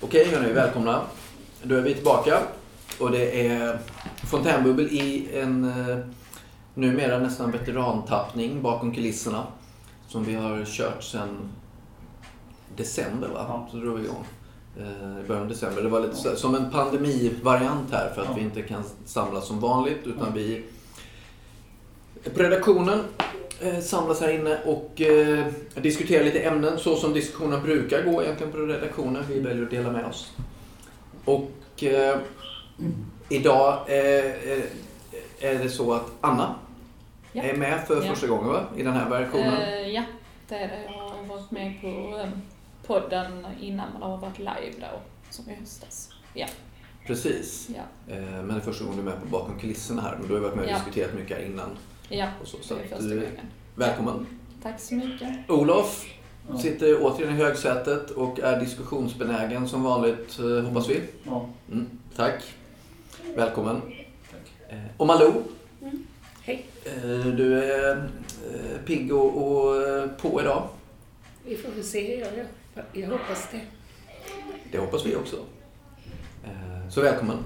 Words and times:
Okej 0.00 0.24
hörni, 0.28 0.52
välkomna. 0.52 1.02
Då 1.62 1.74
är 1.74 1.80
vi 1.82 1.94
tillbaka. 1.94 2.38
Och 3.00 3.10
det 3.10 3.46
är 3.46 3.78
fontänbubbel 4.30 4.86
i 4.86 5.28
en 5.38 5.64
eh, 5.64 5.98
numera 6.74 7.18
nästan 7.18 7.50
veterantappning 7.50 8.62
bakom 8.62 8.94
kulisserna. 8.94 9.46
Som 10.08 10.24
vi 10.24 10.34
har 10.34 10.64
kört 10.64 11.02
sedan 11.02 11.38
december 12.76 13.28
va? 13.28 13.44
Ja. 13.48 13.68
Så 13.70 13.76
drog 13.76 13.98
vi 13.98 14.04
igång. 14.04 14.24
Eh, 14.78 15.24
I 15.24 15.28
början 15.28 15.42
av 15.42 15.48
december. 15.48 15.82
Det 15.82 15.88
var 15.88 16.00
lite 16.00 16.14
så, 16.16 16.36
som 16.36 16.54
en 16.54 16.70
pandemivariant 16.70 17.92
här 17.92 18.12
för 18.14 18.22
att 18.22 18.28
Ja. 18.28 18.34
vi 18.34 18.40
inte 18.40 18.62
kan 18.62 18.82
samlas 19.04 19.46
som 19.46 19.60
vanligt 19.60 20.00
utan 20.04 20.34
vi 20.34 20.64
på 22.34 22.42
redaktionen 22.42 23.04
samlas 23.82 24.20
här 24.20 24.32
inne 24.32 24.58
och 24.64 25.00
eh, 25.00 25.46
diskuterar 25.74 26.24
lite 26.24 26.40
ämnen 26.40 26.78
så 26.78 26.96
som 26.96 27.12
diskussionen 27.12 27.62
brukar 27.62 28.02
gå 28.02 28.22
egentligen 28.22 28.52
på 28.52 28.58
redaktionen. 28.58 29.24
Vi 29.28 29.40
väljer 29.40 29.64
att 29.64 29.70
dela 29.70 29.92
med 29.92 30.04
oss. 30.04 30.32
Och 31.24 31.50
eh, 31.84 32.18
idag 33.28 33.78
eh, 33.88 33.94
är- 34.52 34.66
är 35.40 35.58
det 35.58 35.68
så 35.68 35.92
att 35.92 36.06
Anna 36.20 36.54
Ja. 37.32 37.42
är 37.42 37.56
med 37.56 37.86
för 37.86 37.96
Ja. 38.04 38.10
första 38.14 38.26
gången 38.26 38.48
va? 38.48 38.64
i 38.76 38.82
den 38.82 38.92
här 38.92 39.10
versionen. 39.10 39.62
Eh, 39.62 39.88
ja, 39.88 40.02
det 40.48 40.54
är 40.54 40.68
det. 40.68 40.82
Jag 40.84 40.92
har 40.98 41.24
varit 41.36 41.50
med 41.50 41.80
på 41.80 42.18
eh, 42.18 42.28
podden 42.86 43.46
innan 43.60 43.86
man 44.00 44.10
har 44.10 44.18
varit 44.18 44.38
live 44.38 44.74
då, 44.80 45.00
som 45.30 45.50
i 45.50 45.54
höstas. 45.54 46.10
Ja, 46.34 46.46
Precis. 47.06 47.68
ja, 47.76 48.14
Eh, 48.14 48.20
men 48.20 48.48
det 48.48 48.54
är 48.54 48.60
första 48.60 48.84
gången 48.84 49.04
du 49.04 49.10
är 49.10 49.14
med 49.14 49.22
på 49.22 49.28
bakom 49.28 49.58
kulisserna 49.58 50.02
här. 50.02 50.16
Men 50.18 50.28
du 50.28 50.34
har 50.34 50.40
varit 50.40 50.54
med 50.56 50.64
och 50.64 50.70
diskuterat 50.74 51.14
mycket 51.14 51.36
här 51.38 51.44
innan. 51.44 51.70
ja. 52.08 52.26
Så, 52.44 52.56
så 52.62 52.74
Det 52.74 52.80
är 52.80 52.88
första 52.88 53.04
eh, 53.04 53.10
gången. 53.20 53.46
Välkommen. 53.80 54.26
Tack 54.62 54.80
så 54.80 54.94
mycket. 54.94 55.50
Olof 55.50 56.06
Ja. 56.48 56.58
sitter 56.58 56.98
återigen 57.02 57.34
i 57.34 57.38
högsätet 57.38 58.10
och 58.10 58.40
är 58.40 58.60
diskussionsbenägen 58.60 59.68
som 59.68 59.82
vanligt 59.82 60.38
eh, 60.38 60.60
hoppas 60.64 60.88
vi. 60.88 61.00
Ja, 61.24 61.48
Mm, 61.72 61.86
tack. 62.16 62.42
Välkommen. 63.36 63.80
tack. 64.30 64.52
Eh, 64.68 64.78
Och 64.96 65.06
Malou, 65.06 65.32
Hej. 66.42 66.66
eh, 66.84 67.26
du 67.26 67.64
är 67.64 68.08
pigg 68.86 69.12
och, 69.14 69.36
och 69.36 69.74
på 70.22 70.40
idag. 70.40 70.68
Vi 71.44 71.56
får 71.56 71.70
väl 71.70 71.84
se. 71.84 72.20
Jag, 72.20 72.28
jag, 72.92 73.08
hoppas 73.08 73.48
det. 73.52 73.60
Det 74.72 74.78
hoppas 74.78 75.06
vi 75.06 75.16
också. 75.16 75.36
Så 76.90 77.00
välkommen. 77.00 77.36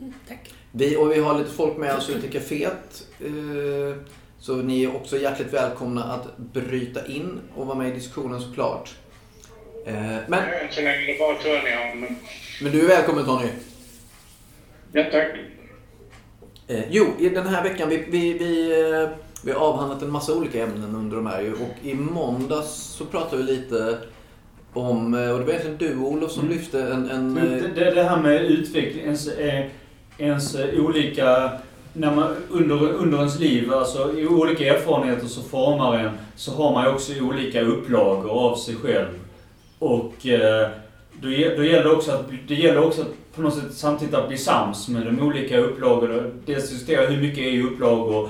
Mm, 0.00 0.12
tack. 0.28 0.54
Vi, 0.72 0.96
och 0.96 1.12
vi 1.12 1.20
har 1.20 1.38
lite 1.38 1.50
folk 1.50 1.76
med 1.76 1.96
oss 1.96 2.10
ute 2.10 2.26
i 2.26 2.30
kaféet. 2.30 3.06
Så 4.40 4.56
ni 4.56 4.84
är 4.84 4.96
också 4.96 5.18
hjärtligt 5.18 5.52
välkomna 5.52 6.04
att 6.04 6.36
bryta 6.36 7.06
in 7.06 7.40
och 7.56 7.66
vara 7.66 7.78
med 7.78 7.88
i 7.88 7.94
diskussionen 7.94 8.40
såklart. 8.40 8.94
Eh, 9.86 9.94
Men, 10.28 10.42
så 10.70 10.80
länge 10.80 11.06
det 11.06 11.18
bara 11.18 11.94
men... 11.94 12.16
men 12.62 12.72
du 12.72 12.80
är 12.84 12.88
välkommen 12.88 13.24
Tony. 13.24 13.48
Ja, 14.92 15.04
tack. 15.12 15.28
Eh, 16.66 16.84
jo, 16.90 17.06
i 17.18 17.28
den 17.28 17.46
här 17.46 17.62
veckan, 17.62 17.88
vi, 17.88 17.96
vi, 17.96 18.32
vi, 18.32 18.80
eh, 18.92 19.08
vi 19.44 19.52
har 19.52 19.60
avhandlat 19.60 20.02
en 20.02 20.10
massa 20.10 20.34
olika 20.34 20.62
ämnen 20.62 20.94
under 20.94 21.16
de 21.16 21.26
här 21.26 21.52
och 21.52 21.86
i 21.86 21.94
måndags 21.94 22.68
så 22.70 23.04
pratade 23.04 23.42
vi 23.42 23.52
lite 23.52 23.98
om, 24.72 25.14
och 25.14 25.20
det 25.38 25.44
var 25.44 25.50
egentligen 25.50 25.76
du 25.78 25.96
Olof 25.98 26.32
som 26.32 26.44
Mm. 26.44 26.56
lyfte 26.58 26.82
en... 26.82 27.10
en 27.10 27.34
det, 27.34 27.84
det 27.84 27.94
det 27.94 28.02
här 28.02 28.22
med 28.22 28.44
utveckling, 28.44 29.04
ens, 29.04 29.28
ens 30.18 30.56
olika... 30.78 31.52
När 31.92 32.14
man, 32.14 32.36
under, 32.50 32.92
under 32.92 33.18
ens 33.18 33.38
liv, 33.38 33.72
alltså 33.72 34.18
i 34.18 34.26
olika 34.26 34.74
erfarenheter 34.74 35.26
så 35.26 35.42
formar 35.42 35.98
en, 35.98 36.10
så 36.36 36.52
har 36.52 36.72
man 36.72 36.84
ju 36.84 36.90
också 36.90 37.12
olika 37.20 37.60
upplagor 37.60 38.30
av 38.30 38.56
sig 38.56 38.76
själv. 38.76 39.08
Och 39.78 40.26
eh, 40.26 40.68
då, 41.20 41.28
då 41.28 41.64
gäller 41.64 41.84
det 41.84 41.90
också 41.90 42.12
att, 42.12 42.26
det 42.48 42.54
gäller 42.54 42.84
också 42.84 43.02
att 43.02 43.34
på 43.38 43.42
något 43.42 43.54
sätt 43.54 43.74
samtidigt 43.74 44.14
att 44.14 44.28
bli 44.28 44.38
sams 44.38 44.88
med 44.88 45.06
de 45.06 45.20
olika 45.20 45.58
upplagorna. 45.58 46.30
Dels 46.46 46.72
justera 46.72 47.06
hur 47.06 47.20
mycket 47.20 47.38
är 47.38 47.62
upplagor 47.62 48.28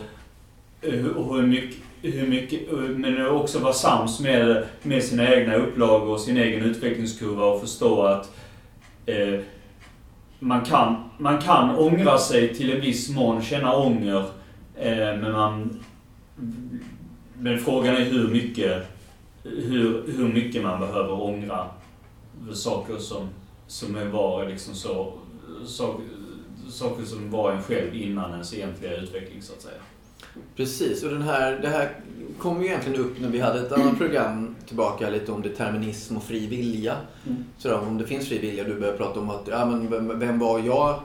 eh, 0.82 1.06
och 1.06 1.36
hur 1.36 1.46
mycket, 1.46 1.76
hur 2.02 2.26
mycket, 2.26 2.72
eh, 2.72 2.78
men 2.78 3.26
också 3.26 3.58
vara 3.58 3.72
sams 3.72 4.20
med, 4.20 4.66
med 4.82 5.02
sina 5.02 5.34
egna 5.34 5.56
upplagor 5.56 6.08
och 6.08 6.20
sin 6.20 6.36
egen 6.36 6.62
utvecklingskurva 6.62 7.44
och 7.44 7.60
förstå 7.60 8.02
att 8.02 8.30
eh, 9.06 9.40
man, 10.38 10.64
kan, 10.64 10.96
man 11.18 11.42
kan 11.42 11.76
ångra 11.76 12.18
sig 12.18 12.54
till 12.54 12.72
en 12.72 12.80
viss 12.80 13.10
mån, 13.10 13.42
känna 13.42 13.76
ånger, 13.76 14.24
eh, 14.76 14.96
men 14.96 15.32
man... 15.32 15.80
Men 17.40 17.58
frågan 17.58 17.96
är 17.96 18.04
hur 18.04 18.28
mycket, 18.28 18.86
hur, 19.42 20.04
hur 20.16 20.32
mycket 20.32 20.62
man 20.62 20.80
behöver 20.80 21.22
ångra 21.22 21.66
saker 22.52 22.98
som, 22.98 23.28
som 23.66 24.10
var 24.12 24.48
liksom 24.48 24.74
så, 24.74 25.12
saker, 25.66 26.04
saker 26.70 27.04
som 27.04 27.30
var 27.30 27.52
en 27.52 27.62
själv 27.62 27.94
innan 27.94 28.30
ens 28.30 28.54
egentliga 28.54 28.96
utveckling 28.96 29.42
så 29.42 29.52
att 29.52 29.62
säga. 29.62 29.80
Precis, 30.56 31.02
och 31.02 31.10
den 31.10 31.22
här, 31.22 31.58
det 31.62 31.68
här 31.68 31.90
kom 32.38 32.62
ju 32.62 32.68
egentligen 32.68 33.00
upp 33.00 33.20
när 33.20 33.28
vi 33.28 33.40
hade 33.40 33.60
ett 33.60 33.72
annat 33.72 33.98
program 33.98 34.56
tillbaka 34.66 35.10
lite 35.10 35.32
om 35.32 35.42
determinism 35.42 36.16
och 36.16 36.22
fri 36.22 36.46
vilja. 36.46 36.96
Mm. 37.26 37.80
Om 37.88 37.98
det 37.98 38.06
finns 38.06 38.28
fri 38.28 38.38
vilja, 38.38 38.64
du 38.64 38.74
började 38.80 38.98
prata 38.98 39.20
om 39.20 39.30
att, 39.30 39.48
ja 39.48 39.64
men 39.66 39.90
vem, 39.90 40.18
vem 40.18 40.38
var 40.38 40.58
jag? 40.58 41.00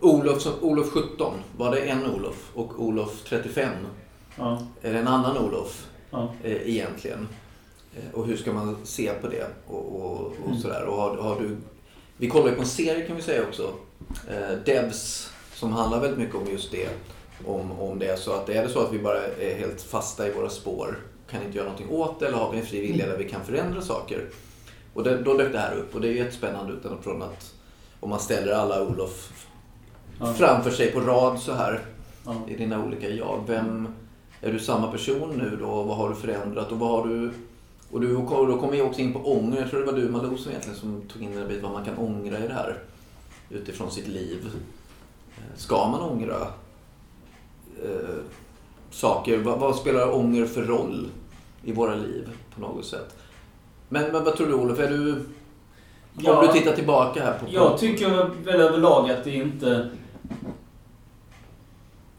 Olof, 0.00 0.46
Olof 0.60 0.90
17, 0.90 1.34
var 1.56 1.70
det 1.70 1.80
en 1.80 2.06
Olof? 2.06 2.50
Och 2.54 2.82
Olof 2.82 3.22
35, 3.28 3.68
Ja, 4.36 4.62
är 4.82 4.92
det 4.92 4.98
en 4.98 5.08
annan 5.08 5.38
Olof 5.38 5.86
ja. 6.10 6.32
eh, 6.42 6.68
egentligen? 6.68 7.28
Eh, 7.96 8.14
och 8.14 8.26
hur 8.26 8.36
ska 8.36 8.52
man 8.52 8.76
se 8.84 9.12
på 9.20 9.26
det? 9.28 9.46
Och, 9.66 9.86
och, 10.02 10.26
och 10.26 10.46
Mm. 10.46 10.58
sådär. 10.58 10.84
Och 10.84 10.96
har, 10.96 11.16
har 11.16 11.40
du, 11.40 11.56
vi 12.16 12.28
kollar 12.28 12.48
ju 12.48 12.54
på 12.54 12.60
en 12.60 12.66
serie 12.68 13.06
kan 13.06 13.16
vi 13.16 13.22
säga 13.22 13.42
också. 13.42 13.70
Eh, 14.28 14.56
Devs, 14.64 15.30
som 15.54 15.72
handlar 15.72 16.00
väldigt 16.00 16.18
mycket 16.18 16.34
om 16.34 16.46
just 16.50 16.70
det. 16.70 16.88
Om, 17.46 17.72
om 17.80 17.98
det 17.98 18.06
är 18.06 18.16
så 18.16 18.32
att 18.32 18.48
är 18.48 18.62
det 18.62 18.68
så 18.68 18.80
att 18.80 18.92
vi 18.92 18.98
bara 18.98 19.26
är 19.26 19.54
helt 19.54 19.80
fasta 19.82 20.28
i 20.28 20.32
våra 20.32 20.48
spår, 20.48 20.98
kan 21.30 21.42
inte 21.42 21.56
göra 21.56 21.68
någonting 21.68 21.90
åt 21.90 22.20
det 22.20 22.26
eller 22.26 22.38
har 22.38 22.52
vi 22.52 22.58
en 22.58 22.66
fri 22.66 22.80
vilja 22.80 23.06
där 23.06 23.16
vi 23.16 23.28
kan 23.28 23.44
förändra 23.44 23.80
saker. 23.80 24.24
Och 24.94 25.04
det, 25.04 25.22
då 25.22 25.34
dök 25.36 25.52
det 25.52 25.58
här 25.58 25.76
upp 25.76 25.94
och 25.94 26.00
det 26.00 26.08
är 26.08 26.12
jättespännande 26.12 26.72
utifrån 26.72 27.22
att 27.22 27.54
om 28.00 28.10
man 28.10 28.20
ställer 28.20 28.52
alla 28.52 28.82
Olof 28.82 29.32
Ja. 30.20 30.32
framför 30.34 30.70
sig 30.70 30.92
på 30.92 31.00
rad 31.00 31.38
så 31.40 31.52
här 31.52 31.80
ja. 32.24 32.34
i 32.48 32.56
dina 32.56 32.84
olika 32.84 33.08
jag. 33.08 33.44
Vem, 33.46 33.88
är 34.40 34.52
du 34.52 34.58
samma 34.58 34.92
person 34.92 35.30
nu 35.36 35.56
då? 35.60 35.82
Vad 35.82 35.96
har 35.96 36.08
du 36.08 36.14
förändrat? 36.14 36.72
Och 36.72 36.78
vad 36.78 36.90
har 36.90 37.08
du... 37.08 37.30
Och 37.90 38.00
du, 38.00 38.16
och 38.16 38.46
då 38.46 38.58
kommer 38.60 38.72
vi 38.72 38.82
också 38.82 39.00
in 39.00 39.12
på 39.12 39.18
ånger. 39.18 39.60
Jag 39.60 39.70
tror 39.70 39.80
det 39.80 39.92
var 39.92 39.98
du 39.98 40.08
Malou 40.08 40.36
som 40.36 40.50
egentligen 40.50 40.78
som 40.78 41.02
tog 41.12 41.22
in 41.22 41.36
den 41.36 41.48
bit 41.48 41.62
vad 41.62 41.72
man 41.72 41.84
kan 41.84 41.98
ångra 41.98 42.38
i 42.38 42.48
det 42.48 42.54
här. 42.54 42.78
Utifrån 43.50 43.90
sitt 43.90 44.08
liv. 44.08 44.46
Eh, 45.36 45.56
Ska 45.56 45.88
man 45.88 46.00
ångra 46.00 46.46
eh, 47.84 48.16
saker? 48.90 49.38
Vad, 49.38 49.58
vad 49.58 49.76
spelar 49.76 50.14
ånger 50.14 50.46
för 50.46 50.62
roll 50.62 51.08
i 51.64 51.72
våra 51.72 51.94
liv 51.94 52.28
på 52.54 52.60
något 52.60 52.84
sätt? 52.84 53.16
Men, 53.88 54.12
men 54.12 54.24
vad 54.24 54.36
tror 54.36 54.46
du 54.46 54.54
Olof? 54.54 54.78
Är 54.78 54.88
du... 54.88 55.24
Om 56.30 56.46
du 56.46 56.52
tittar 56.52 56.72
tillbaka 56.72 57.24
här 57.24 57.32
på... 57.32 57.46
Jag 57.50 57.78
tycker 57.78 58.30
väl 58.44 58.60
överlag 58.60 59.10
att 59.10 59.24
det 59.24 59.34
inte... 59.34 59.88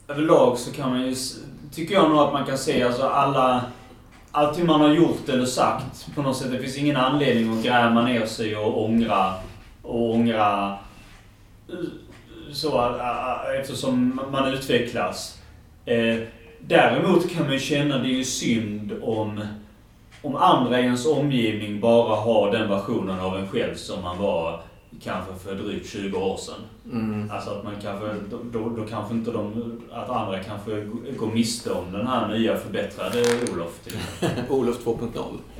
Överlag 0.08 0.58
så 0.58 0.72
kan 0.72 0.90
man 0.90 1.02
ju... 1.02 1.16
Tycker 1.72 1.94
jag 1.94 2.10
nog 2.10 2.20
att 2.20 2.34
man 2.34 2.46
kan 2.46 2.58
se 2.58 2.84
alltså 2.84 3.04
alla... 3.04 3.64
Allting 4.32 4.66
man 4.66 4.82
har 4.82 4.90
gjort 4.90 5.30
eller 5.30 5.46
sagt 5.46 6.16
på 6.16 6.22
något 6.22 6.38
sätt. 6.38 6.52
Det 6.52 6.60
finns 6.60 6.78
ingen 6.78 6.98
anledning 6.98 7.58
att 7.58 7.64
gräma 7.64 8.02
ner 8.02 8.26
sig 8.26 8.58
och 8.58 8.84
ångra. 8.84 9.34
Och 9.82 10.14
ångra... 10.14 10.78
Så 12.54 12.96
eftersom 13.60 14.22
man 14.32 14.54
utvecklas. 14.54 15.39
Eh, 15.86 16.20
Däremot 16.62 17.30
kan 17.30 17.48
man 17.48 17.60
känna 17.60 17.98
det 17.98 18.08
är 18.08 18.18
ju 18.18 18.24
synd 18.24 18.94
om 19.02 19.42
om 20.22 20.36
andra 20.36 20.80
i 20.80 20.84
ens 20.84 21.06
omgivning 21.06 21.80
bara 21.80 22.16
har 22.16 22.52
den 22.52 22.70
versionen 22.70 23.20
av 23.20 23.38
en 23.38 23.48
själv 23.48 23.76
som 23.76 24.02
man 24.02 24.18
var 24.18 24.62
kanske 25.04 25.34
för 25.36 25.56
drygt 25.56 25.90
20 25.90 26.18
år 26.18 26.38
sedan. 26.38 26.56
Mm. 26.92 27.32
Alltså 27.32 27.50
att 27.50 27.64
man 27.64 27.74
kanske, 27.82 28.08
då, 28.30 28.38
då, 28.52 28.70
då 28.70 28.86
kanske 28.86 29.14
inte 29.14 29.32
de, 29.32 29.82
att 29.92 30.10
andra 30.10 30.44
kanske 30.44 30.86
går 31.18 31.28
miste 31.28 31.72
om 31.72 31.92
den 31.92 32.08
här 32.08 32.28
nya 32.28 32.58
förbättrade 32.58 33.20
Olof. 33.54 33.80
Till. 33.84 33.98
Olof 34.50 34.86
2.0. 34.86 35.08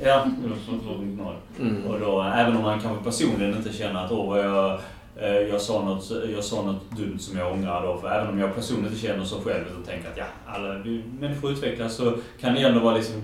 Ja, 0.02 0.26
Olof 0.44 0.58
2.0. 0.68 1.34
Mm. 1.60 1.86
Och 1.86 2.00
då, 2.00 2.22
även 2.22 2.56
om 2.56 2.62
man 2.62 2.80
kanske 2.80 3.04
personligen 3.04 3.56
inte 3.56 3.72
känner 3.72 4.04
att 4.04 4.12
åh, 4.12 4.28
vad 4.28 4.38
jag, 4.38 4.80
jag, 5.50 5.60
sa 5.60 5.84
något, 5.84 6.10
jag 6.34 6.44
sa 6.44 6.62
något 6.62 6.90
dumt 6.90 7.18
som 7.18 7.38
jag 7.38 7.52
ångrar 7.52 7.86
då. 7.86 7.98
För 8.00 8.08
även 8.10 8.28
om 8.30 8.38
jag 8.38 8.54
personligen 8.54 8.92
inte 8.92 9.06
känner 9.06 9.24
så 9.24 9.40
själv 9.40 9.64
och 9.80 9.86
tänker 9.86 10.08
att 10.10 10.16
ja, 10.16 10.24
alla 10.46 10.74
vi, 10.78 11.02
människor 11.20 11.50
utvecklas 11.52 11.94
så 11.96 12.12
kan 12.40 12.54
det 12.54 12.60
ändå 12.62 12.80
vara 12.80 12.96
liksom 12.96 13.14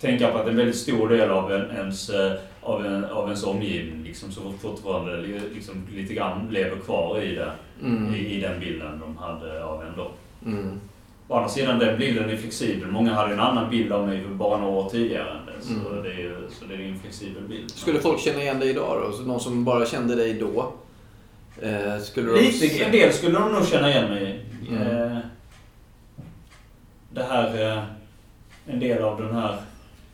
tänka 0.00 0.28
på 0.30 0.38
att 0.38 0.46
en 0.48 0.56
väldigt 0.56 0.76
stor 0.76 1.08
del 1.08 1.30
av 1.30 1.52
en, 1.52 1.70
ens, 1.70 2.10
eh, 2.10 2.32
av, 2.62 2.86
en, 2.86 3.04
av 3.04 3.24
ens 3.24 3.44
omgivning 3.44 4.02
liksom, 4.04 4.32
så 4.32 4.40
fortfarande 4.62 5.16
li- 5.16 5.40
liksom, 5.54 5.86
lite 5.94 6.14
grann 6.14 6.48
lever 6.50 6.76
kvar 6.76 7.20
i 7.20 7.34
det. 7.34 7.50
Mm. 7.82 8.14
I, 8.14 8.18
I 8.18 8.40
den 8.40 8.60
bilden 8.60 9.00
de 9.00 9.16
hade 9.16 9.64
av 9.64 9.82
en 9.82 9.92
då. 9.96 10.10
Mm. 10.46 10.80
Å 11.28 11.34
andra 11.36 11.48
sidan, 11.48 11.78
den 11.78 11.98
bilden 11.98 12.30
är 12.30 12.36
flexibel. 12.36 12.90
Många 12.90 13.14
hade 13.14 13.32
en 13.32 13.40
annan 13.40 13.70
bild 13.70 13.92
av 13.92 14.06
mig 14.08 14.22
för 14.24 14.30
bara 14.30 14.58
några 14.58 14.72
år 14.72 14.88
tidigare. 14.90 15.36
Så, 15.60 15.72
Mm. 15.72 16.02
det 16.02 16.10
är 16.10 16.36
så 16.60 16.64
det 16.68 16.74
är 16.74 16.78
en 16.88 16.98
flexibel 16.98 17.42
bild. 17.48 17.70
Skulle 17.70 18.00
folk 18.00 18.20
känna 18.20 18.42
igen 18.42 18.60
dig 18.60 18.70
idag 18.70 19.02
då? 19.06 19.12
Så 19.16 19.22
någon 19.22 19.40
som 19.40 19.64
bara 19.64 19.86
kände 19.86 20.14
dig 20.14 20.32
då? 20.34 20.72
Eh, 21.62 21.98
skulle 22.02 22.30
de 22.32 22.40
Lite, 22.40 22.68
se- 22.68 22.82
en 22.84 22.92
del 22.92 23.12
skulle 23.12 23.38
de 23.38 23.52
nog 23.52 23.66
känna 23.66 23.90
igen 23.90 24.10
mig 24.10 24.42
i. 24.62 24.68
Mm. 24.74 24.82
Eh, 25.12 25.18
Det 27.10 27.22
här, 27.24 27.72
eh, 27.76 27.82
en 28.66 28.80
del 28.80 29.02
av 29.02 29.22
den 29.22 29.34
här 29.36 29.60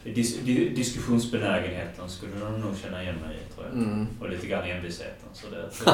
dis, 0.05 0.39
di, 0.41 0.69
diskussionsbenägenheten 0.69 2.09
skulle 2.09 2.33
de 2.45 2.61
nog 2.61 2.77
känna 2.77 3.03
igen 3.03 3.15
mig 3.27 3.37
i, 3.37 3.55
tror 3.55 3.67
jag. 3.67 3.75
Mm. 3.77 4.07
Och 4.21 4.29
lite 4.31 4.47
grann 4.47 4.65
envisheten. 4.65 5.29
Så 5.33 5.47
det, 5.51 5.91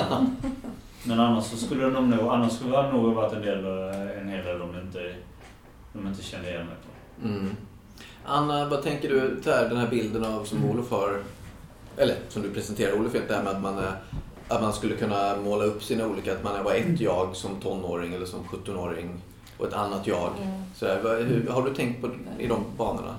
men 1.04 1.20
annars 1.20 1.44
så 1.44 1.56
skulle 1.56 1.84
de 1.84 2.10
nog, 2.10 2.28
annars 2.34 2.52
skulle 2.52 2.76
det 2.82 2.92
nog 2.92 3.14
varit 3.14 3.32
en 3.32 3.42
del, 3.42 3.64
eh, 3.64 4.20
en 4.22 4.28
hel 4.28 4.44
del 4.44 4.58
de 4.58 4.78
inte, 4.80 5.14
de 5.92 6.06
inte 6.06 6.22
kände 6.22 6.48
igen 6.50 6.66
mig 6.66 6.74
på. 6.82 7.28
Mm. 7.28 7.56
Anna, 8.24 8.68
vad 8.68 8.82
tänker 8.82 9.08
du 9.08 9.40
där, 9.44 9.68
den 9.68 9.78
här 9.78 9.86
bilden 9.88 10.24
av 10.24 10.44
som 10.44 10.64
Olof 10.64 10.90
har, 10.90 11.18
eller 11.96 12.16
som 12.28 12.42
du 12.42 12.50
presenterar 12.50 12.92
Olof, 12.92 13.12
det 13.28 13.34
här 13.34 13.42
med 13.42 13.52
att 13.52 13.62
man, 13.62 13.78
är, 13.78 13.92
att 14.50 14.62
man 14.62 14.72
skulle 14.72 14.96
kunna 14.96 15.36
måla 15.44 15.64
upp 15.64 15.82
sina 15.82 16.06
olika, 16.06 16.32
att 16.32 16.44
man 16.44 16.64
var 16.64 16.74
ett 16.74 17.00
jag 17.00 17.36
som 17.36 17.60
tonåring 17.60 18.14
eller 18.14 18.26
som 18.26 18.44
17-åring 18.44 19.20
och 19.58 19.66
ett 19.66 19.74
annat 19.74 20.06
jag. 20.06 20.30
Ja. 20.42 20.62
Så 20.76 20.86
vad- 21.02 21.18
hur, 21.18 21.48
har 21.48 21.62
du 21.62 21.74
tänkt 21.74 22.00
på 22.00 22.10
i 22.38 22.46
de 22.46 22.64
banorna? 22.76 23.14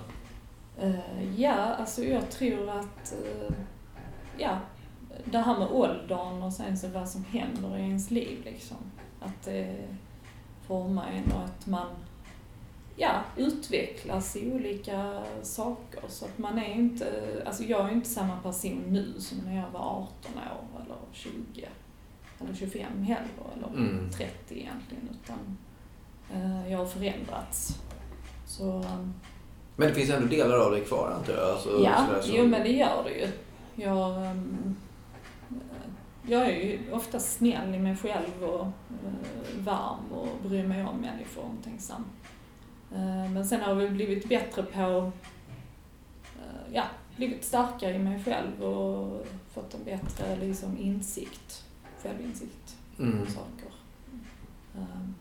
Eh, 0.81 1.39
ja, 1.42 1.54
alltså 1.54 2.04
jag 2.04 2.30
tror 2.30 2.69
att 2.69 3.13
eh, 3.25 3.56
ja, 4.38 4.57
det 5.25 5.38
här 5.38 5.60
med 5.60 5.68
åldern 5.72 6.44
och 6.44 6.54
sen 6.54 6.78
så 6.78 6.88
vad 6.88 7.10
som 7.10 7.24
händer 7.24 7.78
i 7.78 7.81
ens 7.81 8.12
liv 8.12 8.42
liksom. 8.45 8.78
Att 9.19 9.45
det 9.45 9.75
formar 10.68 11.06
en 11.07 11.31
och 11.31 11.44
att 11.44 11.68
man 11.68 11.88
ja, 13.01 13.21
utvecklas 13.38 14.36
i 14.36 14.51
olika 14.51 15.24
saker. 15.44 16.01
Så 16.07 16.25
att 16.25 16.38
man 16.38 16.57
är 16.59 16.74
inte, 16.74 17.07
alltså 17.45 17.63
jag 17.63 17.89
är 17.89 17.94
inte 17.94 18.09
samma 18.09 18.38
person 18.38 18.83
nu 18.88 19.13
som 19.19 19.38
när 19.38 19.56
jag 19.57 19.69
var 19.69 19.80
18 19.80 20.31
år 20.36 20.81
eller 20.86 20.95
20 21.12 21.68
eller 22.42 22.53
25 22.56 23.03
heller 23.03 23.27
eller 23.57 23.68
Mm. 23.68 24.09
30 24.09 24.31
egentligen 24.50 25.09
utan 25.24 25.57
eh, 26.33 26.71
jag 26.71 26.77
har 26.77 26.86
förändrats. 26.86 27.77
Så 28.48 28.63
um, 28.77 29.13
Men 29.75 29.88
det 29.88 29.94
finns 29.94 30.09
ändå 30.09 30.27
delar 30.27 30.57
av 30.65 30.71
dig 30.71 30.81
kvar 30.81 31.12
antar 31.18 31.33
jag? 31.33 31.50
Alltså, 31.50 31.81
Ja, 31.83 32.06
sådär 32.07 32.21
som- 32.21 32.31
jo 32.36 32.47
men 32.47 32.63
det 32.63 32.71
gör 32.71 33.04
det 33.04 33.12
ju. 33.13 33.27
Jag, 33.75 34.25
ehm, 34.25 34.75
jag 36.27 36.42
är 36.42 36.51
ju 36.56 36.80
ofta 36.92 37.19
snäll 37.19 37.75
i 37.75 37.80
mig 37.80 37.95
själv 37.97 38.44
och 38.44 38.62
eh, 38.65 39.59
varm 39.59 40.12
och 40.12 40.50
bryr 40.50 40.68
mig 40.68 40.86
om 40.86 40.97
människor 40.97 41.44
och 41.44 41.50
omtänksam. 41.50 42.06
Eh, 42.96 43.32
Men 43.32 43.46
sen 43.46 43.62
har 43.62 43.76
vi 43.76 43.90
blivit 43.90 44.30
bättre 44.30 44.64
på, 44.64 45.12
eh, 46.40 46.74
ja, 46.74 46.84
blivit 47.18 47.44
starkare 47.44 47.94
i 47.96 48.00
mig 48.00 48.24
själv 48.24 48.64
och 48.64 49.26
fått 49.54 49.74
en 49.74 49.84
bättre 49.84 50.36
liksom, 50.36 50.78
insikt, 50.78 51.64
självinsikt 52.04 52.78
Mm. 53.00 53.28
saker. 53.28 53.72
Ehm, 54.78 55.16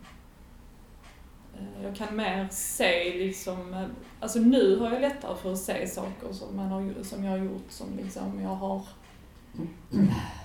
eh, 1.59 1.83
Jag 1.85 1.97
kan 1.97 2.17
mer 2.17 2.49
se 2.51 3.15
liksom, 3.19 3.87
alltså 4.21 4.39
nu 4.39 4.77
har 4.79 4.93
jag 4.93 5.01
lättare 5.01 5.37
för 5.37 5.53
att 5.53 5.59
se 5.59 5.87
saker 5.89 6.33
som, 6.33 6.57
man 6.57 6.67
har, 6.69 6.95
som 7.03 7.25
jag 7.25 7.31
har 7.31 7.39
gjort 7.39 7.67
som 7.71 7.87
liksom 7.97 8.41
jag 8.41 8.49
har, 8.55 8.69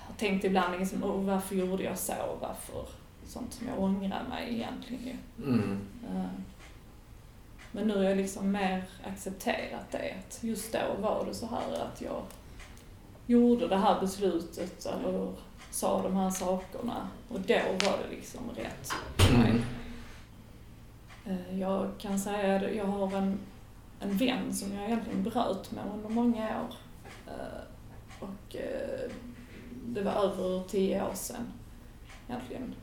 har 0.06 0.14
tänkt 0.16 0.44
ibland 0.44 0.78
liksom, 0.78 1.04
oh, 1.04 1.24
varför 1.24 1.54
gjorde 1.56 1.82
jag 1.82 1.98
så, 1.98 2.12
varför, 2.40 2.86
sånt 3.26 3.52
som 3.52 3.66
jag 3.68 3.80
ångrar 3.82 4.24
mig 4.28 4.54
egentligen 4.54 5.02
ju. 5.04 5.44
Mm. 5.44 5.78
Men 7.72 7.88
nu 7.88 7.96
har 7.96 8.02
jag 8.04 8.16
liksom 8.16 8.52
mer 8.52 8.82
accepterat 9.04 9.90
det, 9.90 10.14
att 10.18 10.38
just 10.44 10.72
då 10.72 10.78
var 11.02 11.24
det 11.26 11.34
så 11.34 11.46
här 11.46 11.72
att 11.82 12.00
jag 12.00 12.22
gjorde 13.26 13.68
det 13.68 13.76
här 13.76 14.00
beslutet 14.00 14.86
eller 14.86 15.32
sa 15.70 16.02
de 16.02 16.16
här 16.16 16.30
sakerna 16.30 17.08
och 17.28 17.40
då 17.40 17.54
var 17.54 17.98
det 18.02 18.16
liksom 18.16 18.40
rätt 18.56 18.90
för 19.16 19.38
mig. 19.38 19.50
Mm. 19.50 19.62
Eh, 21.50 21.60
Jag 21.60 21.90
kan 21.98 22.18
säga 22.18 22.56
att 22.56 22.74
jag 22.74 22.84
har 22.84 23.16
en, 23.16 23.38
en 24.00 24.16
vän 24.16 24.54
som 24.54 24.72
jag 24.74 24.84
egentligen 24.84 25.22
bröt 25.22 25.70
med 25.72 25.84
under 25.94 26.08
många 26.08 26.60
år. 26.60 26.74
Eh, 27.26 27.60
Och 28.20 28.56
eh, 28.56 29.10
det 29.86 30.02
var 30.02 30.12
över 30.12 30.68
tio 30.68 31.02
år 31.02 31.14
sedan 31.14 31.52
egentligen. 32.28 32.74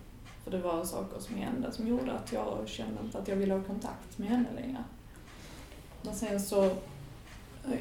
För 0.44 0.52
det 0.52 0.58
var 0.58 0.84
saker 0.84 1.20
som 1.20 1.36
hände 1.36 1.72
som 1.72 1.88
gjorde 1.88 2.12
att 2.14 2.32
jag 2.34 2.68
kände 2.68 3.02
inte 3.04 3.18
att 3.18 3.28
jag 3.28 3.36
ville 3.36 3.54
ha 3.54 3.64
kontakt 3.64 4.18
med 4.18 4.28
henne 4.30 4.48
längre. 4.56 4.84
Men 6.02 6.16
sen 6.16 6.40
så 6.42 6.66
eh, 6.66 6.72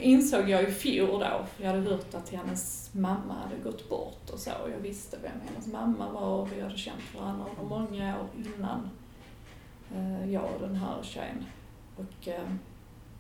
insåg 0.01 0.51
jag 0.51 0.63
i 0.63 0.73
fjol 0.73 1.21
då, 1.21 1.47
för 1.57 1.65
jag 1.65 1.71
hade 1.71 1.91
hört 1.91 2.15
att 2.15 2.29
hennes 2.29 2.91
mamma 2.95 3.35
hade 3.35 3.57
gått 3.71 3.89
bort 3.89 4.31
och 4.31 4.39
så. 4.39 4.51
Och 4.65 4.71
jag 4.71 4.79
visste 4.79 5.17
vem 5.23 5.41
hennes 5.49 5.67
mamma 5.67 6.13
var 6.13 6.41
och 6.41 6.53
vi 6.53 6.61
hade 6.61 6.77
känt 6.77 7.15
varandra 7.19 7.47
under 7.51 7.77
många 7.77 8.21
år 8.21 8.27
innan 8.37 8.91
eh, 9.95 10.31
jag 10.33 10.45
och 10.55 10.61
den 10.61 10.77
här 10.77 11.03
tjejen. 11.03 11.45
Och, 11.97 12.29
eh, 12.29 12.49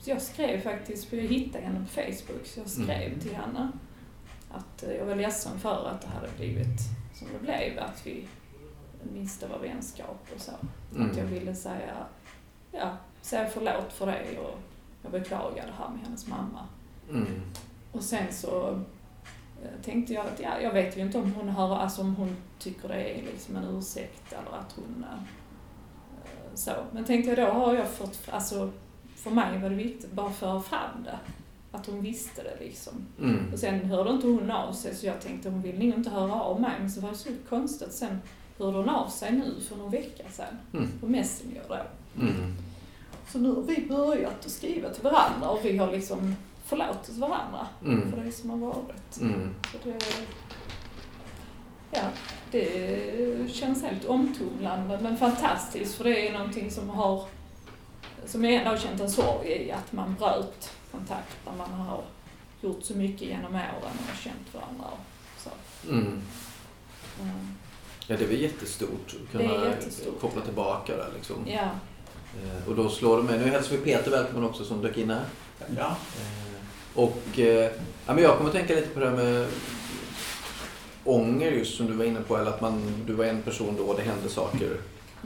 så 0.01 0.11
jag 0.11 0.23
skrev 0.23 0.61
faktiskt, 0.61 1.05
för 1.05 1.17
jag 1.17 1.25
hittade 1.25 1.65
henne 1.65 1.81
på 1.81 1.87
Facebook, 1.91 2.47
så 2.47 2.61
jag 2.61 2.69
skrev 2.69 3.07
Mm. 3.09 3.21
till 3.21 3.35
henne 3.35 3.73
att 4.51 4.85
jag 4.99 5.07
var 5.07 5.17
ledsen 5.17 5.59
för 5.61 5.89
att 5.89 6.01
det 6.01 6.09
hade 6.09 6.29
blivit 6.37 6.81
som 7.15 7.29
det 7.33 7.39
blev, 7.39 7.79
att 7.79 8.07
vi 8.07 8.25
miste 9.13 9.47
vår 9.53 9.59
vänskap 9.69 10.27
och 10.35 10.41
så. 10.41 10.51
Att 10.53 11.17
jag 11.17 11.27
Mm. 11.27 11.31
ville 11.35 11.55
säga, 11.55 11.95
ja, 12.73 12.97
säga 13.21 13.49
förlåt 13.55 13.93
för 13.93 14.07
det 14.07 14.39
och 14.39 14.59
jag 15.03 15.13
beklagar 15.13 15.67
det 15.67 15.73
här 15.85 15.89
med 15.91 16.01
hennes 16.05 16.27
mamma. 16.27 16.67
Mm. 17.11 17.27
Och 17.93 18.03
sen 18.03 18.33
så 18.33 18.69
eh, 19.63 19.83
tänkte 19.85 20.13
jag 20.15 20.27
att, 20.27 20.41
ja, 20.41 20.61
jag 20.61 20.73
vet 20.73 20.97
ju 20.97 21.01
inte 21.01 21.19
om 21.19 21.33
hon 21.33 21.49
hör, 21.49 21.77
alltså 21.77 22.01
om 22.03 22.17
hon 22.17 22.37
tycker 22.59 22.89
det 22.89 23.19
är 23.19 23.23
liksom 23.23 23.57
en 23.57 23.77
ursäkt 23.77 24.33
eller 24.33 24.59
att 24.59 24.73
hon 24.73 25.05
eh, 25.13 25.19
så. 26.55 26.73
Men 26.93 27.05
tänkte 27.05 27.31
jag 27.31 27.39
då 27.49 27.53
har 27.53 27.75
jag 27.75 27.89
fått, 27.89 28.19
alltså 28.31 28.71
för 29.17 29.31
mig 29.31 29.59
var 29.59 29.71
det 29.71 29.77
viktigt 29.77 30.13
bara 30.13 30.31
föra 30.31 30.61
fram 30.61 31.05
det. 31.05 31.19
Att 31.75 31.87
hon 31.87 32.03
visste 32.03 32.43
det 32.43 32.65
liksom. 32.65 32.93
Mm. 33.21 33.53
Och 33.53 33.59
sen 33.59 33.85
hörde 33.85 34.11
inte 34.11 34.27
hon 34.27 34.51
av 34.51 34.73
sig 34.73 34.95
så 34.95 35.07
jag 35.07 35.21
tänkte 35.21 35.51
hon 35.51 35.63
vill 35.63 35.79
nog 35.79 35.89
inte 35.99 36.11
höra 36.11 36.33
av 36.33 36.61
mig. 36.61 36.73
Men 36.81 36.91
så 36.91 37.01
var 37.01 37.09
det 37.11 37.17
så 37.17 37.29
konstigt. 37.49 37.93
Sen 37.93 38.19
hörde 38.59 38.77
hon 38.77 38.89
av 38.89 39.09
sig 39.09 39.33
nu 39.33 39.61
för 39.69 39.77
någon 39.77 39.91
vecka 39.91 40.25
sedan. 40.31 40.59
Mm. 40.73 40.89
På 41.01 41.07
Messenger 41.07 41.63
då. 41.69 41.77
Mm. 42.21 42.55
Så 43.29 43.39
nu 43.39 43.55
har 43.55 43.63
vi 43.63 43.87
börjat 43.89 44.47
att 44.47 44.51
skriva 44.53 44.89
till 44.91 45.03
varandra 45.03 45.49
och 45.49 45.65
vi 45.65 45.79
har 45.79 45.93
liksom 45.93 46.37
förlåtit 46.65 47.17
varandra 47.17 47.67
Mm. 47.85 48.11
för 48.11 48.25
det 48.25 48.33
som 48.33 48.51
har 48.51 48.57
varit. 48.57 49.21
Mm. 49.21 49.55
Så 49.73 49.79
det, 49.89 49.99
ja, 51.91 52.03
det 52.51 53.53
känns 53.53 53.83
helt 53.83 54.05
omtumlande 54.05 54.99
men 55.03 55.17
fantastiskt 55.17 55.95
för 55.95 56.05
det 56.05 56.29
är 56.29 56.33
någonting 56.33 56.71
som 56.71 56.89
har 56.91 57.25
som 58.27 58.45
jag 58.45 58.55
ändå 58.55 58.71
har 58.71 58.77
känt 58.77 59.01
en 59.01 59.11
sorg 59.11 59.49
i 59.49 59.73
att 59.73 59.93
man 59.93 60.15
bröt 60.15 60.73
kontakt 60.91 61.37
när 61.47 61.57
man 61.57 61.71
har 61.71 62.03
gjort 62.61 62.85
så 62.85 62.95
mycket 62.95 63.29
genom 63.29 63.55
åren 63.55 63.97
och 64.13 64.17
känt 64.23 64.55
varandra 64.55 64.85
och 64.85 65.41
så. 65.41 65.51
Mm. 65.91 66.23
Ja, 68.13 68.19
det 68.19 68.25
är 68.25 68.29
väl 68.29 68.41
jättestort 68.41 69.15
att 69.25 69.33
kunna 69.33 69.69
jättestort. 69.69 70.21
koppla 70.21 70.43
tillbaka 70.43 70.97
där 70.97 71.09
liksom. 71.17 71.37
Ja, 71.47 71.69
Eh, 72.45 72.69
Och 72.69 72.75
då 72.75 72.89
slår 72.89 73.17
det 73.17 73.23
mig, 73.23 73.39
nu 73.39 73.45
hälsar 73.45 73.77
vi 73.77 73.79
Peter 73.79 74.11
välkommen 74.11 74.45
också 74.51 74.65
som 74.65 74.83
dök 74.83 74.99
in 74.99 75.11
här. 75.11 75.25
Ja. 75.79 75.87
Eh, 75.87 77.03
Och 77.03 77.39
eh, 77.39 77.71
ja, 78.07 78.15
men 78.15 78.19
jag 78.25 78.37
kommer 78.37 78.51
att 78.51 78.57
tänka 78.57 78.75
lite 78.75 78.89
på 78.89 79.01
det 79.01 79.09
här 79.09 79.17
med 79.17 79.47
ånger 81.05 81.51
just 81.51 81.77
som 81.77 81.87
du 81.87 81.93
var 81.93 82.05
inne 82.05 82.21
på. 82.21 82.37
Eller 82.37 82.51
att 82.51 82.61
man, 82.61 83.05
du 83.07 83.13
var 83.13 83.25
en 83.25 83.43
person 83.43 83.75
då 83.79 83.85
och 83.85 83.97
det 83.97 84.03
hände 84.03 84.29
saker 84.29 84.77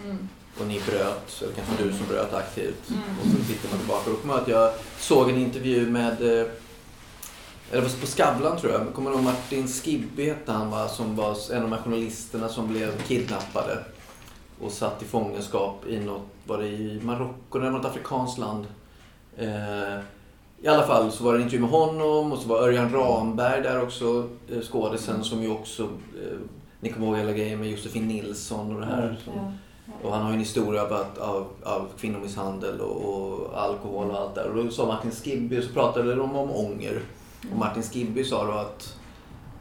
mm. 0.04 0.28
och 0.60 0.66
ni 0.66 0.80
bröt. 0.86 1.42
Eller 1.42 1.52
kanske 1.52 1.84
du 1.84 1.92
som 1.92 2.06
bröt 2.06 2.34
aktivt. 2.34 2.90
Mm. 2.90 3.00
Och 3.22 3.26
så 3.26 3.52
tittar 3.52 3.68
man 3.70 3.78
tillbaka. 3.78 4.10
Då 4.10 4.16
kommer 4.16 4.34
jag 4.34 4.42
att 4.42 4.48
jag 4.48 4.72
såg 4.98 5.30
en 5.30 5.36
intervju 5.36 5.90
med 5.90 6.40
eh, 6.40 6.46
eller 7.72 8.00
på 8.00 8.06
Skavlan 8.06 8.58
tror 8.58 8.72
jag. 8.72 8.94
Kommer 8.94 9.10
du 9.10 9.16
ihåg 9.16 9.24
Martin 9.24 9.68
Skibby 9.68 10.28
hette 10.28 10.52
han 10.52 10.70
va? 10.70 10.88
Som 10.88 11.16
var 11.16 11.36
en 11.50 11.56
av 11.56 11.70
de 11.70 11.72
här 11.72 11.82
journalisterna 11.82 12.48
som 12.48 12.68
blev 12.68 13.02
kidnappade. 13.02 13.78
Och 14.60 14.72
satt 14.72 15.02
i 15.02 15.04
fångenskap 15.04 15.86
i 15.86 15.98
något, 15.98 16.22
var 16.46 16.58
det 16.58 16.68
i 16.68 17.00
Marocko 17.02 17.58
eller 17.58 17.70
något 17.70 17.84
afrikanskt 17.84 18.38
land. 18.38 18.66
Eh, 19.36 19.98
I 20.62 20.68
alla 20.68 20.86
fall 20.86 21.12
så 21.12 21.24
var 21.24 21.32
det 21.32 21.38
en 21.38 21.42
intervju 21.42 21.60
med 21.60 21.70
honom 21.70 22.32
och 22.32 22.38
så 22.38 22.48
var 22.48 22.58
Örjan 22.58 22.92
Ramberg 22.92 23.62
där 23.62 23.82
också, 23.82 24.28
eh, 24.50 24.60
skådisen 24.60 25.24
som 25.24 25.42
ju 25.42 25.50
också, 25.50 25.82
eh, 25.82 26.38
ni 26.80 26.92
kommer 26.92 27.06
ihåg 27.06 27.16
hela 27.16 27.32
grejen 27.32 27.58
med 27.58 27.70
Josefin 27.70 28.08
Nilsson 28.08 28.74
och 28.74 28.80
det 28.80 28.86
här. 28.86 29.16
Som, 29.24 29.34
ja. 29.36 29.92
och 30.02 30.14
han 30.14 30.22
har 30.22 30.30
ju 30.30 30.34
en 30.34 30.40
historia 30.40 30.82
av, 30.82 30.92
av, 31.18 31.46
av 31.62 31.88
kvinnomisshandel 32.00 32.80
och, 32.80 32.96
och 32.96 33.62
alkohol 33.62 34.10
och 34.10 34.18
allt 34.18 34.34
där. 34.34 34.48
Och 34.48 34.64
då 34.64 34.70
sa 34.70 34.86
Martin 34.86 35.10
Skibby, 35.10 35.62
så 35.62 35.72
pratade 35.72 36.14
de 36.14 36.36
om 36.36 36.50
ånger. 36.50 37.02
Och 37.52 37.58
Martin 37.58 37.82
Skibby 37.82 38.24
sa 38.24 38.44
då 38.44 38.52
att 38.52 38.96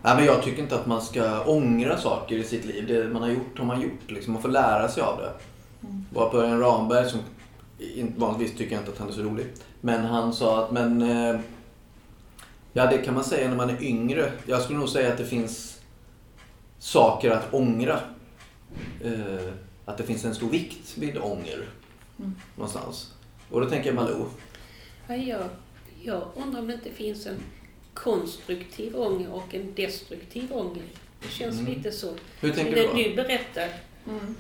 Nej, 0.06 0.16
men 0.16 0.26
jag 0.26 0.44
tycker 0.44 0.62
inte 0.62 0.76
att 0.76 0.86
man 0.86 1.02
ska 1.02 1.44
ångra 1.44 1.98
saker 1.98 2.36
i 2.36 2.44
sitt 2.44 2.66
liv. 2.66 2.88
Det 2.88 3.10
man 3.10 3.22
har 3.22 3.30
gjort 3.30 3.58
har 3.58 3.66
man 3.66 3.82
gjort. 3.82 4.12
Liksom. 4.12 4.34
Man 4.34 4.42
får 4.42 4.50
lära 4.50 4.88
sig 4.88 5.04
av 5.04 5.18
det. 5.18 5.32
Mm. 5.88 6.06
Var 6.14 6.30
på 6.30 6.42
en 6.42 6.60
Ramberg 6.60 7.10
som 7.10 7.20
vanligtvis 8.18 8.58
tycker 8.58 8.72
jag 8.72 8.82
inte 8.82 8.92
att 8.92 8.98
han 8.98 9.10
är 9.10 9.14
så 9.14 9.22
rolig. 9.22 9.46
Men 9.82 10.06
han 10.06 10.34
sa 10.34 10.64
att 10.64 10.72
men, 10.72 11.02
eh, 11.02 11.40
Ja, 12.74 12.86
det 12.86 12.98
kan 12.98 13.14
man 13.14 13.24
säga 13.24 13.50
när 13.50 13.56
man 13.56 13.70
är 13.70 13.84
yngre. 13.84 14.32
Jag 14.46 14.62
skulle 14.62 14.80
nog 14.80 14.90
säga 14.90 15.12
att 15.12 15.18
det 15.18 15.26
finns 15.26 15.80
saker 16.80 17.32
att 17.32 17.54
ångra. 17.54 18.00
Eh, 19.04 19.54
att 19.86 19.98
det 19.98 20.04
finns 20.04 20.26
en 20.26 20.36
stor 20.36 20.50
vikt 20.50 20.98
vid 20.98 21.18
ånger. 21.18 21.68
Mm. 22.20 22.36
Någonstans. 22.56 23.14
Och 23.50 23.62
då 23.62 23.70
tänker 23.70 23.88
jag 23.88 23.96
Malou. 23.96 24.26
Ja, 25.08 25.16
jag, 25.16 25.44
jag 26.04 26.24
undrar 26.36 26.60
om 26.60 26.68
det 26.68 26.74
inte 26.74 26.90
finns 26.90 27.26
en 27.26 27.38
konstruktiv 27.96 28.96
ånger 29.00 29.32
och 29.34 29.56
en 29.56 29.74
destruktiv 29.76 30.54
ånger. 30.54 30.84
Det 31.22 31.30
känns 31.32 31.60
Mm. 31.60 31.74
lite 31.74 31.92
så. 31.92 32.14
Hur 32.42 32.52
tänker 32.52 32.76
det 32.76 32.82
du 32.82 32.88
då? 32.88 32.94
du 33.10 33.16
berättar, 33.16 33.70
Mm. 34.08 34.36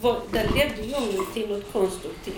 var, 0.00 0.20
där 0.32 0.48
ledde 0.56 0.82
ju 0.82 0.94
ångern 0.94 1.26
till 1.34 1.48
något 1.48 1.72
konstruktivt. 1.72 2.34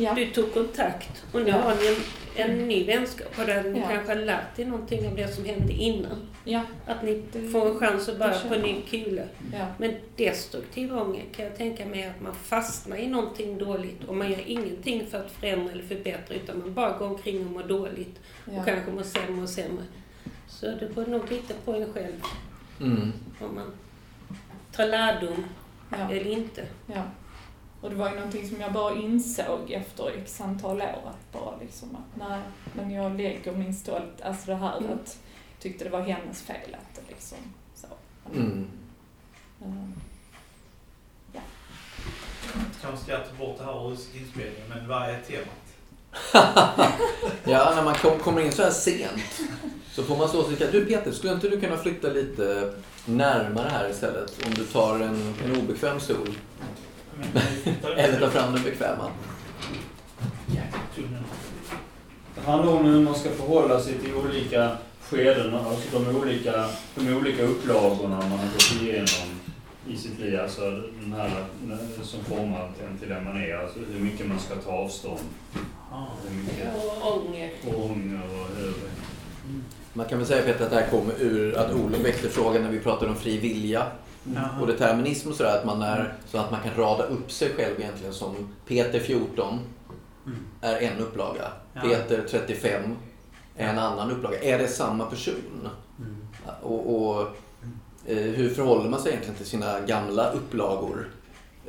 Ja. 0.00 0.14
Du 0.14 0.26
tog 0.30 0.54
kontakt 0.54 1.24
och 1.32 1.42
nu 1.42 1.48
Ja. 1.48 1.56
har 1.56 1.74
ni 1.74 1.96
en, 2.36 2.50
en 2.50 2.68
ny 2.68 2.84
vänskap 2.84 3.38
och 3.38 3.46
där 3.46 3.62
ni 3.62 3.78
Ja. 3.80 3.88
kanske 3.88 4.14
har 4.14 4.20
lärt 4.20 4.58
er 4.58 4.64
någonting 4.66 5.06
av 5.08 5.16
det 5.16 5.28
som 5.28 5.44
hände 5.44 5.72
innan. 5.72 6.28
Ja. 6.44 6.62
Att 6.86 7.02
ni 7.02 7.22
Det- 7.32 7.48
får 7.48 7.68
en 7.70 7.78
chans 7.78 8.08
att 8.08 8.18
börja 8.18 8.38
på 8.48 8.54
en 8.54 8.60
ny 8.62 8.80
kula. 8.90 9.22
Ja. 9.52 9.66
Men 9.78 9.94
destruktiv 10.16 10.92
ånger 10.98 11.24
kan 11.36 11.44
jag 11.44 11.56
tänka 11.56 11.86
mig 11.86 12.04
att 12.06 12.20
man 12.20 12.34
fastnar 12.34 12.96
i 12.96 13.06
någonting 13.06 13.58
dåligt 13.58 14.04
och 14.04 14.16
man 14.16 14.30
gör 14.30 14.42
ingenting 14.46 15.06
för 15.06 15.18
att 15.20 15.30
förändra 15.32 15.72
eller 15.72 15.82
förbättra 15.84 16.34
utan 16.34 16.58
man 16.58 16.74
bara 16.74 16.98
går 16.98 17.06
omkring 17.06 17.46
och 17.46 17.52
mår 17.52 17.62
dåligt 17.62 18.20
Ja. 18.44 18.58
och 18.60 18.64
kanske 18.66 18.90
mår 18.90 19.02
sämre 19.02 19.42
och 19.42 19.48
sämre. 19.48 19.84
Så 20.48 20.66
det 20.66 20.94
beror 20.94 21.06
nog 21.06 21.30
lite 21.30 21.54
på 21.64 21.72
en 21.72 21.92
själv 21.92 22.22
Mm. 22.80 23.12
om 23.40 23.54
man 23.54 23.72
tar 24.72 24.86
lärdom 24.86 25.44
Ja. 25.90 26.10
eller 26.10 26.30
inte. 26.30 26.62
Ja. 27.80 27.86
Och 27.86 27.90
det 27.90 27.96
var 27.96 28.10
ju 28.10 28.14
någonting 28.16 28.48
som 28.48 28.60
jag 28.60 28.72
bara 28.72 28.94
insåg 28.94 29.70
efter 29.70 30.10
x 30.18 30.40
antal 30.40 30.76
år 30.82 31.02
att 31.10 31.32
bara 31.32 31.56
liksom 31.60 31.88
att 31.96 32.28
nej, 32.28 32.40
men 32.72 32.90
jag 32.90 33.16
lägger 33.16 33.52
min 33.52 33.74
stolt, 33.74 34.20
alltså 34.22 34.46
det 34.46 34.54
här 34.56 34.78
Mm. 34.78 34.92
att 34.92 35.18
jag 35.52 35.62
tyckte 35.62 35.84
det 35.84 35.90
var 35.90 36.00
hennes 36.00 36.42
fel 36.42 36.74
att 36.74 36.94
det 36.94 37.02
liksom 37.14 37.38
så. 37.74 37.86
Mm. 38.34 38.66
Mm. 39.64 39.92
Kanske 42.82 43.02
ska 43.04 43.12
jag 43.12 43.28
ta 43.28 43.34
bort 43.34 43.58
det 43.58 43.64
här 43.64 43.88
ur 43.88 43.92
inspelningen, 43.92 44.68
men 44.68 44.88
vad 44.88 45.02
är 45.02 45.20
temat? 45.20 45.56
Ja, 47.44 47.72
när 47.76 47.82
man 47.84 47.94
kom, 47.94 48.18
kommer 48.18 48.40
in 48.40 48.52
så 48.52 48.62
här 48.62 48.70
sent 48.70 49.40
så 49.92 50.02
får 50.02 50.16
man 50.16 50.28
stå 50.28 50.38
och 50.38 50.46
tänka, 50.46 50.70
du 50.70 50.84
Peter, 50.86 51.12
skulle 51.12 51.32
inte 51.32 51.48
du 51.48 51.60
kunna 51.60 51.76
flytta 51.76 52.08
lite 52.08 52.74
närmare 53.04 53.68
här 53.68 53.90
istället? 53.90 54.46
Om 54.46 54.54
du 54.54 54.64
tar 54.64 54.94
en, 55.00 55.34
en 55.44 55.56
obekväm 55.56 56.00
stol. 56.00 56.34
Eller 57.96 58.20
tar 58.20 58.30
fram 58.30 58.52
den 58.54 58.62
bekväma. 58.62 59.10
Det 62.34 62.50
handlar 62.50 62.72
om 62.72 62.84
hur 62.84 63.00
man 63.00 63.14
ska 63.14 63.30
förhålla 63.30 63.80
sig 63.80 63.94
till 63.94 64.14
olika 64.14 64.76
skeden, 65.00 65.54
alltså 65.54 65.98
de 65.98 66.16
olika, 66.16 66.66
de 66.94 67.14
olika 67.14 67.42
upplagorna 67.42 68.16
man 68.16 68.38
har 68.38 68.46
gått 68.52 68.82
igenom 68.82 69.40
i 69.88 69.96
sitt 69.96 70.18
liv. 70.20 70.40
Alltså 70.40 70.70
den 71.00 71.12
här 71.12 71.30
som 72.02 72.24
format 72.24 72.70
en 72.90 72.98
till 72.98 73.08
den 73.08 73.24
man 73.24 73.36
är. 73.36 73.54
Alltså 73.54 73.78
hur 73.92 74.00
mycket 74.00 74.26
man 74.26 74.40
ska 74.40 74.54
ta 74.54 74.70
avstånd. 74.70 75.20
Ah. 75.92 76.06
Hur 76.28 76.36
mycket 76.36 76.68
Och 76.74 77.16
ånger. 77.16 77.50
ånger 77.64 78.20
och 78.24 78.56
hur... 78.56 78.74
Man 79.92 80.06
kan 80.06 80.18
väl 80.18 80.26
säga 80.26 80.42
Peter 80.42 80.64
att 80.64 80.70
det 80.70 80.76
här 80.76 80.90
kommer 80.90 81.14
ur 81.18 81.56
att 81.58 81.72
Olof 81.72 82.00
väckte 82.00 82.28
frågan 82.28 82.62
när 82.62 82.70
vi 82.70 82.80
pratade 82.80 83.10
om 83.10 83.16
fri 83.16 83.38
vilja 83.38 83.86
och 84.60 84.66
determinism 84.66 85.28
och 85.28 85.34
sådär. 85.34 85.58
Att 85.58 85.64
man 85.66 85.82
är 85.82 86.14
så 86.26 86.38
att 86.38 86.50
man 86.50 86.60
kan 86.60 86.74
rada 86.74 87.04
upp 87.04 87.30
sig 87.32 87.48
själv 87.56 87.80
egentligen 87.80 88.14
som 88.14 88.34
Peter 88.66 89.00
14 89.00 89.58
Mm. 90.26 90.38
är 90.60 90.76
en 90.80 90.98
upplaga. 90.98 91.48
Ja. 91.74 91.80
Peter 91.80 92.24
35 92.30 92.82
är 93.56 93.68
en 93.68 93.78
annan 93.78 94.10
upplaga. 94.10 94.42
Är 94.42 94.58
det 94.58 94.68
samma 94.68 95.04
person? 95.06 95.68
Mm. 95.98 96.16
Och, 96.62 96.96
och 96.96 97.20
eh, 98.06 98.16
hur 98.16 98.50
förhåller 98.50 98.90
man 98.90 99.00
sig 99.00 99.10
egentligen 99.12 99.36
till 99.36 99.46
sina 99.46 99.80
gamla 99.80 100.30
upplagor? 100.30 101.08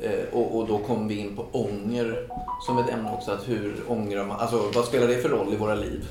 Eh, 0.00 0.24
och, 0.32 0.58
och 0.58 0.66
då 0.68 0.78
kommer 0.78 1.08
vi 1.08 1.16
in 1.18 1.36
på 1.36 1.46
ånger 1.52 2.28
som 2.66 2.78
ett 2.78 2.88
ämne 2.90 3.10
också. 3.12 3.32
Att 3.32 3.48
hur 3.48 3.74
ångrar 3.88 4.26
man? 4.26 4.40
Alltså 4.40 4.70
vad 4.74 4.84
spelar 4.84 5.06
det 5.08 5.16
för 5.22 5.28
roll 5.28 5.52
i 5.52 5.56
våra 5.56 5.74
liv? 5.74 6.08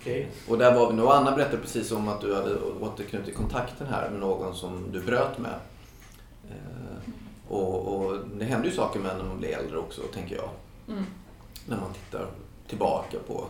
Okej. 0.00 0.28
Och 0.48 0.58
där 0.58 0.74
var 0.74 0.90
vi 0.90 0.96
nu. 0.96 1.02
Och 1.02 1.16
Anna 1.16 1.36
berättade 1.36 1.62
precis 1.62 1.92
om 1.92 2.08
att 2.08 2.20
du 2.20 2.34
hade 2.34 2.56
återknutit 2.80 3.36
kontakten 3.36 3.86
här 3.86 4.10
med 4.10 4.20
någon 4.20 4.54
som 4.54 4.92
du 4.92 5.00
bröt 5.00 5.38
med. 5.38 5.54
Eh, 6.50 7.12
och, 7.48 7.86
och 7.86 8.18
det 8.34 8.44
händer 8.44 8.68
ju 8.68 8.74
saker 8.74 9.00
med 9.00 9.16
när 9.16 9.24
man 9.24 9.38
blir 9.38 9.58
äldre 9.58 9.78
också, 9.78 10.00
tänker 10.14 10.36
jag. 10.36 10.48
Mm. 10.88 11.04
När 11.66 11.76
man 11.76 11.92
tittar 11.92 12.26
tillbaka 12.68 13.16
på, 13.26 13.44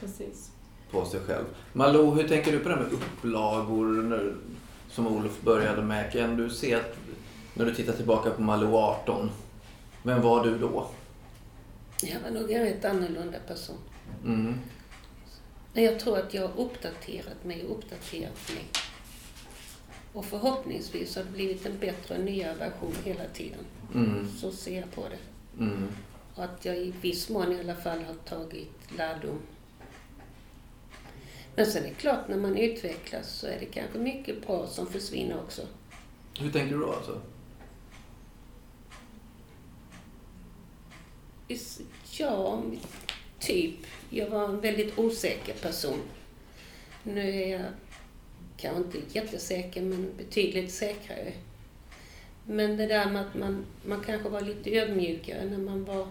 Precis. 0.00 0.50
på 0.90 1.04
sig 1.04 1.20
själv. 1.20 1.44
Malou, 1.72 2.14
hur 2.14 2.28
tänker 2.28 2.52
du 2.52 2.58
på 2.58 2.68
det 2.68 2.74
här 2.74 2.82
med 2.82 2.92
upplagor 2.92 3.86
nu, 3.86 4.34
som 4.90 5.06
Olof 5.06 5.40
började 5.40 5.82
med? 5.82 6.12
Kan 6.12 6.36
du 6.36 6.50
se 6.50 6.74
att 6.74 6.96
när 7.54 7.64
du 7.64 7.74
tittar 7.74 7.92
tillbaka 7.92 8.30
på 8.30 8.42
Malou 8.42 8.76
18, 8.76 9.30
vem 10.02 10.22
var 10.22 10.44
du 10.44 10.58
då? 10.58 10.86
Jag 12.02 12.20
var 12.20 12.40
nog 12.40 12.50
en 12.50 12.62
rätt 12.62 12.84
annorlunda 12.84 13.38
person. 13.48 13.76
Mm. 14.24 14.54
Jag 15.72 16.00
tror 16.00 16.18
att 16.18 16.34
jag 16.34 16.48
har 16.48 16.64
uppdaterat 16.64 17.44
mig 17.44 17.64
och 17.64 17.78
uppdaterat 17.78 18.52
mig. 18.54 18.64
Och 20.12 20.24
förhoppningsvis 20.24 21.16
har 21.16 21.24
det 21.24 21.30
blivit 21.30 21.66
en 21.66 21.78
bättre 21.78 22.18
och 22.18 22.24
nyare 22.24 22.54
version 22.54 22.94
hela 23.04 23.24
tiden. 23.34 23.64
Mm. 23.94 24.28
Så 24.36 24.52
ser 24.52 24.80
jag 24.80 24.92
på 24.92 25.04
det. 25.08 25.18
Mm. 25.64 25.88
Och 26.34 26.44
att 26.44 26.64
jag 26.64 26.76
i 26.76 26.94
viss 27.00 27.28
mån 27.28 27.52
i 27.52 27.60
alla 27.60 27.74
fall 27.74 28.04
har 28.04 28.14
tagit 28.14 28.72
lärdom. 28.96 29.38
Men 31.56 31.66
sen 31.66 31.84
är 31.84 31.88
det 31.88 31.94
klart, 31.94 32.28
när 32.28 32.36
man 32.36 32.56
utvecklas 32.56 33.32
så 33.32 33.46
är 33.46 33.60
det 33.60 33.66
kanske 33.66 33.98
mycket 33.98 34.46
bra 34.46 34.66
som 34.66 34.86
försvinner 34.86 35.40
också. 35.40 35.62
Hur 36.38 36.52
tänker 36.52 36.74
du 36.74 36.80
då 36.80 36.92
alltså? 36.92 37.20
Ja, 42.18 42.62
typ. 43.38 43.76
Jag 44.10 44.30
var 44.30 44.44
en 44.44 44.60
väldigt 44.60 44.98
osäker 44.98 45.54
person. 45.54 46.00
Nu 47.02 47.20
är 47.20 47.48
jag 47.48 47.62
kanske 48.56 48.82
inte 48.82 49.18
jättesäker, 49.18 49.82
men 49.82 50.12
betydligt 50.18 50.72
säkrare. 50.72 51.32
Men 52.46 52.76
det 52.76 52.86
där 52.86 53.10
med 53.10 53.22
att 53.22 53.34
man, 53.34 53.64
man 53.86 54.00
kanske 54.06 54.28
var 54.28 54.40
lite 54.40 54.70
ödmjukare 54.70 55.44
när 55.44 55.58
man 55.58 55.84
var 55.84 56.06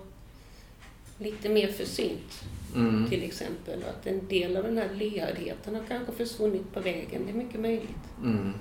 lite 1.18 1.50
mer 1.50 1.68
försynt, 1.68 2.44
Mm. 2.75 3.10
till 3.10 3.24
exempel. 3.24 3.84
Och 3.84 3.89
att 3.89 4.08
en 4.08 4.27
del 4.27 4.58
av 4.58 4.63
den 4.63 4.77
här 4.77 4.89
lyhördheten 4.96 5.75
har 5.75 5.84
kanske 5.88 6.12
försvunnit 6.13 6.74
på 6.74 6.80
vägen. 6.80 7.22
Det 7.25 7.32
är 7.32 7.36
mycket 7.44 7.60
möjligt. 7.60 8.06
Mm. 8.24 8.54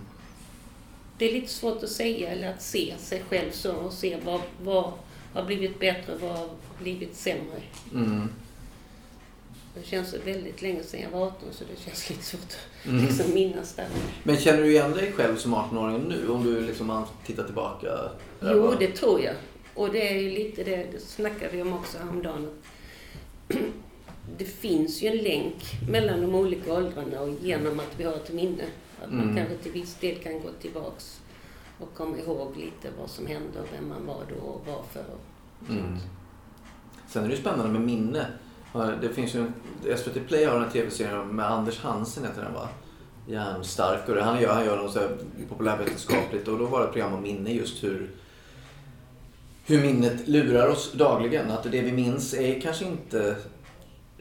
Det 1.18 1.24
är 1.28 1.32
lite 1.32 1.52
svårt 1.52 1.82
att 1.82 1.90
säga 1.90 2.30
eller 2.30 2.48
att 2.50 2.62
se 2.62 2.94
sig 2.98 3.22
själv 3.28 3.50
så 3.50 3.72
och 3.76 3.92
se 3.92 4.16
vad, 4.24 4.40
vad 4.62 4.92
har 5.32 5.44
blivit 5.44 5.80
bättre 5.80 6.14
och 6.14 6.20
vad 6.20 6.36
har 6.36 6.48
blivit 6.78 7.16
sämre. 7.16 7.60
Mm. 7.94 8.28
Det 9.80 9.86
känns 9.86 10.14
väldigt 10.24 10.62
länge 10.62 10.82
sedan 10.82 11.00
jag 11.00 11.10
var 11.10 11.26
18 11.26 11.38
så 11.52 11.64
det 11.64 11.80
känns 11.84 12.10
lite 12.10 12.22
svårt 12.22 12.40
att 12.40 12.86
Mm. 12.88 13.04
liksom 13.06 13.34
minnas 13.34 13.74
det. 13.74 13.86
Men 14.22 14.36
känner 14.36 14.62
du 14.62 14.70
igen 14.70 14.92
dig 14.92 15.12
själv 15.12 15.36
som 15.36 15.54
18-åring 15.54 15.98
nu? 16.08 16.28
Om 16.28 16.44
du 16.44 16.60
liksom 16.60 17.04
tittar 17.26 17.44
tillbaka? 17.44 17.88
Jo, 18.42 18.74
det 18.78 18.88
tror 18.88 19.20
jag. 19.20 19.34
Och 19.74 19.92
det 19.92 20.08
är 20.08 20.20
ju 20.20 20.30
lite 20.30 20.64
det, 20.64 20.86
det 20.92 21.00
snackade 21.00 21.50
vi 21.56 21.62
om 21.62 21.72
också 21.72 21.98
häromdagen. 21.98 22.50
Det 24.38 24.44
finns 24.44 25.02
ju 25.02 25.08
en 25.08 25.16
länk 25.16 25.62
mellan 25.90 26.20
de 26.20 26.34
olika 26.34 26.72
åldrarna 26.74 27.20
och 27.20 27.30
genom 27.42 27.80
att 27.80 27.92
vi 27.96 28.04
har 28.04 28.14
ett 28.14 28.32
minne. 28.32 28.64
Att 29.02 29.12
man 29.12 29.22
Mm. 29.22 29.36
kanske 29.36 29.56
till 29.56 29.72
viss 29.72 29.94
del 29.94 30.14
kan 30.16 30.32
gå 30.32 30.48
tillbaks 30.60 31.20
och 31.80 31.94
komma 31.94 32.18
ihåg 32.18 32.56
lite 32.56 32.88
vad 33.00 33.10
som 33.10 33.26
hände 33.26 33.60
och 33.60 33.66
vem 33.78 33.88
man 33.88 34.06
var 34.06 34.22
då 34.28 34.46
och 34.46 34.62
varför. 34.66 35.04
Och 35.14 35.70
Mm. 35.70 35.96
Sen 37.08 37.24
är 37.24 37.28
det 37.28 37.34
ju 37.34 37.40
spännande 37.40 37.72
med 37.72 37.80
minne. 37.80 38.26
Det 39.00 39.08
finns 39.08 39.34
ju 39.34 39.40
en, 39.40 39.52
SVT 39.98 40.28
Play 40.28 40.44
har 40.44 40.60
en 40.60 40.70
tv-serie 40.70 41.24
med 41.24 41.50
Anders 41.50 41.80
Hansen 41.80 42.24
heter 42.24 42.42
den 42.42 42.54
va? 42.54 42.68
Hjärnstark 43.28 44.08
och 44.08 44.14
det, 44.14 44.22
han 44.22 44.40
gör, 44.42 44.54
han 44.54 44.64
gör 44.64 44.76
något 44.76 44.92
så 44.92 44.98
här 44.98 45.16
populärvetenskapligt 45.48 46.48
och 46.48 46.58
då 46.58 46.66
var 46.66 46.80
det 46.80 46.86
ett 46.86 46.92
program 46.92 47.14
om 47.14 47.22
minne 47.22 47.52
just 47.52 47.84
hur 47.84 48.10
hur 49.66 49.82
minnet 49.82 50.28
lurar 50.28 50.68
oss 50.68 50.92
dagligen. 50.92 51.50
Att 51.50 51.62
det 51.62 51.80
vi 51.80 51.92
minns 51.92 52.34
är 52.34 52.60
kanske 52.60 52.84
inte 52.84 53.36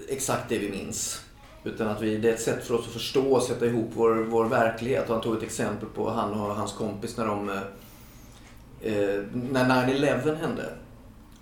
exakt 0.10 0.50
det 0.50 0.58
vi 0.58 0.70
minns. 0.70 1.22
Utan 1.64 1.88
att 1.88 2.02
vi, 2.02 2.18
det 2.18 2.30
är 2.30 2.34
ett 2.34 2.42
sätt 2.42 2.64
för 2.64 2.74
oss 2.74 2.88
att 2.88 2.94
förstå 2.94 3.32
och 3.32 3.44
sätta 3.44 3.66
ihop 3.66 3.90
vår, 3.94 4.16
vår 4.16 4.46
verklighet. 4.46 5.08
Och 5.08 5.14
han 5.14 5.24
tog 5.24 5.38
ett 5.38 5.44
exempel 5.44 5.90
på 5.90 6.10
han 6.10 6.34
och 6.34 6.56
hans 6.56 6.74
kompis 6.74 7.18
när 7.18 7.28
de... 7.28 7.50
Eh, 7.50 9.24
när 9.52 9.88
9-11 9.88 10.36
hände. 10.36 10.74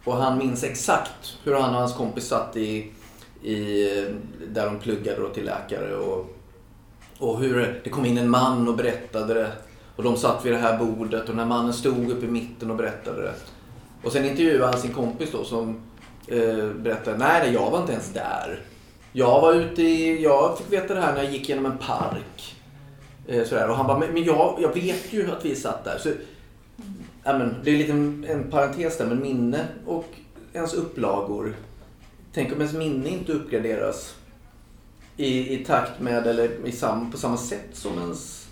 Och 0.04 0.16
han 0.16 0.38
minns 0.38 0.64
exakt 0.64 1.38
hur 1.44 1.56
han 1.56 1.70
och 1.70 1.80
hans 1.80 1.94
kompis 1.94 2.28
satt 2.28 2.56
i, 2.56 2.92
i 3.44 3.90
där 4.48 4.66
de 4.66 4.80
pluggade 4.80 5.22
då 5.22 5.30
till 5.30 5.46
läkare. 5.46 5.96
Och, 5.96 6.36
och 7.20 7.40
hur 7.40 7.82
det 7.84 7.90
kom 7.90 8.06
in 8.06 8.18
en 8.18 8.30
man 8.30 8.68
och 8.68 8.76
berättade 8.76 9.34
det. 9.34 9.52
Och 9.96 10.04
de 10.04 10.18
satt 10.18 10.46
vid 10.46 10.54
det 10.54 10.60
här 10.60 10.78
bordet 10.78 11.22
och 11.22 11.30
den 11.30 11.40
här 11.40 11.46
mannen 11.46 11.74
stod 11.74 12.12
upp 12.12 12.24
i 12.24 12.28
mitten 12.28 12.72
och 12.72 12.78
berättade 12.78 13.22
det. 13.22 13.34
Och 14.04 14.12
sen 14.12 14.26
intervjuade 14.26 14.66
han 14.66 14.82
sin 14.82 14.94
kompis 14.94 15.32
då 15.32 15.44
som 15.44 15.82
eh, 16.28 16.70
berättade, 16.70 17.18
nej 17.18 17.42
nej, 17.44 17.54
jag 17.54 17.72
var 17.72 17.80
inte 17.80 17.92
ens 17.92 18.14
där. 18.14 18.60
Jag 19.12 19.42
var 19.42 19.54
ute 19.54 19.82
i, 19.82 20.24
jag 20.24 20.58
fick 20.58 20.72
veta 20.72 20.94
det 20.94 21.02
här 21.02 21.14
när 21.14 21.24
jag 21.24 21.34
gick 21.34 21.50
genom 21.50 21.66
en 21.66 21.78
park. 21.78 22.56
Eh, 23.28 23.44
sådär. 23.46 23.70
Och 23.70 23.76
han 23.76 23.88
bara, 23.88 24.00
men 24.00 24.14
men 24.14 24.24
jag, 24.24 24.58
jag 24.62 24.74
vet 24.74 25.14
ju 25.14 25.32
att 25.32 25.46
vi 25.46 25.56
satt 25.56 25.84
där. 25.84 25.98
Så, 25.98 26.10
ja, 27.24 27.38
men, 27.38 27.56
det 27.64 27.72
är 27.72 27.78
lite 27.78 27.92
en, 27.92 28.26
en 28.30 28.52
parentes 28.52 28.98
där, 28.98 29.06
men 29.06 29.22
minne 29.22 29.68
och 29.86 30.06
ens 30.54 30.74
upplagor. 30.74 31.56
Tänk 32.34 32.52
om 32.52 32.58
ens 32.58 32.74
minne 32.74 33.10
inte 33.10 33.32
uppgraderas 33.32 34.16
i, 35.18 35.54
i 35.54 35.66
takt 35.66 36.00
med 36.00 36.28
eller 36.28 36.68
i 36.68 36.72
sam, 36.72 37.12
på 37.12 37.18
samma 37.18 37.38
sätt 37.38 37.70
som 37.74 38.00
ens 38.00 38.48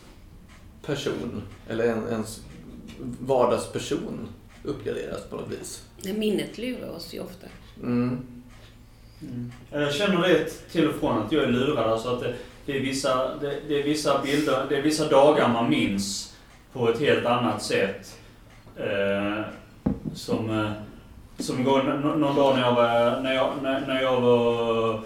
person. 0.86 1.42
Eller 1.70 1.88
en, 1.88 2.08
ens 2.08 2.42
vardagsperson 3.20 4.28
uppgraderas 4.64 5.24
på 5.30 5.36
något 5.36 5.52
vis. 5.52 5.84
Men 6.04 6.20
minnet 6.20 6.58
lurar 6.58 6.90
oss 6.90 7.14
ju 7.14 7.20
ofta. 7.20 7.48
Mm. 7.84 8.26
Jag 9.72 9.94
känner 9.94 10.28
det 10.28 10.46
till 10.72 10.90
och 10.90 10.96
från 10.96 11.18
att 11.18 11.32
jag 11.32 11.44
är 11.44 11.48
lurad. 11.48 11.92
Alltså 11.92 12.10
att 12.10 12.20
det, 12.20 12.36
det, 12.66 12.78
är 12.78 12.82
vissa, 12.82 13.38
det, 13.38 13.60
det 13.68 13.80
är 13.80 13.84
vissa 13.84 14.22
bilder, 14.22 14.66
det 14.70 14.78
är 14.78 14.82
vissa 14.82 15.10
dagar 15.10 15.54
man 15.54 15.70
minns 15.70 16.36
på 16.74 16.90
ett 16.90 17.00
helt 17.00 17.26
annat 17.26 17.64
sätt. 17.64 18.18
Eh, 18.76 19.42
som, 20.14 20.50
eh, 20.50 20.72
som 21.42 21.64
går 21.64 21.84
någon 22.18 22.36
dag 22.36 22.56
när 22.56 22.62
jag 22.62 22.76
var, 22.76 23.22
när 23.22 23.34
jag, 23.34 23.50
när, 23.62 23.88
när 23.88 24.02
jag 24.02 24.22
var 24.22 25.00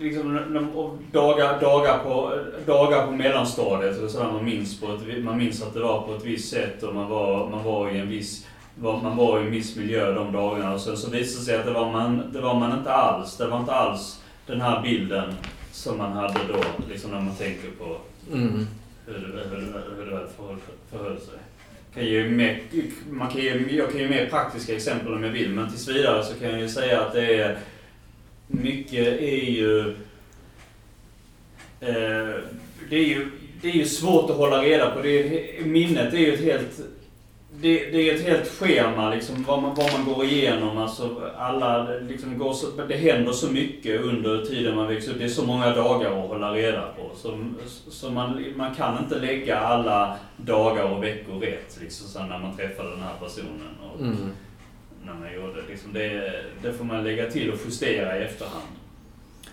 liksom, 0.00 0.68
och 0.74 0.98
dagar, 1.12 1.60
dagar, 1.60 1.98
på, 1.98 2.38
dagar 2.66 3.06
på 3.06 3.12
mellanstadiet, 3.12 3.98
eller 3.98 4.08
sådär, 4.08 4.32
man, 4.32 4.44
minns 4.44 4.80
på 4.80 4.86
ett, 4.86 5.24
man 5.24 5.38
minns 5.38 5.62
att 5.62 5.74
det 5.74 5.80
var 5.80 6.02
på 6.02 6.14
ett 6.14 6.24
visst 6.24 6.50
sätt 6.50 6.82
och 6.82 6.94
man 6.94 7.08
var, 7.08 7.50
man 7.50 7.64
var 7.64 7.90
i 7.90 7.98
en 7.98 8.08
viss 8.08 8.46
man 8.82 9.16
var 9.16 9.40
i 9.40 9.42
en 9.42 9.50
viss 9.50 9.76
miljö 9.76 10.12
de 10.12 10.32
dagarna 10.32 10.74
och 10.74 10.80
sen 10.80 10.96
så 10.96 11.10
visade 11.10 11.40
det 11.40 11.44
sig 11.44 11.56
att 11.56 11.66
det 11.66 11.72
var 11.72 11.92
man, 11.92 12.22
det 12.32 12.40
var 12.40 12.54
man 12.54 12.78
inte 12.78 12.92
alls. 12.92 13.36
Det 13.36 13.46
var 13.46 13.60
inte 13.60 13.72
alls 13.72 14.20
den 14.46 14.60
här 14.60 14.82
bilden 14.82 15.34
som 15.72 15.98
man 15.98 16.12
hade 16.12 16.40
då, 16.48 16.60
liksom 16.88 17.10
när 17.10 17.20
man 17.20 17.34
tänker 17.34 17.70
på 17.70 17.96
Mm. 18.32 18.66
hur 19.06 19.14
hur 19.14 19.20
det, 19.20 19.82
hur 19.96 20.10
det 20.10 20.26
förhöll 20.90 21.20
sig. 21.20 21.38
Kan 21.94 22.04
ge 22.04 22.24
mer, 22.24 22.60
man 23.10 23.30
kan 23.30 23.40
ge, 23.40 23.66
jag 23.70 23.90
kan 23.90 24.00
ge 24.00 24.08
mer 24.08 24.26
praktiska 24.26 24.76
exempel 24.76 25.14
om 25.14 25.24
jag 25.24 25.30
vill, 25.30 25.50
men 25.50 25.70
tills 25.70 25.88
vidare 25.88 26.24
så 26.24 26.34
kan 26.34 26.50
jag 26.50 26.60
ju 26.60 26.68
säga 26.68 27.00
att 27.00 27.12
det 27.12 27.34
är 27.34 27.58
mycket 28.46 29.06
är 29.20 29.50
ju 29.50 29.80
eh, 31.80 32.34
det 32.90 32.96
är 32.96 33.04
ju, 33.04 33.30
det 33.62 33.68
är 33.68 33.74
ju 33.74 33.84
svårt 33.84 34.30
att 34.30 34.36
hålla 34.36 34.62
reda 34.62 34.90
på. 34.90 35.02
Det 35.02 35.08
är, 35.58 35.64
minnet 35.64 36.14
är 36.14 36.18
ju 36.18 36.34
ett 36.34 36.40
helt 36.40 36.80
det, 37.62 37.90
det 37.90 38.10
är 38.10 38.14
ett 38.14 38.22
helt 38.26 38.48
schema 38.48 39.14
liksom, 39.14 39.44
vad 39.48 39.62
man, 39.62 39.74
vad 39.74 39.92
man 39.92 40.14
går 40.14 40.24
igenom. 40.24 40.78
Alltså, 40.78 41.30
alla, 41.36 41.82
liksom, 42.08 42.38
går 42.38 42.52
så, 42.52 42.66
det 42.88 42.96
händer 42.96 43.32
så 43.32 43.50
mycket 43.52 44.00
under 44.00 44.44
tiden 44.44 44.76
man 44.76 44.86
växer 44.88 45.12
upp. 45.12 45.18
Det 45.18 45.24
är 45.24 45.28
så 45.28 45.46
många 45.46 45.74
dagar 45.74 46.22
att 46.22 46.28
hålla 46.28 46.52
reda 46.54 46.80
på. 46.82 47.10
Så, 47.16 47.38
så 47.90 48.10
man, 48.10 48.44
man 48.56 48.74
kan 48.74 48.98
inte 48.98 49.18
lägga 49.18 49.58
alla 49.58 50.16
dagar 50.36 50.84
och 50.84 51.04
veckor 51.04 51.40
rätt 51.40 51.78
liksom, 51.80 52.06
så 52.08 52.18
när 52.18 52.38
man 52.38 52.56
träffar 52.56 52.84
den 52.84 53.00
här 53.00 53.14
personen. 53.20 53.68
Och, 53.94 54.00
Mm. 54.00 54.16
när 55.04 55.14
man 55.14 55.34
gjorde, 55.34 55.62
liksom, 55.68 55.92
det, 55.92 56.32
det 56.62 56.72
får 56.72 56.84
man 56.84 57.04
lägga 57.04 57.30
till 57.30 57.50
och 57.52 57.58
justera 57.64 58.18
i 58.18 58.22
efterhand. 58.22 58.64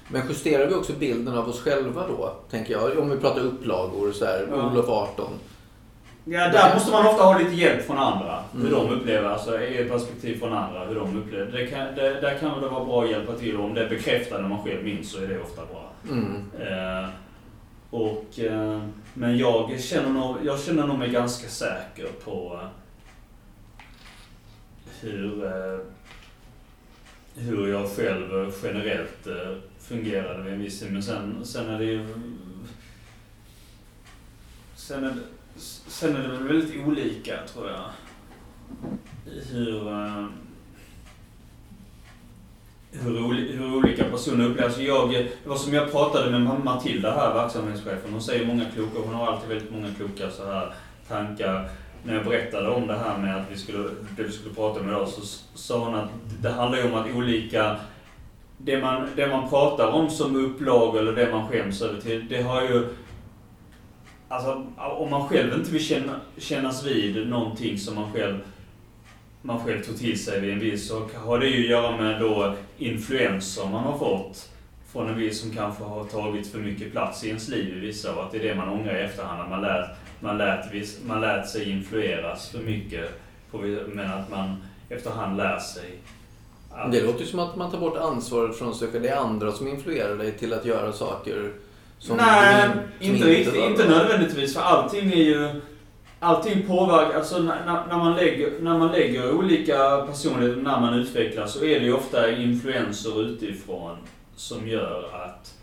Men 0.07 0.27
justerar 0.29 0.67
vi 0.67 0.73
också 0.75 0.93
bilden 0.93 1.37
av 1.37 1.49
oss 1.49 1.61
själva 1.61 2.07
då? 2.07 2.33
Tänker 2.51 2.73
jag. 2.73 2.97
Om 2.99 3.09
vi 3.09 3.17
pratar 3.17 3.41
upplagor 3.41 4.11
så 4.11 4.25
här, 4.25 4.47
Ja. 4.51 4.71
Olof 4.71 4.89
18. 4.89 5.25
Ja, 6.29 6.47
där 6.47 6.73
måste 6.73 6.91
man 6.91 7.07
ofta 7.07 7.23
ha 7.23 7.37
lite 7.39 7.53
hjälp 7.55 7.85
från 7.85 7.97
andra. 7.97 8.43
Hur 8.53 8.59
Mm. 8.59 8.71
de 8.71 8.89
upplever, 8.89 9.29
alltså 9.29 9.59
i 9.61 9.77
ett 9.77 9.91
perspektiv 9.91 10.39
från 10.39 10.53
andra, 10.53 10.85
hur 10.85 10.95
de 10.95 11.17
upplever 11.17 11.51
det. 11.51 11.67
Kan, 11.67 11.95
det 11.95 12.21
där 12.21 12.37
kan 12.37 12.61
det 12.61 12.67
vara 12.67 12.85
bra 12.85 13.03
att 13.03 13.09
hjälpa 13.09 13.33
till 13.33 13.57
och 13.57 13.65
om 13.65 13.73
det 13.73 13.81
är 13.81 14.41
när 14.41 14.49
man 14.49 14.63
själv 14.63 14.83
minns 14.83 15.11
så 15.11 15.23
är 15.23 15.27
det 15.27 15.39
ofta 15.41 15.61
bra. 15.65 15.91
Mm. 16.11 16.43
Eh, 16.59 17.09
och, 17.89 18.39
eh, 18.39 18.81
men 19.13 19.37
jag 19.37 19.79
känner, 19.81 20.09
nog, 20.09 20.35
jag 20.43 20.59
känner 20.59 20.87
nog 20.87 20.99
mig 20.99 21.09
ganska 21.09 21.47
säker 21.47 22.07
på 22.23 22.59
eh, 22.61 22.67
hur, 25.01 25.45
eh, 25.45 25.79
hur 27.35 27.67
jag 27.67 27.89
själv 27.89 28.51
generellt 28.63 29.27
eh, 29.27 29.55
fungerade 29.79 30.43
vid 30.43 30.53
en 30.53 30.59
viss 30.59 30.79
tid. 30.79 30.93
Men 30.93 31.03
sen, 31.03 31.45
sen 31.45 31.69
är 31.69 31.79
det 31.79 31.85
ju... 31.85 32.07
Sen 34.75 35.03
är 35.03 35.09
det, 35.09 35.15
sen 35.57 36.15
är 36.15 36.21
det 36.21 36.27
väl 36.27 36.47
väldigt 36.47 36.87
olika, 36.87 37.37
tror 37.53 37.69
jag. 37.69 37.89
Hur... 39.51 39.87
Eh, 39.87 40.25
hur, 42.91 43.33
hur 43.57 43.75
olika 43.75 44.03
personer 44.03 44.45
upplever 44.45 44.63
Alltså 44.63 44.81
Jag, 44.81 45.09
det 45.09 45.49
var 45.49 45.55
som 45.55 45.73
jag 45.73 45.91
pratade 45.91 46.31
med 46.31 46.41
mamma 46.41 46.63
Matilda 46.63 47.11
här, 47.11 47.33
verksamhetschefen. 47.33 48.11
Hon 48.11 48.21
säger 48.21 48.45
många 48.45 48.65
kloka, 48.65 48.99
hon 49.05 49.13
har 49.13 49.27
alltid 49.27 49.49
väldigt 49.49 49.71
många 49.71 49.87
kloka 49.97 50.31
så 50.31 50.45
här 50.45 50.73
tankar. 51.07 51.69
När 52.03 52.15
jag 52.15 52.25
berättade 52.25 52.69
om 52.69 52.87
det 52.87 52.97
här 52.97 53.17
med 53.17 53.35
att 53.35 53.51
vi 53.51 53.57
skulle, 53.57 53.89
det 54.17 54.23
vi 54.23 54.31
skulle 54.31 54.55
prata 54.55 54.79
om 54.79 54.89
idag 54.89 55.07
så 55.07 55.21
sa 55.53 55.85
hon 55.85 55.95
att 55.95 56.09
det 56.41 56.49
handlar 56.49 56.77
ju 56.77 56.91
om 56.91 56.95
att 56.95 57.15
olika 57.15 57.77
det 58.57 58.81
man, 58.81 59.07
det 59.15 59.27
man 59.27 59.49
pratar 59.49 59.87
om 59.87 60.09
som 60.09 60.35
upplag 60.35 60.97
eller 60.97 61.15
det 61.15 61.31
man 61.31 61.47
skäms 61.47 61.81
över 61.81 62.01
till, 62.01 62.27
det 62.29 62.41
har 62.41 62.61
ju... 62.61 62.87
Alltså 64.27 64.65
om 64.77 65.09
man 65.09 65.27
själv 65.27 65.53
inte 65.53 65.71
vill 65.71 65.83
känna, 65.83 66.19
kännas 66.37 66.85
vid 66.85 67.27
någonting 67.27 67.77
som 67.77 67.95
man 67.95 68.11
själv 68.13 68.37
man 69.41 69.65
själv 69.65 69.83
tog 69.83 69.97
till 69.97 70.23
sig 70.23 70.39
vid 70.41 70.53
en 70.53 70.59
viss 70.59 70.87
så 70.87 71.09
har 71.15 71.39
det 71.39 71.47
ju 71.47 71.63
att 71.63 71.69
göra 71.69 71.97
med 71.97 72.21
då 72.21 72.55
influenser 72.77 73.65
man 73.65 73.83
har 73.83 73.97
fått 73.97 74.49
från 74.91 75.09
en 75.09 75.17
viss 75.17 75.41
som 75.41 75.51
kanske 75.51 75.83
har 75.83 76.03
tagit 76.03 76.47
för 76.47 76.59
mycket 76.59 76.91
plats 76.91 77.23
i 77.23 77.27
ens 77.27 77.49
liv 77.49 77.77
i 77.77 77.79
vissa 77.79 78.15
och 78.15 78.23
att 78.23 78.31
det 78.31 78.37
är 78.37 78.43
det 78.43 78.55
man 78.55 78.69
ångrar 78.69 78.95
i 78.95 79.01
efterhand. 79.01 79.41
Att 79.41 79.49
man 79.49 79.61
lät, 79.61 79.89
man 80.19 80.37
lät, 80.37 80.73
viss, 80.73 80.99
man 81.05 81.21
lät 81.21 81.49
sig 81.49 81.71
influeras 81.71 82.49
för 82.49 82.59
mycket 82.59 83.21
på, 83.51 83.57
men 83.87 84.11
att 84.11 84.29
man 84.29 84.55
efterhand 84.89 85.37
lär 85.37 85.59
sig 85.59 85.91
att- 86.71 86.91
Det 86.91 87.01
låter 87.01 87.19
ju 87.19 87.25
som 87.25 87.39
att 87.39 87.55
man 87.55 87.71
tar 87.71 87.79
bort 87.79 87.97
ansvaret 87.97 88.57
från 88.57 88.75
sig 88.75 88.87
själv. 88.87 89.03
Det 89.03 89.09
är 89.09 89.17
andra 89.17 89.51
som 89.51 89.67
influerar 89.67 90.15
dig 90.15 90.31
till 90.31 90.53
att 90.53 90.65
göra 90.65 90.93
saker 90.93 91.51
Nej, 92.15 92.69
inte 92.99 93.27
riktigt. 93.27 93.55
Inte 93.55 93.89
nödvändigtvis. 93.89 94.53
För 94.53 94.61
allting 94.61 95.11
är 95.11 95.15
ju... 95.15 95.61
Allting 96.19 96.67
påverkar... 96.67 97.17
Alltså 97.17 97.39
när, 97.39 97.65
när, 97.87 97.97
man 97.97 98.15
lägger, 98.15 98.51
när 98.61 98.77
man 98.77 98.91
lägger 98.91 99.31
olika 99.31 100.05
personligheter, 100.07 100.61
när 100.61 100.79
man 100.79 100.93
utvecklas, 100.93 101.53
så 101.53 101.65
är 101.65 101.79
det 101.79 101.85
ju 101.85 101.93
ofta 101.93 102.31
influenser 102.31 103.21
utifrån 103.23 103.97
som 104.35 104.67
gör 104.67 105.09
att 105.13 105.53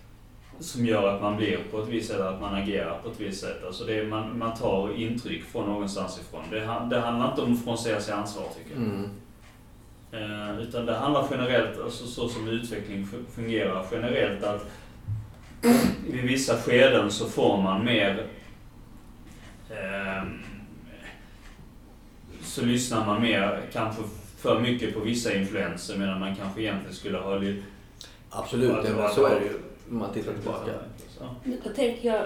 som 0.61 0.87
gör 0.87 1.09
att 1.09 1.23
man 1.23 1.37
blir 1.37 1.59
på 1.71 1.83
ett 1.83 1.89
visst 1.89 2.09
sätt, 2.11 2.21
att 2.21 2.41
man 2.41 2.55
agerar 2.55 2.99
på 3.03 3.09
ett 3.09 3.21
visst 3.21 3.41
sätt. 3.41 3.65
Alltså 3.67 3.85
det 3.85 3.95
är, 3.99 4.07
man, 4.07 4.39
man 4.39 4.55
tar 4.57 4.95
intryck 4.97 5.45
från 5.45 5.67
någonstans 5.67 6.21
ifrån. 6.21 6.43
Det, 6.51 6.59
det 6.91 7.01
handlar 7.01 7.31
inte 7.31 7.43
om 7.43 7.53
att 7.53 7.65
frånsäga 7.65 8.01
sig 8.01 8.15
ansvar, 8.15 8.45
tycker 8.57 8.81
jag. 8.81 8.83
Mm. 8.83 9.11
Eh, 10.13 10.61
utan 10.63 10.87
det 10.87 10.95
handlar 10.95 11.27
generellt, 11.31 11.81
alltså 11.85 12.07
så 12.07 12.29
som 12.29 12.49
utveckling 12.49 13.05
fu- 13.05 13.35
fungerar 13.35 13.87
generellt, 13.93 14.45
att 14.45 14.67
vid 16.11 16.25
vissa 16.25 16.57
skeden 16.57 17.11
så 17.11 17.29
får 17.29 17.63
man 17.63 17.85
mer... 17.85 18.27
ehm, 19.71 20.39
så 22.43 22.65
lyssnar 22.65 23.07
man 23.07 23.23
mer, 23.23 23.63
kanske 23.73 24.03
för 24.39 24.61
mycket 24.61 24.95
på 24.95 25.01
vissa 25.01 25.35
influenser 25.35 25.99
medan 25.99 26.21
man 26.21 26.37
kanske 26.37 26.61
egentligen 26.63 26.95
skulle 26.95 27.19
ha. 27.19 27.41
Absolut, 28.31 28.85
det 28.85 28.93
var- 28.93 29.09
så 29.09 29.27
är 29.27 29.41
det 29.41 29.47
ju 29.47 29.53
om 29.91 29.99
man 29.99 30.13
tittar 30.13 30.33
tillbaka. 30.33 30.73
Men 31.45 31.59
då 31.65 31.71
tänker 31.71 32.09
jag, 32.09 32.25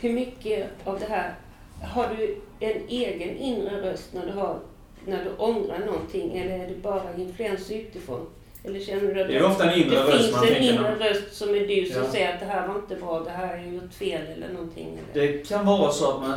hur 0.00 0.12
mycket 0.12 0.66
av 0.84 0.98
det 0.98 1.06
här, 1.06 1.34
har 1.82 2.14
du 2.16 2.36
en 2.60 2.88
egen 2.88 3.36
inre 3.36 3.82
röst 3.82 4.14
när 4.14 4.26
du, 4.26 4.32
har, 4.32 4.58
när 5.06 5.24
du 5.24 5.30
ångrar 5.36 5.78
någonting 5.86 6.38
eller 6.38 6.58
är 6.58 6.68
det 6.68 6.82
bara 6.82 7.14
influens 7.16 7.70
utifrån? 7.70 8.26
Eller 8.64 8.80
känner 8.80 9.14
du 9.14 9.20
att 9.20 9.28
Det 9.28 9.36
är 9.36 9.44
ofta 9.44 9.72
en 9.72 9.78
inre 9.82 9.96
det 9.96 10.02
röst 10.02 10.16
finns 10.22 10.32
man 10.36 10.44
en 10.44 10.48
tänker 10.54 10.72
inre 10.72 10.82
när- 10.98 11.08
röst 11.08 11.32
som 11.34 11.48
är 11.48 11.66
du 11.66 11.86
som 11.86 12.02
Ja. 12.02 12.10
säger 12.10 12.34
att 12.34 12.40
det 12.40 12.46
här 12.46 12.68
var 12.68 12.74
inte 12.74 12.94
bra, 12.94 13.20
det 13.20 13.30
här 13.30 13.56
jag 13.56 13.74
gjort 13.74 13.94
fel 13.94 14.22
eller 14.36 14.48
någonting? 14.52 14.98
Eller? 15.14 15.26
Det 15.26 15.48
kan 15.48 15.66
vara 15.66 15.90
så 15.90 16.10
att 16.10 16.20
man, 16.22 16.34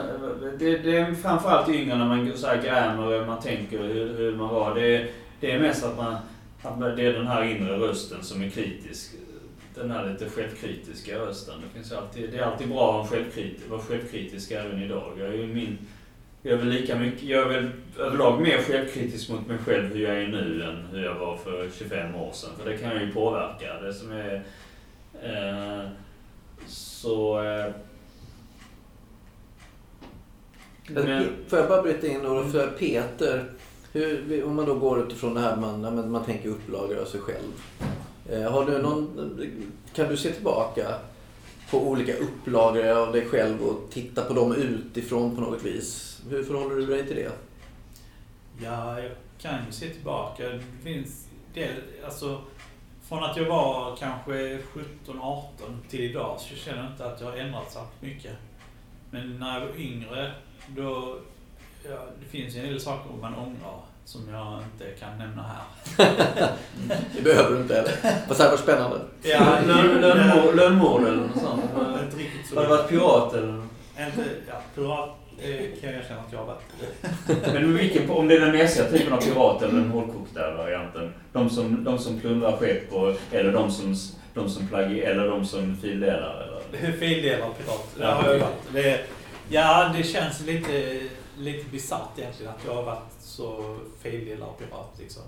det, 0.60 0.78
det 0.78 0.98
är 0.98 1.14
framförallt 1.16 1.70
yngre 1.70 1.98
när 1.98 2.06
man 2.06 2.34
så 2.38 2.48
här 2.48 2.62
grämer, 2.62 3.26
man 3.26 3.40
tänker 3.42 3.78
hur, 3.80 4.18
hur 4.18 4.36
man 4.36 4.54
var. 4.54 4.76
Det, 4.76 5.08
det 5.40 5.52
är 5.52 5.60
mest 5.60 5.84
att 5.84 5.98
man, 5.98 6.16
att 6.64 6.98
det 6.98 7.04
är 7.06 7.14
den 7.14 7.28
här 7.28 7.44
inre 7.44 7.78
rösten 7.78 8.24
som 8.24 8.42
är 8.44 8.50
kritisk. 8.50 9.12
Den 9.76 9.92
här 9.92 10.10
lite 10.14 10.30
självkritiska 10.30 11.16
rösten. 11.20 11.56
Det, 11.62 11.78
finns 11.80 11.92
alltid, 11.92 12.32
det 12.32 12.38
är 12.38 12.44
alltid 12.44 12.70
bra 12.70 12.90
att 12.90 12.96
vara 12.96 13.08
självkritisk, 13.22 13.70
vara 13.70 13.82
självkritisk 13.82 14.52
även 14.52 14.84
idag. 14.84 15.12
Jag 15.20 15.28
är 15.34 15.48
min, 15.48 15.78
jag 16.44 16.54
är 16.54 16.58
väl 16.58 16.68
lika 16.70 16.96
mycket, 16.96 17.24
jag 17.24 17.42
är 17.42 17.50
väl 17.50 17.70
överlag 18.00 18.42
mer 18.42 18.58
självkritisk 18.58 19.30
mot 19.30 19.48
mig 19.48 19.58
själv 19.58 19.96
hur 19.96 20.04
jag 20.04 20.18
är 20.24 20.28
nu 20.28 20.64
än 20.64 20.86
hur 20.92 21.04
jag 21.04 21.16
var 21.16 21.38
för 21.38 21.70
25 21.78 22.16
år 22.16 22.32
sedan. 22.32 22.50
För 22.60 22.70
det 22.70 22.78
kan 22.78 22.92
jag 22.92 23.02
ju 23.02 23.12
påverka. 23.14 23.74
Det 23.82 23.94
som 23.94 24.12
är... 24.12 24.44
Eh, 25.24 25.90
så... 26.68 27.44
Eh, 27.44 27.74
Men... 30.88 31.26
Får 31.48 31.60
jag 31.60 31.68
bara 31.68 31.82
bryta 31.82 32.08
in 32.08 32.26
Olof? 32.26 32.52
För 32.52 32.68
Peter, 32.68 33.46
hur, 33.94 34.44
om 34.44 34.56
man 34.56 34.66
då 34.66 34.76
går 34.76 35.04
utifrån 35.04 35.34
det 35.34 35.40
här 35.40 35.56
man, 35.56 36.12
man 36.12 36.26
tänker 36.26 36.50
upplagor 36.50 36.98
av 36.98 37.06
sig 37.06 37.20
själv. 37.20 37.52
Eh, 38.30 38.52
Har 38.52 38.66
du 38.66 38.82
någon, 38.82 39.40
kan 39.96 40.08
du 40.10 40.18
se 40.18 40.32
tillbaka 40.32 40.88
på 41.72 41.88
olika 41.88 42.14
upplagor 42.18 42.88
av 42.88 43.12
dig 43.12 43.26
själv 43.26 43.62
och 43.62 43.90
titta 43.92 44.22
på 44.24 44.34
dem 44.34 44.56
utifrån 44.56 45.36
på 45.36 45.42
något 45.42 45.64
vis? 45.64 46.11
Hur 46.30 46.44
förhåller 46.44 46.76
du 46.76 46.86
dig 46.86 47.08
till 47.08 47.16
det? 47.16 47.32
Ja, 48.64 49.00
jag 49.00 49.12
kan 49.42 49.66
ju 49.66 49.72
se 49.72 49.90
tillbaka. 49.90 50.50
Det 50.50 50.62
finns 50.84 51.28
del, 51.54 51.72
alltså 52.06 52.42
från 53.08 53.24
att 53.24 53.38
jag 53.38 53.46
var 53.46 53.96
kanske 53.96 54.58
17-18 55.06 55.44
till 55.90 56.02
idag 56.02 56.38
så 56.40 56.56
känner 56.56 56.84
jag 56.84 56.92
inte 56.92 57.06
att 57.06 57.22
jag 57.22 57.28
har 57.28 57.38
ändrats 57.38 57.74
särskilt 57.74 58.02
mycket. 58.02 58.32
Men 59.12 59.40
när 59.40 59.60
jag 59.60 59.68
var 59.68 59.76
yngre, 59.76 60.32
då... 60.68 61.18
Ja, 61.90 61.98
det 62.20 62.26
finns 62.38 62.56
ju 62.56 62.60
en 62.60 62.68
del 62.68 62.82
saker 62.82 63.10
man 63.22 63.36
ångrar 63.36 63.80
som 64.06 64.30
jag 64.30 64.60
inte 64.74 65.00
kan 65.00 65.18
nämna 65.18 65.44
här. 65.44 65.64
Det 67.16 67.22
behöver 67.22 67.56
du 67.56 67.62
inte 67.62 67.76
heller. 67.76 67.92
Fast 68.28 68.38
det 68.38 68.44
här 68.44 68.52
var 68.52 68.58
spännande. 68.58 69.00
Ja, 69.24 69.58
Lön- 69.66 70.02
lönmord- 70.02 70.56
Lönmord 70.56 71.02
eller 71.04 71.16
något 71.28 71.40
sånt? 71.42 71.64
Inte 72.04 72.18
riktigt 72.18 72.48
så. 72.50 72.56
Har 72.56 72.64
du 72.64 72.70
varit 72.70 72.90
pirat 72.90 73.34
eller? 73.34 73.54
Inte, 74.00 74.26
ja, 74.48 74.62
pirat 74.76 75.10
eh, 75.42 75.80
kan 75.82 75.90
jag 75.90 76.00
erkänna 76.00 76.22
att 76.22 76.32
jag 76.32 76.40
har 76.40 76.46
varit. 76.46 77.54
Men 77.54 77.78
vilken, 77.78 78.10
om 78.10 78.28
det 78.28 78.36
är 78.36 78.40
den 78.40 78.52
mesiga 78.52 78.86
typen 78.86 79.14
av 79.14 79.18
pirat 79.18 79.62
eller 79.62 79.74
den 79.74 79.92
hårdkokta 79.92 80.54
varianten? 80.54 81.14
De 81.34 81.50
som, 81.50 81.84
de 81.84 82.00
som 82.00 82.20
plundrar 82.20 82.58
skepp 82.58 82.94
eller 83.32 83.52
de 83.52 83.72
som, 83.72 83.96
de 84.34 84.50
som 84.50 84.68
plagg, 84.68 84.98
eller 84.98 85.28
de 85.28 85.46
som 85.46 85.78
fildelar? 85.78 86.48
Eller? 86.48 86.92
Fildelad 86.92 87.58
pirat. 87.58 87.96
Det 87.98 88.06
har 88.06 88.34
jag 88.34 88.40
varit. 88.40 88.74
Det, 88.74 89.00
ja, 89.50 89.92
det 89.98 90.04
känns 90.04 90.46
lite, 90.46 91.00
lite 91.38 91.70
bisarrt 91.70 92.18
egentligen 92.20 92.52
att 92.52 92.66
jag 92.66 92.76
har 92.76 92.84
varit 92.84 93.14
så 93.20 93.78
fildelad 94.02 94.58
pirat 94.58 94.96
liksom. 95.00 95.24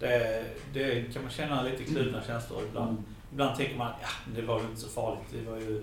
Det, 0.00 0.44
det 0.72 1.12
kan 1.12 1.22
man 1.22 1.30
känna 1.30 1.62
lite 1.62 1.84
kluvna 1.84 2.22
känslor 2.26 2.62
ibland. 2.68 2.96
Ibland 3.32 3.56
tänker 3.56 3.76
man, 3.76 3.92
ja, 4.02 4.08
det 4.36 4.42
var 4.42 4.60
ju 4.60 4.64
inte 4.64 4.80
så 4.80 4.88
farligt. 4.88 5.22
Det 5.32 5.50
var 5.50 5.58
ju 5.58 5.82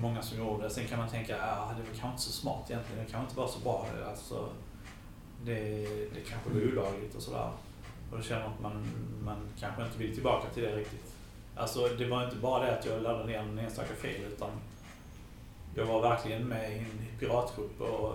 många 0.00 0.22
som 0.22 0.38
gjorde 0.38 0.62
det. 0.64 0.70
Sen 0.70 0.86
kan 0.86 0.98
man 0.98 1.08
tänka, 1.08 1.36
ja, 1.36 1.70
det 1.76 1.82
var 1.82 1.88
kanske 1.88 2.08
inte 2.08 2.22
så 2.22 2.32
smart 2.32 2.70
egentligen. 2.70 3.04
Det 3.04 3.10
kanske 3.12 3.28
inte 3.30 3.40
var 3.40 3.48
så 3.48 3.58
bra. 3.60 3.86
Alltså, 4.08 4.48
det, 5.44 5.54
det 6.14 6.20
kanske 6.28 6.50
var 6.50 6.60
olagligt 6.72 7.14
och 7.14 7.22
sådär. 7.22 7.50
Och 8.10 8.16
då 8.16 8.22
känner 8.22 8.42
man 8.42 8.52
att 8.52 8.60
man, 8.60 8.86
man 9.24 9.36
kanske 9.60 9.82
inte 9.84 9.98
vill 9.98 10.14
tillbaka 10.14 10.48
till 10.48 10.62
det 10.62 10.76
riktigt. 10.76 11.14
Alltså, 11.56 11.88
det 11.88 12.06
var 12.08 12.24
inte 12.24 12.36
bara 12.36 12.64
det 12.66 12.78
att 12.78 12.86
jag 12.86 13.02
laddade 13.02 13.26
ner 13.26 13.38
en 13.38 13.58
enstaka 13.58 13.94
fil, 13.94 14.20
utan 14.32 14.50
jag 15.74 15.84
var 15.86 16.02
verkligen 16.02 16.42
med 16.48 16.72
i 16.72 16.78
en 16.78 17.18
piratgrupp 17.20 17.80
och 17.80 18.14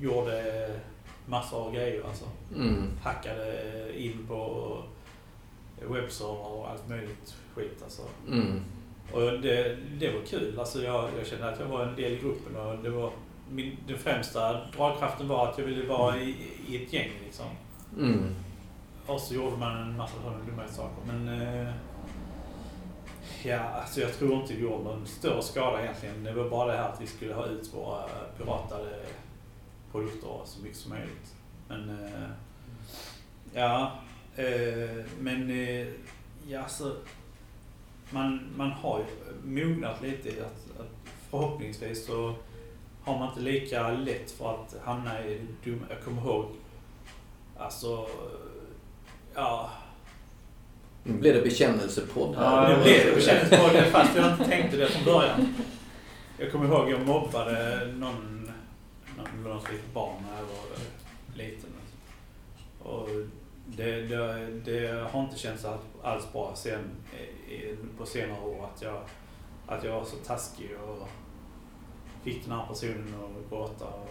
gjorde 0.00 0.70
massor 1.26 1.66
av 1.66 1.72
grejer. 1.74 2.04
Alltså 2.08 2.24
Mm. 2.54 2.90
hackade 3.02 3.92
in 4.02 4.26
på 4.28 4.76
webbserver 5.90 6.46
och 6.52 6.70
allt 6.70 6.88
möjligt 6.88 7.34
skit 7.54 7.82
alltså. 7.84 8.02
Mm. 8.28 8.60
Och 9.12 9.20
det, 9.20 9.76
det 9.98 10.12
var 10.12 10.26
kul. 10.26 10.58
Alltså 10.58 10.82
jag, 10.82 11.08
jag 11.18 11.26
kände 11.26 11.48
att 11.48 11.60
jag 11.60 11.66
var 11.66 11.84
en 11.84 11.96
del 11.96 12.12
i 12.12 12.18
gruppen 12.18 12.56
och 12.56 12.78
det 12.82 12.90
var 12.90 13.10
min, 13.50 13.76
den 13.86 13.98
främsta 13.98 14.66
dragkraften 14.76 15.28
var 15.28 15.48
att 15.48 15.58
jag 15.58 15.64
ville 15.64 15.86
vara 15.86 16.18
i, 16.18 16.36
i 16.68 16.84
ett 16.84 16.92
gäng 16.92 17.10
liksom. 17.24 17.46
Mm. 17.98 18.34
Och 19.06 19.20
så 19.20 19.34
gjorde 19.34 19.56
man 19.56 19.76
en 19.76 19.96
massa 19.96 20.14
sådana 20.22 20.44
dumma 20.44 20.68
saker. 20.68 21.02
Men 21.06 21.28
eh, 21.28 21.72
ja, 23.44 23.58
alltså 23.58 24.00
jag 24.00 24.14
tror 24.14 24.32
inte 24.40 24.54
vi 24.54 24.62
gjorde 24.62 24.84
någon 24.84 25.06
större 25.06 25.42
skada 25.42 25.82
egentligen. 25.82 26.24
Det 26.24 26.32
var 26.32 26.50
bara 26.50 26.72
det 26.72 26.78
här 26.78 26.88
att 26.88 27.00
vi 27.00 27.06
skulle 27.06 27.34
ha 27.34 27.46
ut 27.46 27.74
våra 27.74 28.02
piratade 28.38 28.98
produkter 29.92 30.40
så 30.44 30.62
mycket 30.62 30.78
som 30.78 30.90
möjligt. 30.90 31.34
Men 31.68 31.90
eh, 31.90 32.30
ja, 33.54 33.92
eh, 34.36 35.04
men 35.18 35.50
eh, 35.50 35.86
ja, 36.48 36.62
alltså, 36.62 36.96
man, 38.10 38.40
man 38.56 38.70
har 38.70 38.98
ju 38.98 39.04
mognat 39.48 40.02
lite. 40.02 40.28
i 40.28 40.40
Att, 40.40 40.80
att 40.80 41.12
förhoppningsvis 41.30 42.06
så 42.06 42.34
har 43.02 43.18
man 43.18 43.28
inte 43.28 43.40
lika 43.40 43.90
lätt 43.90 44.30
för 44.30 44.50
att 44.54 44.76
hamna 44.84 45.24
i 45.24 45.40
dum... 45.64 45.84
Jag 45.90 46.02
kommer 46.04 46.22
ihåg, 46.22 46.46
alltså, 47.58 48.06
ja, 49.34 49.70
Nu 51.02 51.12
blev 51.12 51.34
det 51.34 51.42
bekännelsepodd 51.42 52.36
här. 52.36 52.44
Ja, 52.44 52.76
nu 52.76 52.82
blev 52.82 53.06
det 53.06 53.14
bekännelsepodd 53.14 53.92
fast 53.92 54.16
jag 54.16 54.32
inte 54.32 54.44
tänkte 54.44 54.76
det 54.76 54.86
från 54.86 55.04
början. 55.04 55.54
Jag 56.38 56.52
kommer 56.52 56.68
ihåg 56.68 56.90
jag 56.90 57.06
mobbade 57.06 57.86
någon, 57.86 58.50
någon, 59.16 59.42
någon 59.44 59.56
litet 59.56 59.94
barn 59.94 60.22
när 60.30 60.38
jag 60.38 60.46
var 60.46 60.78
liten. 61.34 61.70
Och 62.82 63.08
det, 63.76 64.00
det, 64.02 64.46
det 64.64 65.08
har 65.12 65.20
inte 65.24 65.38
känts 65.38 65.66
alls, 66.02 66.32
bra 66.32 66.52
sen, 66.56 66.80
i- 67.48 67.76
på 67.98 68.06
senare 68.06 68.40
år 68.40 68.64
att 68.74 68.82
jag, 68.82 69.00
att 69.66 69.84
jag 69.84 69.92
var 69.92 70.04
så 70.04 70.16
taskig 70.16 70.70
och 70.88 71.08
fick 72.22 72.44
den 72.44 72.52
här 72.58 72.66
personen 72.66 73.14
att 73.14 73.50
gråta 73.50 73.84
och 73.84 74.08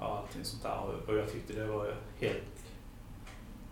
ja, 0.00 0.18
allting 0.22 0.44
sånt 0.44 0.62
där. 0.62 0.78
Och- 0.78 1.08
Och 1.08 1.16
jag 1.18 1.32
tyckte 1.32 1.52
det 1.52 1.66
var 1.66 1.94
helt 2.20 2.64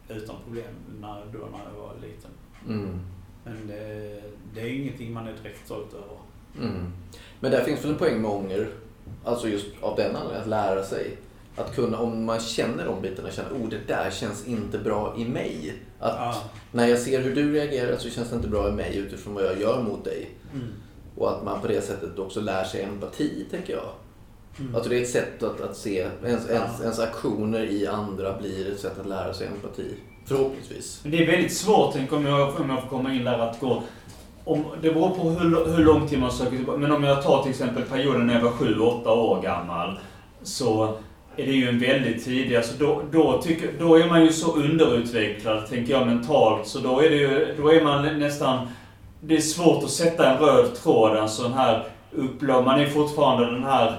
utan 0.09 0.37
problem 0.45 0.75
när, 1.01 1.25
då 1.33 1.39
när 1.39 1.65
jag 1.75 1.81
var 1.81 1.95
liten. 2.03 2.31
Mm. 2.69 3.01
Men 3.45 3.67
det, 3.67 4.23
det 4.55 4.61
är 4.61 4.67
ingenting 4.81 5.13
man 5.13 5.27
är 5.27 5.33
direkt 5.33 5.65
stolt 5.67 5.95
över. 5.95 6.17
Mm. 6.69 6.93
Men 7.41 7.51
där 7.51 7.65
finns 7.65 7.85
väl 7.85 7.91
en 7.93 7.99
poäng 7.99 8.23
med 8.23 8.31
ånger. 8.31 8.69
Alltså 9.25 9.49
just 9.49 9.67
av 9.83 9.97
den 9.97 10.17
anledningen, 10.17 10.43
att 10.43 10.49
lära 10.49 10.83
sig. 10.85 11.17
Att 11.57 11.75
kunna, 11.75 11.99
om 11.99 12.25
man 12.25 12.41
känner 12.41 12.85
de 12.87 13.03
bitarna, 13.03 13.31
känner 13.31 13.51
oh 13.51 13.69
det 13.69 13.79
där 13.87 14.11
känns 14.11 14.47
inte 14.47 14.79
bra 14.79 15.15
i 15.19 15.25
mig. 15.25 15.75
Att 16.01 16.15
Ja. 16.19 16.35
när 16.73 16.87
jag 16.87 16.99
ser 16.99 17.21
hur 17.21 17.35
du 17.35 17.53
reagerar 17.53 17.97
så 17.97 18.11
känns 18.11 18.31
det 18.31 18.37
inte 18.37 18.49
bra 18.49 18.69
i 18.69 18.73
mig 18.73 18.97
utifrån 18.97 19.35
vad 19.35 19.45
jag 19.45 19.61
gör 19.61 19.83
mot 19.83 20.05
dig. 20.05 20.31
Mm. 20.55 20.67
Och 21.17 21.31
att 21.31 21.45
man 21.45 21.61
på 21.61 21.69
det 21.69 21.81
sättet 21.85 22.19
också 22.19 22.41
lär 22.41 22.65
sig 22.65 22.83
empati, 22.83 23.47
tänker 23.51 23.73
jag. 23.73 23.89
Mm. 24.59 24.75
Alltså 24.75 24.91
det 24.91 24.99
är 24.99 25.03
ett 25.03 25.11
sätt 25.11 25.43
att, 25.43 25.61
att 25.61 25.77
se, 25.77 25.99
ens, 26.25 26.49
ens, 26.51 26.51
Ja. 26.79 26.83
ens 26.83 26.99
aktioner 26.99 27.65
i 27.65 27.87
andra 27.87 28.39
blir 28.39 28.73
ett 28.73 28.81
sätt 28.81 28.99
att 29.01 29.07
lära 29.09 29.35
sig 29.35 29.47
empati. 29.47 29.95
Förhoppningsvis. 30.27 31.01
Men 31.03 31.13
det 31.13 31.23
är 31.23 31.27
väldigt 31.27 31.57
svårt, 31.57 31.93
tänk 31.95 32.13
om 32.13 32.27
jag, 32.27 32.61
om 32.61 32.71
jag 32.71 32.83
får 32.83 32.89
komma 32.89 33.15
in 33.15 33.25
där, 33.25 33.39
att 33.39 33.61
gå... 33.61 33.83
Om, 34.45 34.65
det 34.83 34.91
beror 34.91 35.11
på 35.11 35.31
hur, 35.31 35.77
hur 35.77 35.85
lång 35.85 36.09
tid 36.09 36.19
man 36.21 36.33
söker. 36.33 36.77
Men 36.79 36.93
om 36.93 37.05
jag 37.05 37.23
tar 37.23 37.43
till 37.43 37.51
exempel 37.51 37.83
perioden 37.83 38.27
när 38.27 38.35
jag 38.35 38.43
var 38.43 38.51
7-8 38.51 39.07
år 39.07 39.43
gammal. 39.43 39.99
Så 40.43 40.99
är 41.37 41.47
det 41.47 41.53
ju 41.53 41.69
en 41.69 41.79
väldigt 41.79 42.25
tidig, 42.25 42.57
alltså 42.57 42.75
då, 42.79 43.03
då, 43.13 43.43
tycker, 43.43 43.69
då 43.79 43.95
är 43.95 44.07
man 44.07 44.25
ju 44.25 44.33
så 44.33 44.57
underutvecklad, 44.57 45.69
tänker 45.69 45.93
jag, 45.93 46.07
mentalt. 46.07 46.67
Så 46.67 46.79
då 46.79 47.01
är 47.01 47.11
det 47.11 47.17
ju, 47.17 47.55
då 47.59 47.73
är 47.73 47.85
man 47.85 48.19
nästan... 48.19 48.69
Det 49.21 49.37
är 49.37 49.41
svårt 49.41 49.85
att 49.85 49.91
sätta 49.91 50.31
en 50.31 50.39
röd 50.39 50.75
tråd, 50.75 51.17
alltså 51.17 51.43
en 51.43 51.49
sån 51.49 51.59
här 51.59 51.85
upplag. 52.13 52.65
Man 52.65 52.81
är 52.81 52.87
fortfarande 52.87 53.51
den 53.53 53.65
här... 53.65 53.97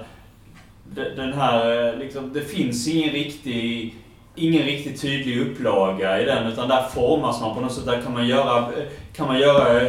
Den 1.15 1.33
här, 1.33 1.87
eh, 1.87 1.99
liksom, 1.99 2.33
det 2.33 2.41
finns 2.41 2.87
ingen 2.87 3.09
riktig 3.09 3.95
ingen 4.35 4.63
riktigt 4.63 5.01
tydlig 5.01 5.41
upplaga 5.41 6.21
i 6.21 6.25
den 6.25 6.47
utan 6.47 6.69
där 6.69 6.83
formas 6.83 7.41
man 7.41 7.55
på 7.55 7.61
något 7.61 7.73
sätt. 7.73 7.85
Där 7.85 8.01
kan 8.01 8.13
man 8.13 8.27
göra, 8.27 8.67
kan 9.15 9.27
man 9.27 9.39
göra 9.39 9.81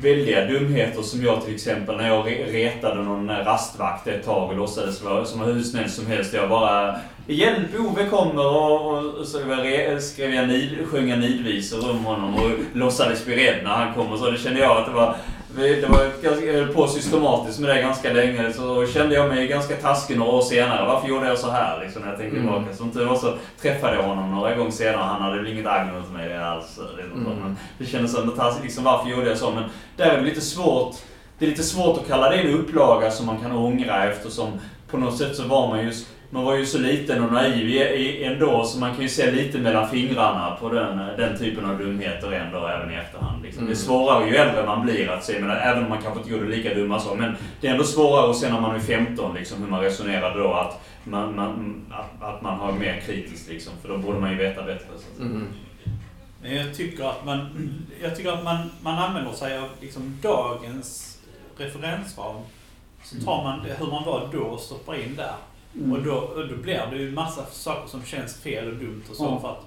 väldiga 0.00 0.44
dumheter 0.44 1.02
som 1.02 1.22
jag 1.22 1.44
till 1.44 1.54
exempel 1.54 1.96
när 1.96 2.08
jag 2.08 2.26
retade 2.48 3.02
någon 3.02 3.28
rastvakt 3.30 4.06
ett 4.06 4.24
tag 4.24 4.50
och 4.50 4.56
låtsades 4.56 5.02
vara 5.02 5.24
som 5.24 5.40
hur 5.40 5.62
snäll 5.62 5.90
som 5.90 6.06
helst. 6.06 6.34
Jag 6.34 6.48
bara 6.48 6.96
Hjälp, 7.26 7.80
Ove 7.80 8.06
kommer 8.06 8.46
och, 8.46 8.86
och, 8.90 9.14
och 9.14 9.26
så 9.26 9.38
re- 9.38 9.98
skrev 9.98 10.34
jag 10.34 10.48
nid, 10.48 10.70
sjöng 10.86 11.08
jag 11.08 11.18
nidvisor 11.18 11.90
om 11.90 12.04
honom 12.04 12.34
och 12.34 12.50
låtsades 12.72 13.24
bli 13.24 13.36
rädd 13.36 13.64
när 13.64 13.70
han 13.70 13.94
kom 13.94 14.12
och 14.12 14.18
så. 14.18 14.30
Det 14.30 14.38
kände 14.38 14.60
jag 14.60 14.76
att 14.76 14.86
det 14.86 14.92
var 14.92 15.16
det 15.56 15.88
var 15.88 16.10
jag 16.22 16.52
höll 16.52 16.68
på 16.74 16.86
systematiskt 16.88 17.58
med 17.60 17.68
det 17.76 17.82
ganska 17.82 18.12
länge. 18.12 18.52
Så 18.52 18.86
kände 18.86 19.14
jag 19.14 19.28
mig 19.28 19.46
ganska 19.46 19.76
taskig 19.76 20.18
några 20.18 20.32
år 20.32 20.42
senare. 20.42 20.86
Varför 20.86 21.08
gjorde 21.08 21.28
jag 21.28 21.38
så 21.38 21.50
här? 21.50 21.80
Liksom, 21.80 22.02
när 22.02 22.08
jag 22.08 22.18
tänkte 22.18 22.38
Mm. 22.38 22.52
tillbaka. 22.52 22.76
Som 22.76 22.90
tur 22.90 23.04
var 23.04 23.16
så 23.16 23.34
träffade 23.62 23.96
jag 23.96 24.02
honom 24.02 24.30
några 24.30 24.54
gånger 24.54 24.70
senare. 24.70 25.02
Han 25.02 25.22
hade 25.22 25.36
väl 25.42 25.52
inget 25.52 25.66
agg 25.66 25.86
mot 25.92 26.12
mig 26.12 26.38
alls. 26.38 26.80
Liksom. 26.96 27.26
Mm. 27.26 27.38
Men 27.42 27.56
det 27.78 27.86
kändes 27.86 28.18
ändå 28.18 28.32
taskigt. 28.32 28.64
Liksom, 28.64 28.84
varför 28.84 29.10
gjorde 29.10 29.28
jag 29.28 29.38
så? 29.38 29.50
Men 29.50 29.64
där 29.96 30.04
är 30.06 30.16
det 30.16 30.24
lite 30.24 30.40
svårt. 30.40 30.94
Det 31.38 31.44
är 31.44 31.50
lite 31.50 31.62
svårt 31.62 31.98
att 31.98 32.08
kalla 32.08 32.30
det 32.30 32.36
en 32.36 32.54
upplaga 32.54 33.10
som 33.10 33.26
man 33.26 33.38
kan 33.40 33.52
ångra 33.52 34.04
eftersom 34.10 34.48
på 34.90 34.96
något 34.98 35.18
sätt 35.18 35.36
så 35.36 35.42
var 35.48 35.68
man 35.68 35.80
ju 35.80 35.92
man 36.32 36.44
var 36.44 36.56
ju 36.56 36.66
så 36.66 36.78
liten 36.78 37.24
och 37.24 37.32
naiv 37.32 37.82
ändå 38.22 38.64
så 38.64 38.78
man 38.78 38.94
kan 38.94 39.02
ju 39.02 39.08
se 39.08 39.30
lite 39.30 39.58
mellan 39.58 39.88
fingrarna 39.88 40.56
på 40.60 40.68
den, 40.68 40.98
den 40.98 41.38
typen 41.38 41.64
av 41.64 41.78
dumheter 41.78 42.32
ändå 42.32 42.66
även 42.66 42.90
i 42.90 42.94
efterhand. 42.94 43.42
Liksom. 43.42 43.62
Mm. 43.62 43.72
Det 43.72 43.78
är 43.78 43.84
svårare 43.84 44.28
ju 44.28 44.36
äldre 44.36 44.66
man 44.66 44.82
blir 44.82 45.10
att 45.10 45.24
se, 45.24 45.40
men 45.40 45.50
även 45.50 45.82
om 45.82 45.88
man 45.88 46.02
kanske 46.02 46.20
inte 46.20 46.32
gjorde 46.32 46.48
lika 46.48 46.74
dumma 46.74 47.00
saker. 47.00 47.16
Men 47.16 47.36
det 47.60 47.66
är 47.66 47.72
ändå 47.72 47.84
svårare 47.84 48.30
att 48.30 48.36
se 48.36 48.52
när 48.52 48.60
man 48.60 48.74
är 48.74 48.80
15 48.80 49.34
liksom, 49.34 49.62
hur 49.62 49.70
man 49.70 49.80
resonerade 49.80 50.42
då. 50.42 50.52
Att 50.52 50.80
man, 51.04 51.36
man, 51.36 51.82
att, 51.90 52.22
att 52.22 52.42
man 52.42 52.58
har 52.58 52.72
mer 52.72 53.00
kritiskt 53.06 53.48
liksom, 53.48 53.72
för 53.82 53.88
då 53.88 53.98
borde 53.98 54.20
man 54.20 54.30
ju 54.30 54.36
veta 54.36 54.62
bättre. 54.62 54.88
Så. 55.16 55.22
Mm. 55.22 55.46
Men 56.42 56.54
jag 56.54 56.74
tycker 56.74 57.04
att 57.04 57.24
man, 57.24 57.48
jag 58.02 58.16
tycker 58.16 58.32
att 58.32 58.44
man, 58.44 58.70
man 58.80 58.98
använder 58.98 59.32
sig 59.32 59.58
av 59.58 59.68
liksom 59.80 60.18
dagens 60.22 61.18
referensram. 61.56 62.36
Så 63.04 63.16
tar 63.24 63.44
man 63.44 63.62
det, 63.64 63.76
hur 63.78 63.86
man 63.86 64.04
var 64.04 64.28
då 64.32 64.42
och 64.42 64.60
stoppar 64.60 64.94
in 64.94 65.16
där. 65.16 65.34
Och, 65.92 66.02
då, 66.02 66.14
och 66.14 66.48
då 66.48 66.56
blir 66.56 66.86
det 66.90 66.96
ju 66.96 67.10
massa 67.10 67.46
saker 67.46 67.88
som 67.88 68.04
känns 68.04 68.40
fel 68.40 68.68
och 68.68 68.76
dumt 68.76 69.02
och 69.10 69.16
så. 69.16 69.24
Ja. 69.24 69.40
För 69.40 69.50
att 69.50 69.64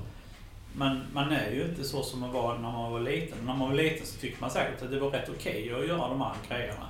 man, 0.78 1.02
man 1.14 1.32
är 1.32 1.52
ju 1.52 1.64
inte 1.64 1.84
så 1.84 2.04
som 2.04 2.20
man 2.20 2.32
var 2.32 2.54
när 2.54 2.72
man 2.72 2.92
var 2.92 3.00
liten. 3.00 3.38
När 3.46 3.56
man 3.56 3.70
var 3.70 3.76
liten 3.76 4.08
så 4.08 4.20
tyckte 4.20 4.42
man 4.42 4.52
säkert 4.52 4.82
att 4.82 4.92
det 4.92 5.00
var 5.00 5.10
rätt 5.10 5.30
okej 5.30 5.74
att 5.74 5.88
göra 5.88 6.08
de 6.10 6.22
här 6.22 6.34
grejerna. 6.50 6.88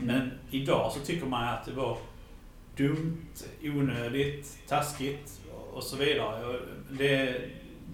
Men 0.00 0.30
idag 0.50 0.92
så 0.92 1.00
tycker 1.00 1.26
man 1.26 1.48
att 1.48 1.64
det 1.64 1.72
var 1.72 1.98
dumt, 2.76 3.26
onödigt, 3.62 4.58
taskigt 4.68 5.40
och 5.72 5.82
så 5.82 5.96
vidare. 5.96 6.58
Det, 6.90 7.40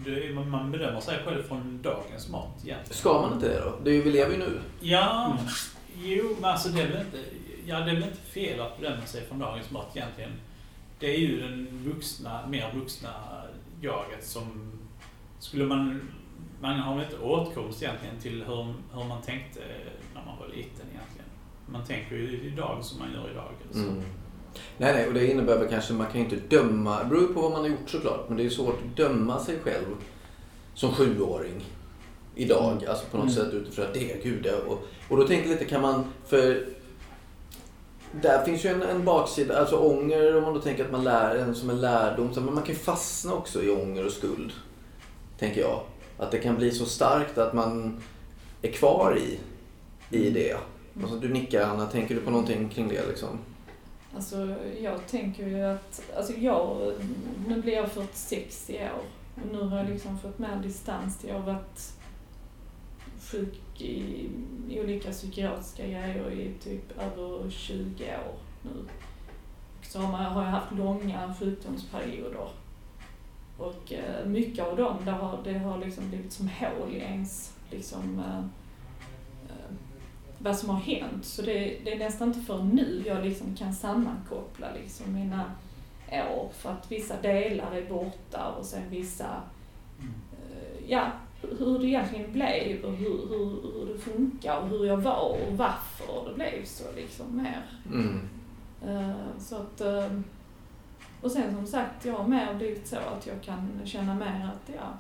det, 0.05 0.35
man 0.35 0.73
bedömer 0.73 1.01
sig 1.01 1.19
själv 1.25 1.43
från 1.43 1.83
dagens 1.83 2.29
mått 2.29 2.65
egentligen. 2.65 2.97
Ska 2.97 3.21
man 3.23 3.33
inte 3.33 3.49
det 3.49 3.61
då? 3.61 3.79
Det 3.85 3.91
är 3.91 3.95
ju, 3.95 4.03
vi 4.03 4.11
lever 4.11 4.33
ju 4.33 4.39
nu. 4.39 4.61
Ja, 4.81 5.39
jo, 6.03 6.37
men 6.41 6.51
alltså 6.51 6.69
det 6.69 6.83
är 6.83 6.89
väl 6.89 7.01
inte, 7.01 7.19
ja, 7.67 7.81
det 7.81 7.91
är 7.91 7.95
väl 7.95 8.03
inte 8.03 8.17
fel 8.17 8.61
att 8.61 8.81
bedöma 8.81 9.07
sig 9.07 9.27
från 9.27 9.39
dagens 9.39 9.71
mått 9.71 9.97
egentligen. 9.97 10.31
Det 11.03 11.15
är 11.17 11.19
ju 11.19 11.41
den 11.41 11.69
vuxna, 11.85 12.47
mer 12.49 12.73
vuxna 12.75 13.09
jaget 13.81 14.25
som 14.27 14.73
skulle 15.39 15.65
man, 15.65 16.01
man 16.61 16.79
har 16.79 16.95
väl 16.97 17.05
inte 17.05 17.19
åtkomst 17.19 17.83
egentligen 17.83 18.19
till 18.21 18.45
hur, 18.47 18.75
hur 18.93 19.05
man 19.09 19.23
tänkte 19.23 19.61
när 20.15 20.25
man 20.25 20.39
var 20.39 20.47
liten 20.47 20.87
egentligen. 20.95 21.29
Man 21.67 21.85
tänker 21.85 22.17
ju 22.17 22.41
idag 22.53 22.79
som 22.85 22.99
man 22.99 23.09
gör 23.13 23.31
idag. 23.31 23.49
Alltså. 23.67 23.83
Mm. 23.83 24.03
Nej, 24.79 24.93
nej, 24.95 25.09
och 25.09 25.15
det 25.15 25.31
innebär 25.31 25.59
väl 25.59 25.69
kanske, 25.69 25.93
man 25.93 26.07
kan 26.07 26.17
ju 26.21 26.25
inte 26.25 26.57
döma, 26.57 27.03
det 27.03 27.09
beror 27.09 27.35
på 27.35 27.41
vad 27.41 27.53
man 27.53 27.61
har 27.61 27.69
gjort 27.69 27.91
såklart, 27.91 28.29
men 28.29 28.37
det 28.39 28.45
är 28.45 28.51
svårt 28.51 28.79
att 28.91 28.97
döma 28.97 29.39
sig 29.39 29.59
själv 29.59 29.87
som 30.75 30.93
sjuåring 30.93 31.65
idag. 32.35 32.73
Mm. 32.73 32.91
Alltså 32.91 33.07
på 33.11 33.17
något 33.17 33.37
Mm. 33.37 33.45
sätt 33.45 33.55
utifrån 33.55 33.85
att 33.87 33.95
det 33.95 34.25
gud. 34.25 34.47
Och, 34.69 34.83
och 35.09 35.17
då 35.17 35.27
tänker 35.27 35.49
jag 35.49 35.53
lite, 35.53 35.65
kan 35.65 35.83
man, 35.83 36.05
för 36.27 36.67
där 38.21 38.45
finns 38.45 38.65
ju 38.65 38.69
en, 38.69 38.83
en 38.83 39.05
baksida, 39.05 39.61
alltså 39.61 39.77
ånger 39.77 40.37
om 40.37 40.43
man 40.43 40.55
då 40.55 40.61
tänker 40.61 40.85
att 40.85 40.93
man 40.93 41.05
lär 41.05 41.37
en 41.37 41.55
som 41.55 41.71
en 41.71 41.81
lärdom, 41.81 42.31
men 42.35 42.55
man 42.55 42.63
kan 42.63 42.75
ju 42.75 42.81
fastna 42.81 43.35
också 43.35 43.63
i 43.63 43.71
ånger 43.71 44.07
och 44.07 44.13
skuld. 44.13 44.53
Tänker 45.39 45.61
jag. 45.61 45.81
Att 46.19 46.31
det 46.31 46.39
kan 46.39 46.57
bli 46.57 46.71
så 46.71 46.87
starkt 46.87 47.39
att 47.39 47.53
man 47.53 48.03
är 48.63 48.73
kvar 48.73 49.19
i, 49.19 49.39
i 50.17 50.31
det. 50.31 50.57
Alltså, 51.03 51.17
du 51.17 51.29
nickar 51.29 51.63
Anna, 51.63 51.87
tänker 51.87 52.15
du 52.15 52.21
på 52.21 52.31
någonting 52.31 52.69
kring 52.69 52.89
det 52.89 53.07
liksom? 53.09 53.39
Alltså 54.15 54.55
jag 54.81 55.07
tänker 55.07 55.47
ju 55.47 55.63
att, 55.63 56.03
alltså 56.17 56.33
jag, 56.33 56.93
nu 57.49 57.63
blir 57.63 57.73
jag 57.73 57.91
46 57.93 58.71
i 58.71 58.75
år 58.75 59.05
och 59.35 59.53
nu 59.53 59.63
har 59.63 59.79
jag 59.79 59.89
liksom 59.89 60.19
fått 60.19 60.39
mer 60.39 60.61
distans 60.63 61.19
jag 61.29 61.35
har 61.35 61.53
varit 61.53 61.93
sjuk 63.31 63.81
i 63.81 64.29
olika 64.81 65.11
psykiatriska 65.11 65.87
grejer 65.87 66.31
i 66.31 66.55
typ 66.65 66.99
över 66.99 67.51
20 67.51 68.05
år 68.05 68.39
nu. 68.63 68.85
Och 69.79 69.87
så 69.87 69.99
har, 69.99 70.13
man, 70.13 70.25
har 70.25 70.43
jag 70.43 70.51
haft 70.51 70.73
långa 70.73 71.35
sjukdomsperioder. 71.39 72.49
Och 73.59 73.93
eh, 73.93 74.27
mycket 74.27 74.65
av 74.65 74.77
dem, 74.77 74.97
det 75.05 75.11
har, 75.11 75.39
det 75.45 75.59
har 75.59 75.79
liksom 75.79 76.09
blivit 76.09 76.33
som 76.33 76.49
hål 76.49 76.95
i 76.95 76.99
ens, 76.99 77.57
liksom, 77.71 78.19
eh, 78.19 78.39
eh, 79.49 79.75
vad 80.39 80.57
som 80.57 80.71
har 80.71 80.81
hänt. 80.81 81.25
Så 81.25 81.43
det, 81.43 81.79
det 81.85 81.93
är 81.93 81.99
nästan 81.99 82.29
inte 82.29 82.41
för 82.41 82.63
nu 82.63 83.03
jag 83.07 83.25
liksom 83.25 83.57
kan 83.57 83.75
sammankoppla 83.75 84.67
liksom 84.75 85.15
mina 85.15 85.45
år. 86.21 86.51
För 86.53 86.71
att 86.71 86.93
vissa 86.93 87.21
delar 87.21 87.73
är 87.73 87.89
borta 87.89 88.49
och 88.59 88.65
sen 88.65 88.91
vissa, 88.91 89.43
eh, 90.01 90.91
ja, 90.91 91.11
hur 91.59 91.79
det 91.79 91.87
egentligen 91.87 92.33
blev 92.33 92.85
och 92.85 92.93
hur, 92.93 93.29
hur, 93.29 93.47
hur 93.79 93.93
det 93.93 93.99
funkar 93.99 94.57
och 94.61 94.69
hur 94.69 94.85
jag 94.87 94.97
var 94.97 95.21
och 95.29 95.57
varför 95.57 96.29
det 96.29 96.35
blev 96.35 96.65
så 96.65 96.85
liksom 96.97 97.37
mer. 97.37 97.63
Mm. 97.93 98.21
Eh, 98.87 99.17
Så 99.39 99.57
att, 99.57 99.81
eh, 99.81 100.07
och 101.23 101.31
sen 101.31 101.55
som 101.55 101.67
sagt, 101.67 102.05
jag 102.05 102.15
har 102.15 102.29
mer 102.29 102.55
blivit 102.55 102.87
så 102.87 102.97
att 102.97 103.27
jag 103.27 103.43
kan 103.43 103.81
känna 103.85 104.15
mer 104.15 104.51
att 104.55 104.75
ja, 104.75 104.99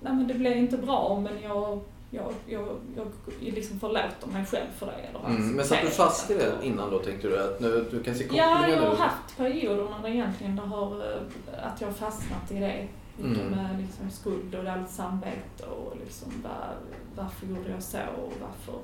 nej 0.00 0.12
men 0.14 0.28
det 0.28 0.34
blev 0.34 0.56
inte 0.56 0.76
bra 0.76 1.20
men 1.24 1.42
jag, 1.42 1.80
jag, 2.10 2.32
jag, 2.46 2.68
jag 2.96 3.06
liksom 3.54 3.80
förlåter 3.80 4.26
mig 4.32 4.44
själv 4.46 4.66
för 4.78 4.86
det. 4.86 4.92
Eller 4.92 5.36
Mm, 5.36 5.48
men 5.56 5.64
satt 5.64 5.80
du 5.82 5.88
fast 5.88 6.30
i 6.30 6.34
det 6.34 6.52
innan 6.62 6.90
då 6.90 6.98
tänkte 6.98 7.28
du? 7.28 7.40
Att 7.44 7.60
nu, 7.60 7.86
du 7.90 8.02
kan 8.02 8.14
se 8.14 8.24
Ja, 8.32 8.68
jag 8.68 8.76
har 8.80 8.90
nu? 8.90 8.96
haft 8.96 9.36
perioder 9.36 9.84
när 9.90 10.08
det 10.08 10.14
egentligen 10.14 10.56
det 10.56 10.62
har, 10.62 10.86
eh, 11.12 11.66
att 11.72 11.80
jag 11.80 11.88
har 11.88 11.94
fastnat 11.94 12.50
i 12.52 12.54
det. 12.60 12.88
Mm. 13.20 13.46
med 13.46 13.80
liksom 13.80 14.10
skuld 14.10 14.54
och 14.54 14.66
allt 14.66 14.90
samvete 14.90 15.64
och 15.66 15.96
liksom 16.04 16.32
var, 16.42 16.74
varför 17.16 17.46
gjorde 17.46 17.70
jag 17.70 17.82
så 17.82 17.98
och 17.98 18.32
varför. 18.40 18.80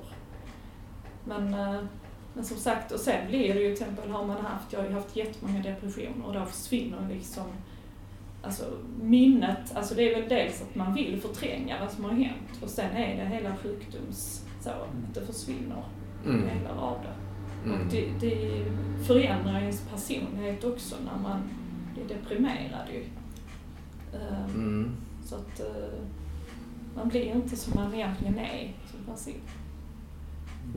Men, 1.25 1.53
eh, 1.53 1.81
men 2.33 2.45
som 2.45 2.57
sagt, 2.57 2.91
och 2.91 2.99
sen 2.99 3.27
blir 3.27 3.53
det 3.53 3.59
ju 3.61 3.75
till 3.75 3.83
exempel, 3.83 4.09
har 4.09 4.25
man 4.25 4.45
haft, 4.45 4.73
jag 4.73 4.79
har 4.79 4.87
ju 4.87 4.93
haft 4.93 5.15
jättemånga 5.15 5.63
depressioner 5.63 6.25
och 6.25 6.33
då 6.33 6.45
försvinner 6.45 7.09
liksom 7.09 7.45
Alltså 8.43 8.63
minnet, 9.01 9.75
alltså 9.75 9.95
det 9.95 10.13
är 10.13 10.19
väl 10.21 10.29
dels 10.29 10.61
att 10.61 10.75
man 10.75 10.93
vill 10.93 11.21
förtränga 11.21 11.79
vad 11.79 11.91
som 11.91 12.03
har 12.03 12.11
hänt 12.11 12.63
och 12.63 12.69
sen 12.69 12.91
är 12.91 13.17
det 13.17 13.29
hela 13.29 13.55
sjukdoms, 13.55 14.45
så, 14.61 14.69
att 14.69 15.13
det 15.13 15.21
försvinner 15.21 15.83
Mm. 16.25 16.41
delar 16.41 16.77
av 16.81 16.97
det. 17.03 17.13
Mm. 17.69 17.81
Och 17.81 17.91
det, 17.91 18.05
det 18.19 18.65
förändrar 19.07 19.59
ens 19.59 19.81
personlighet 19.81 20.63
också 20.63 20.95
när 21.05 21.21
man 21.29 21.41
blir 21.93 22.15
deprimerad 22.15 22.87
ju. 22.93 23.03
Ehm, 24.13 24.55
Mm. 24.55 24.91
Så 25.25 25.35
att 25.35 25.59
eh, 25.59 25.65
man 26.95 27.07
blir 27.09 27.21
inte 27.21 27.55
som 27.55 27.73
man 27.75 27.93
egentligen 27.93 28.39
är 28.39 28.73
som 28.91 29.15
person. 29.15 29.33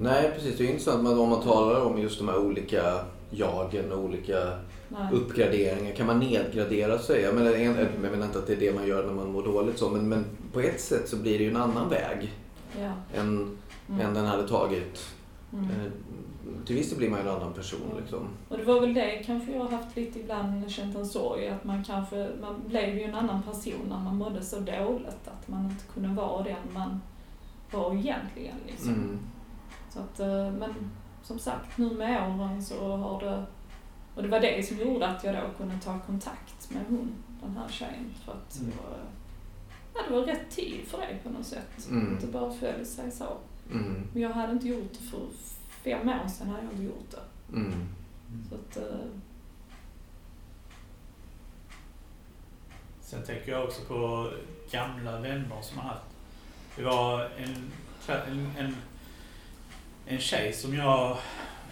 Nej, 0.00 0.30
precis. 0.34 0.58
Det 0.58 0.64
är 0.64 0.68
intressant 0.68 1.08
om 1.08 1.28
man 1.28 1.42
talar 1.42 1.80
om 1.84 1.98
just 1.98 2.18
de 2.18 2.28
här 2.28 2.38
olika 2.38 3.04
jagen 3.30 3.92
och 3.92 3.98
olika 4.04 4.58
Nej. 4.88 5.06
uppgraderingar. 5.12 5.92
Kan 5.94 6.06
man 6.06 6.18
nedgradera 6.18 6.98
sig? 6.98 7.20
Jag 7.22 7.34
menar, 7.34 7.52
en- 7.52 7.76
jag 8.02 8.10
menar 8.12 8.26
inte 8.26 8.38
att 8.38 8.46
det 8.46 8.52
är 8.52 8.60
det 8.60 8.74
man 8.74 8.86
gör 8.86 9.06
när 9.06 9.12
man 9.12 9.32
mår 9.32 9.42
dåligt 9.42 9.78
så, 9.78 9.88
men, 9.90 10.08
men 10.08 10.24
på 10.52 10.60
ett 10.60 10.80
sätt 10.80 11.08
så 11.08 11.16
blir 11.16 11.38
det 11.38 11.44
ju 11.44 11.50
en 11.50 11.56
annan 11.56 11.88
väg 11.88 12.32
Ja. 12.80 12.92
än, 13.20 13.56
Mm. 13.88 14.00
än 14.06 14.14
den 14.14 14.26
hade 14.26 14.48
tagit. 14.48 15.06
Mm. 15.52 15.64
Eh, 15.70 15.92
Till 16.66 16.76
viss 16.76 16.88
del 16.90 16.98
blir 16.98 17.10
man 17.10 17.20
ju 17.20 17.28
en 17.28 17.36
annan 17.36 17.52
person 17.52 17.80
liksom. 18.00 18.28
Och 18.48 18.58
det 18.58 18.64
var 18.64 18.80
väl 18.80 18.94
det 18.94 19.22
kanske 19.26 19.52
jag 19.52 19.60
har 19.62 19.68
haft 19.70 19.96
lite 19.96 20.20
ibland 20.20 20.70
känt 20.70 20.96
en 20.96 21.06
sorg 21.06 21.48
att 21.48 21.64
man 21.64 21.84
kanske, 21.84 22.30
man 22.40 22.62
blev 22.66 22.94
ju 22.98 23.02
en 23.02 23.14
annan 23.14 23.42
person 23.42 23.86
när 23.88 23.98
man 23.98 24.16
mådde 24.16 24.42
så 24.42 24.56
dåligt 24.60 25.28
att 25.28 25.48
man 25.48 25.64
inte 25.70 25.84
kunde 25.94 26.08
vara 26.08 26.42
den 26.42 26.56
man 26.74 27.00
var 27.72 27.94
egentligen 27.94 28.56
liksom. 28.66 28.88
Mm. 28.94 29.18
Så 29.90 29.98
att, 30.00 30.20
eh, 30.20 30.52
men 30.52 30.74
som 31.22 31.38
sagt, 31.38 31.78
nu 31.78 31.90
med 31.90 32.22
åren 32.40 32.62
så 32.62 32.96
har 32.96 33.20
det... 33.20 33.44
Och 34.14 34.22
det 34.22 34.28
var 34.28 34.40
det 34.40 34.66
som 34.68 34.78
gjorde 34.78 35.08
att 35.08 35.24
jag 35.24 35.34
då 35.34 35.40
kunde 35.58 35.78
ta 35.84 35.98
kontakt 35.98 36.70
med 36.70 36.82
hon, 36.88 37.12
den 37.42 37.56
här 37.56 37.68
tjejen. 37.68 38.14
För 38.24 38.32
att 38.32 38.58
Mm. 38.60 38.70
det, 38.70 38.76
var, 38.82 38.98
ja, 39.94 40.00
det 40.08 40.14
var 40.20 40.26
rätt 40.26 40.50
tid 40.50 40.80
för 40.86 40.98
det 40.98 41.18
på 41.22 41.30
något 41.30 41.46
sätt. 41.46 41.88
Mm. 41.90 42.14
Att 42.14 42.20
det 42.20 42.26
bara 42.26 42.52
föll 42.52 42.86
sig 42.86 43.10
så. 43.10 43.24
Mm. 43.72 44.08
Men 44.12 44.22
jag 44.22 44.30
hade 44.30 44.52
inte 44.52 44.68
gjort 44.68 44.92
det 44.92 45.04
för 45.10 45.26
fem 45.82 46.08
år 46.08 46.28
sedan. 46.28 46.48
hade 46.48 46.62
jag 46.62 46.72
inte 46.72 46.82
gjort 46.82 47.10
det. 47.10 47.56
Mm. 47.56 47.88
Så 48.48 48.54
att, 48.54 48.76
eh, 48.76 49.06
Sen 53.00 53.22
tänker 53.22 53.52
jag 53.52 53.64
också 53.64 53.82
på 53.82 54.30
gamla 54.70 55.20
vänner 55.20 55.62
som 55.62 55.76
man 55.76 55.86
haft. 55.86 56.04
Det 56.76 56.82
var 56.82 57.24
en, 57.24 57.72
en, 58.06 58.50
en, 58.58 58.76
en 60.06 60.18
tjej 60.18 60.52
som 60.52 60.74
jag 60.74 61.18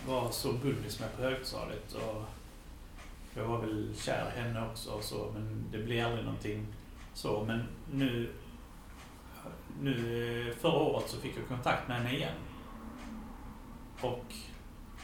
var 0.07 0.31
så 0.31 0.53
bullis 0.53 1.01
med 1.01 1.17
på 1.17 1.23
högstadiet. 1.23 1.93
Och 1.93 2.23
jag 3.35 3.45
var 3.45 3.59
väl 3.59 3.95
kär 3.97 4.33
i 4.37 4.41
henne 4.41 4.67
också 4.67 4.91
och 4.91 5.05
så, 5.05 5.31
men 5.35 5.65
det 5.73 5.79
blev 5.79 6.07
aldrig 6.07 6.25
någonting 6.25 6.67
så. 7.15 7.45
Men 7.45 7.63
nu, 7.93 8.31
nu 9.81 10.55
förra 10.61 10.79
året 10.79 11.09
så 11.09 11.17
fick 11.17 11.39
jag 11.39 11.49
kontakt 11.49 11.89
med 11.89 11.97
henne 11.97 12.17
igen. 12.17 12.35
Och 14.01 14.25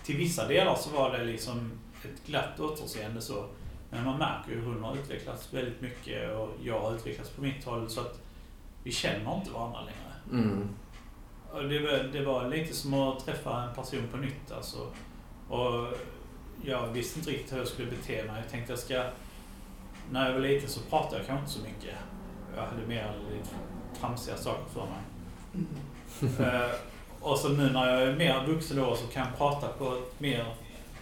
till 0.04 0.16
vissa 0.16 0.48
delar 0.48 0.74
så 0.74 0.90
var 0.90 1.18
det 1.18 1.24
liksom 1.24 1.70
ett 2.04 2.26
glatt 2.26 2.60
återseende 2.60 3.20
så. 3.20 3.46
Men 3.90 4.04
man 4.04 4.18
märker 4.18 4.50
ju 4.50 4.60
hur 4.60 4.72
hon 4.72 4.84
har 4.84 4.96
utvecklats 4.96 5.54
väldigt 5.54 5.80
mycket 5.80 6.36
och 6.36 6.50
jag 6.62 6.80
har 6.80 6.94
utvecklats 6.94 7.30
på 7.30 7.42
mitt 7.42 7.64
håll 7.64 7.90
så 7.90 8.00
att 8.00 8.20
vi 8.82 8.92
känner 8.92 9.36
inte 9.36 9.50
varandra 9.50 9.80
längre. 9.80 10.42
Mm. 10.42 10.68
Och 11.52 11.68
det, 11.68 11.78
var, 11.78 12.12
det 12.12 12.24
var 12.24 12.48
lite 12.48 12.74
som 12.74 12.94
att 12.94 13.24
träffa 13.24 13.62
en 13.62 13.74
person 13.74 14.08
på 14.10 14.16
nytt 14.16 14.52
alltså. 14.52 14.92
Och 15.48 15.96
jag 16.64 16.88
visste 16.88 17.18
inte 17.18 17.30
riktigt 17.30 17.52
hur 17.52 17.58
jag 17.58 17.68
skulle 17.68 17.90
bete 17.90 18.24
mig. 18.24 18.40
Jag 18.40 18.50
tänkte 18.50 18.72
jag 18.72 18.78
ska... 18.78 19.04
När 20.10 20.26
jag 20.26 20.32
var 20.32 20.40
liten 20.40 20.68
så 20.68 20.80
pratade 20.80 21.16
jag 21.16 21.26
kanske 21.26 21.42
inte 21.42 21.52
så 21.52 21.62
mycket. 21.62 21.94
Jag 22.56 22.62
hade 22.62 22.86
mer 22.86 23.14
lite 23.30 23.48
tramsiga 24.00 24.36
saker 24.36 24.64
för 24.74 24.86
mig. 24.86 25.02
Eh, 26.38 26.70
och 27.20 27.38
så 27.38 27.48
nu 27.48 27.70
när 27.70 27.90
jag 27.90 28.02
är 28.02 28.16
mer 28.16 28.46
vuxen 28.46 28.76
då 28.76 28.96
så 28.96 29.06
kan 29.06 29.26
jag 29.26 29.38
prata 29.38 29.68
på 29.68 29.94
ett 29.94 30.20
mer 30.20 30.54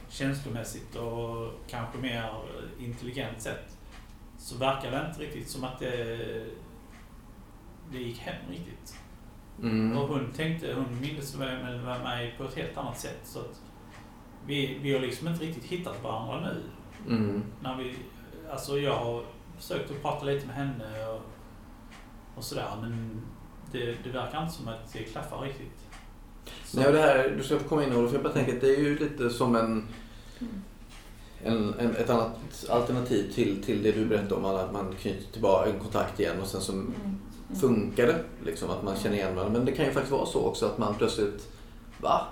känslomässigt 0.08 0.96
och 0.96 1.52
kanske 1.68 1.98
mer 1.98 2.30
intelligent 2.80 3.40
sätt. 3.40 3.76
Så 4.38 4.56
verkar 4.58 4.90
det 4.90 5.06
inte 5.08 5.22
riktigt 5.22 5.50
som 5.50 5.64
att 5.64 5.78
det, 5.78 6.18
det 7.92 7.98
gick 7.98 8.18
hem 8.18 8.50
riktigt. 8.50 8.94
Mm. 9.62 9.98
Och 9.98 10.08
hon 10.08 10.32
tänkte, 10.36 10.74
hon 10.74 11.00
mindes 11.00 11.36
mig 11.36 12.34
på 12.38 12.44
ett 12.44 12.54
helt 12.54 12.76
annat 12.76 12.98
sätt. 12.98 13.20
Så 13.24 13.38
att 13.38 13.62
vi, 14.46 14.78
vi 14.82 14.92
har 14.92 15.00
liksom 15.00 15.28
inte 15.28 15.44
riktigt 15.44 15.64
hittat 15.64 16.02
varandra 16.02 16.40
nu. 16.40 16.62
Mm. 17.14 17.42
När 17.62 17.76
vi, 17.76 17.96
alltså 18.50 18.78
jag 18.78 18.96
har 18.96 19.24
försökt 19.56 19.90
att 19.90 20.02
prata 20.02 20.24
lite 20.24 20.46
med 20.46 20.56
henne 20.56 21.06
och 21.06 21.22
och 22.36 22.44
sådär. 22.44 22.76
Men 22.80 23.20
det, 23.72 23.96
det 24.04 24.10
verkar 24.10 24.42
inte 24.42 24.54
som 24.54 24.68
att 24.68 24.92
det 24.92 24.98
klaffar 24.98 25.40
riktigt. 25.40 25.72
Så, 26.64 26.76
Nej, 26.78 26.86
och 26.86 26.92
det 26.92 26.98
här, 27.00 27.34
du 27.38 27.44
ska 27.44 27.58
få 27.58 27.68
komma 27.68 27.84
in 27.84 27.92
Olof, 27.96 28.12
jag 28.12 28.22
bara 28.22 28.32
tänker 28.32 28.54
att 28.54 28.60
det 28.60 28.74
är 28.76 28.80
ju 28.80 28.98
lite 28.98 29.30
som 29.30 29.56
en, 29.56 29.84
en, 31.44 31.74
en, 31.78 31.96
ett 31.96 32.10
annat 32.10 32.66
alternativ 32.70 33.32
till, 33.32 33.62
till 33.62 33.82
det 33.82 33.92
du 33.92 34.04
berättade 34.06 34.34
om, 34.34 34.44
att 34.44 34.72
man 34.72 34.94
knyter 35.00 35.32
tillbaka 35.32 35.70
en 35.70 35.78
kontakt 35.78 36.20
igen 36.20 36.40
och 36.40 36.46
sen 36.46 36.60
så 36.60 36.72
Mm. 36.72 37.60
funkar 37.60 38.06
det. 38.06 38.24
Liksom, 38.44 38.70
att 38.70 38.82
man 38.82 38.96
känner 38.96 39.16
igen 39.16 39.34
varandra. 39.36 39.58
Men 39.58 39.66
det 39.66 39.72
kan 39.72 39.84
ju 39.84 39.90
faktiskt 39.92 40.12
vara 40.12 40.26
så 40.26 40.40
också 40.46 40.66
att 40.66 40.78
man 40.78 40.94
plötsligt, 40.94 41.48
va? 42.00 42.26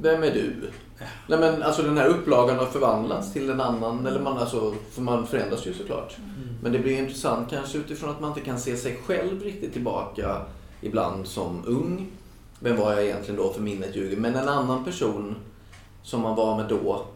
Vem 0.00 0.22
är 0.22 0.30
du? 0.30 0.70
Nej 1.26 1.38
men 1.38 1.62
alltså 1.62 1.82
den 1.82 1.98
här 1.98 2.06
upplagan 2.06 2.58
har 2.58 2.66
förvandlats 2.66 3.32
till 3.32 3.50
en 3.50 3.60
annan, 3.60 4.06
eller 4.06 4.20
man 4.20 4.38
alltså, 4.38 4.74
för 4.90 5.02
man 5.02 5.26
förändras 5.26 5.66
ju 5.66 5.74
såklart. 5.74 6.16
Mm. 6.18 6.54
Men 6.62 6.72
det 6.72 6.78
blir 6.78 6.98
intressant 6.98 7.50
kanske 7.50 7.78
utifrån 7.78 8.10
att 8.10 8.20
man 8.20 8.30
inte 8.30 8.40
kan 8.40 8.60
se 8.60 8.76
sig 8.76 8.98
själv 9.06 9.42
riktigt 9.42 9.72
tillbaka 9.72 10.40
ibland 10.80 11.26
som 11.26 11.62
ung. 11.66 12.06
Vem 12.60 12.76
var 12.76 12.92
jag 12.92 13.04
egentligen 13.04 13.36
då 13.36 13.52
för 13.52 13.60
minnet 13.60 13.96
ljuger? 13.96 14.16
Men 14.16 14.34
en 14.34 14.48
annan 14.48 14.84
person 14.84 15.36
som 16.02 16.20
man 16.20 16.36
var 16.36 16.56
med 16.56 16.68
då. 16.68 17.06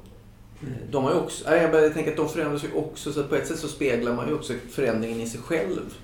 De 0.91 1.05
har 1.05 1.15
också, 1.15 1.55
jag 1.55 1.71
börjar 1.71 1.91
tänka 1.91 2.11
att 2.11 2.17
de 2.17 2.29
förändras 2.29 2.65
ju 2.65 2.73
också 2.75 3.13
så 3.13 3.25
på 3.25 3.35
ett 3.35 3.47
sätt 3.47 3.59
så 3.59 3.69
speglar 3.69 4.13
man 4.13 4.29
ju 4.29 4.35
också 4.35 4.53
förändringen 4.71 5.21
i 5.21 5.29
sig 5.29 5.41
själv. 5.41 5.95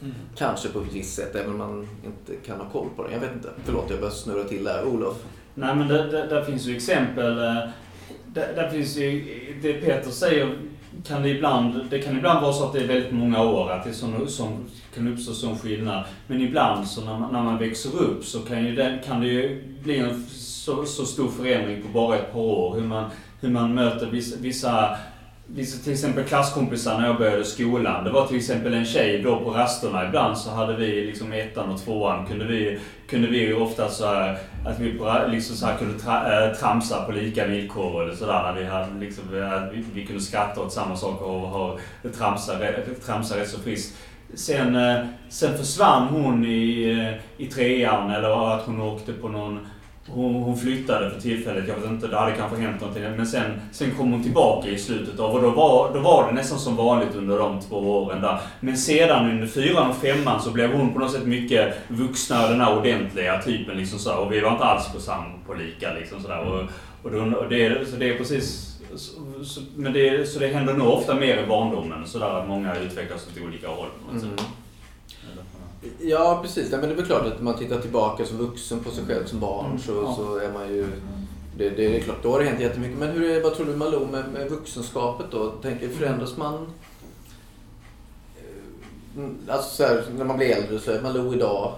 Mm. 0.00 0.14
Kanske 0.36 0.68
på 0.68 0.78
ett 0.78 0.92
visst 0.92 1.14
sätt 1.14 1.34
även 1.34 1.50
om 1.50 1.58
man 1.58 1.88
inte 2.04 2.46
kan 2.46 2.60
ha 2.60 2.70
koll 2.70 2.88
på 2.96 3.02
det. 3.02 3.12
Jag 3.12 3.20
vet 3.20 3.32
inte. 3.32 3.50
Förlåt 3.64 3.90
jag 3.90 3.98
börjar 3.98 4.12
snurra 4.14 4.44
till 4.44 4.64
där. 4.64 4.84
Olof? 4.84 5.16
Nej 5.54 5.76
men 5.76 5.88
där, 5.88 6.04
det, 6.04 6.26
där 6.26 6.44
finns 6.44 6.66
ju 6.66 6.76
exempel. 6.76 7.38
Eh, 7.38 7.68
där, 8.26 8.54
där 8.54 8.70
finns 8.70 8.96
ju, 8.96 9.24
det 9.62 9.72
Peter 9.72 10.10
säger 10.10 10.56
kan 11.06 11.22
det 11.22 11.28
ibland, 11.28 11.90
det 11.90 11.98
kan 11.98 12.16
ibland 12.16 12.42
vara 12.42 12.52
så 12.52 12.64
att 12.64 12.72
det 12.72 12.80
är 12.80 12.86
väldigt 12.86 13.12
många 13.12 13.42
år, 13.42 13.70
att 13.70 13.84
det 13.84 13.90
är 13.90 14.26
som 14.28 14.70
kan 14.94 15.08
uppstå 15.08 15.32
sån 15.32 15.58
skillnad. 15.58 16.04
Men 16.26 16.40
ibland 16.40 16.86
så 16.86 17.04
när 17.04 17.18
man, 17.18 17.32
när 17.32 17.42
man 17.42 17.58
växer 17.58 17.96
upp 17.96 18.24
så 18.24 18.38
kan, 18.38 18.64
ju 18.64 18.74
det, 18.74 18.98
kan 19.06 19.20
det 19.20 19.26
ju 19.26 19.62
bli 19.82 19.98
en 19.98 20.26
så, 20.30 20.84
så 20.84 21.04
stor 21.04 21.28
förändring 21.28 21.82
på 21.82 21.88
bara 21.88 22.16
ett 22.16 22.32
par 22.32 22.40
år. 22.40 22.74
Hur 22.74 22.86
man, 22.86 23.10
hur 23.40 23.48
man 23.48 23.74
möter 23.74 24.06
vissa, 24.40 24.96
vissa 25.46 25.78
till 25.84 25.92
exempel 25.92 26.24
klasskompisar 26.24 26.98
när 26.98 27.06
jag 27.06 27.18
började 27.18 27.44
skolan. 27.44 28.04
Det 28.04 28.10
var 28.10 28.26
till 28.26 28.36
exempel 28.36 28.74
en 28.74 28.84
tjej 28.84 29.22
då 29.22 29.40
på 29.40 29.50
rasterna. 29.50 30.06
Ibland 30.06 30.38
så 30.38 30.50
hade 30.50 30.76
vi 30.76 31.06
liksom 31.06 31.32
ettan 31.32 31.70
och 31.70 31.80
tvåan 31.80 32.26
kunde 32.26 32.44
vi, 32.44 32.78
kunde 33.08 33.28
vi 33.28 33.38
ju 33.38 33.54
ofta 33.54 33.88
så 33.88 34.06
här, 34.06 34.38
att 34.64 34.80
vi 34.80 35.00
liksom 35.28 35.56
så 35.56 35.66
här 35.66 35.76
kunde 35.76 35.98
tra, 35.98 36.46
äh, 36.46 36.54
tramsa 36.54 37.04
på 37.04 37.12
lika 37.12 37.46
villkor 37.46 38.02
eller 38.02 38.14
sådär. 38.14 38.42
När 38.42 38.60
vi, 38.60 38.64
hade 38.64 39.00
liksom, 39.00 39.24
eh, 39.34 39.62
vi, 39.72 39.84
vi 39.94 40.06
kunde 40.06 40.22
skratta 40.22 40.60
åt 40.60 40.72
samma 40.72 40.96
saker 40.96 41.26
och 41.26 41.80
och 42.02 42.14
tramsa, 42.18 42.52
tramsa 43.06 43.36
rätt 43.36 43.48
så 43.48 43.60
friskt. 43.60 43.96
Sen, 44.34 44.76
eh, 44.76 45.06
sen 45.28 45.58
försvann 45.58 46.08
hon 46.08 46.44
i, 46.44 47.18
i 47.36 47.46
trean 47.46 48.10
eller 48.10 48.54
att 48.54 48.62
hon 48.62 48.80
åkte 48.80 49.12
på 49.12 49.28
någon 49.28 49.66
hon, 50.08 50.34
hon 50.34 50.56
flyttade 50.56 51.10
för 51.10 51.20
tillfället, 51.20 51.68
jag 51.68 51.76
vet 51.76 51.90
inte, 51.90 52.06
det 52.06 52.16
hade 52.16 52.32
kanske 52.32 52.56
hänt 52.60 52.80
någonting. 52.80 53.02
Men 53.16 53.26
sen, 53.26 53.60
sen 53.72 53.90
kom 53.90 54.12
hon 54.12 54.22
tillbaka 54.22 54.68
i 54.68 54.78
slutet 54.78 55.20
av 55.20 55.30
och 55.30 55.42
då 55.42 55.50
var, 55.50 55.94
då 55.94 56.00
var 56.00 56.26
det 56.26 56.32
nästan 56.32 56.58
som 56.58 56.76
vanligt 56.76 57.14
under 57.14 57.38
de 57.38 57.60
två 57.60 57.76
åren 57.76 58.22
där. 58.22 58.40
Men 58.60 58.76
sedan 58.76 59.30
under 59.30 59.46
fyran 59.46 59.90
och 59.90 59.96
femman 59.96 60.42
så 60.42 60.50
blev 60.50 60.72
hon 60.72 60.92
på 60.92 60.98
något 60.98 61.12
sätt 61.12 61.26
mycket 61.26 61.74
vuxnare, 61.88 62.48
den 62.48 62.60
här 62.60 62.78
ordentliga 62.78 63.42
typen 63.42 63.76
liksom 63.76 63.98
så. 63.98 64.14
Och 64.14 64.32
vi 64.32 64.40
var 64.40 64.52
inte 64.52 64.64
alls 64.64 64.92
på 64.92 65.00
samma 65.00 65.24
på 65.46 65.54
lika 65.54 65.92
liksom 65.92 66.20
sådär. 66.22 66.40
Och, 66.40 66.60
och, 67.02 67.10
då, 67.10 67.36
och 67.38 67.48
det, 67.48 67.88
så 67.88 67.96
det 67.96 68.08
är 68.08 68.18
precis 68.18 68.70
så, 68.96 69.44
så, 69.44 69.60
men 69.76 69.92
det, 69.92 70.28
så 70.28 70.38
det 70.38 70.46
händer 70.46 70.74
nog 70.74 70.88
ofta 70.88 71.14
mer 71.14 71.42
i 71.44 71.46
barndomen, 71.46 72.06
sådär 72.06 72.40
att 72.40 72.48
många 72.48 72.76
utvecklas 72.76 73.26
åt 73.26 73.42
olika 73.46 73.68
håll. 73.68 73.88
på 74.06 74.12
något 74.12 74.22
sätt. 74.22 74.30
Mm. 74.40 74.44
Ja, 76.00 76.38
precis. 76.42 76.70
Nej, 76.70 76.80
men 76.80 76.88
det 76.88 76.94
är 76.94 76.96
väl 76.96 77.06
klart 77.06 77.26
att 77.26 77.42
man 77.42 77.58
tittar 77.58 77.80
tillbaka 77.80 78.24
som 78.26 78.38
vuxen 78.38 78.80
på 78.80 78.90
sig 78.90 79.04
själv 79.04 79.26
som 79.26 79.40
barn 79.40 79.66
Mm. 79.66 79.78
så, 79.78 79.92
Ja. 79.92 80.14
så 80.16 80.36
är 80.38 80.52
man 80.52 80.68
ju... 80.68 80.86
Det, 81.58 81.70
det 81.70 81.96
är 81.96 82.00
klart, 82.00 82.22
då 82.22 82.30
har 82.32 82.38
det 82.40 82.44
hänt 82.44 82.60
jättemycket. 82.60 82.98
Men 82.98 83.08
hur 83.10 83.30
är, 83.30 83.42
vad 83.42 83.54
tror 83.54 83.66
du 83.66 83.76
Malou 83.76 84.06
med, 84.06 84.24
med 84.32 84.50
vuxenskapet 84.50 85.26
då? 85.30 85.50
Tänker, 85.50 85.88
förändras 85.88 86.36
man? 86.36 86.54
eh, 88.36 89.16
mm, 89.16 89.36
Alltså 89.48 89.76
så 89.76 89.82
här, 89.82 90.04
när 90.18 90.24
man 90.24 90.36
blir 90.36 90.56
äldre 90.56 90.78
så 90.78 90.90
är 90.90 91.00
Malou 91.00 91.34
idag 91.34 91.72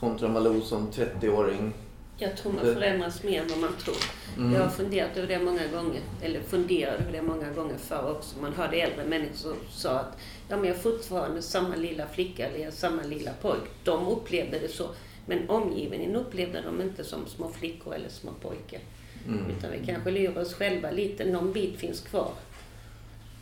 kontra 0.00 0.28
Malou 0.28 0.60
som 0.60 0.88
30-åring. 0.90 1.72
Jag 2.16 2.36
tror 2.36 2.52
man 2.52 2.60
förändras 2.74 3.22
mer 3.22 3.42
än 3.42 3.48
vad 3.48 3.58
man 3.58 3.70
tror. 3.84 3.96
Mm. 4.38 4.52
Jag 4.54 4.60
har 4.62 4.68
funderat 4.68 5.16
över 5.16 5.28
det 5.28 5.38
många 5.44 5.66
gånger, 5.66 6.00
eller 6.22 6.40
funderat 6.40 7.00
över 7.00 7.12
det 7.12 7.22
många 7.22 7.50
gånger 7.52 7.76
förr 7.78 8.10
också. 8.10 8.34
Man 8.42 8.52
hörde 8.52 8.76
äldre 8.76 9.04
människor 9.04 9.34
som 9.38 9.54
sa 9.70 9.90
att 9.90 10.16
ja, 10.48 10.56
men 10.56 10.64
jag 10.64 10.76
är 10.76 10.80
fortfarande 10.80 11.42
samma 11.42 11.76
lilla 11.76 12.08
flicka 12.08 12.46
eller 12.46 12.58
jag 12.58 12.66
är 12.66 12.70
samma 12.70 13.02
lilla 13.02 13.30
pojk. 13.32 13.62
De 13.84 14.06
upplevde 14.06 14.58
det 14.58 14.68
så. 14.68 14.88
Men 15.26 15.50
omgivningen 15.50 16.16
upplevde 16.16 16.60
dem 16.60 16.80
inte 16.80 17.04
som 17.04 17.26
små 17.26 17.48
flickor 17.48 17.94
eller 17.94 18.08
små 18.08 18.32
pojkar. 18.32 18.80
Mm. 19.28 19.50
Utan 19.50 19.70
vi 19.70 19.86
kanske 19.86 20.10
lurar 20.10 20.42
oss 20.42 20.54
själva 20.54 20.90
lite. 20.90 21.24
Någon 21.24 21.52
bit 21.52 21.76
finns 21.76 22.00
kvar. 22.00 22.32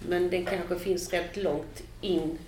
Men 0.08 0.30
den 0.30 0.44
kanske 0.44 0.78
finns 0.78 1.12
rätt 1.12 1.36
långt 1.36 1.82
in. 2.00 2.38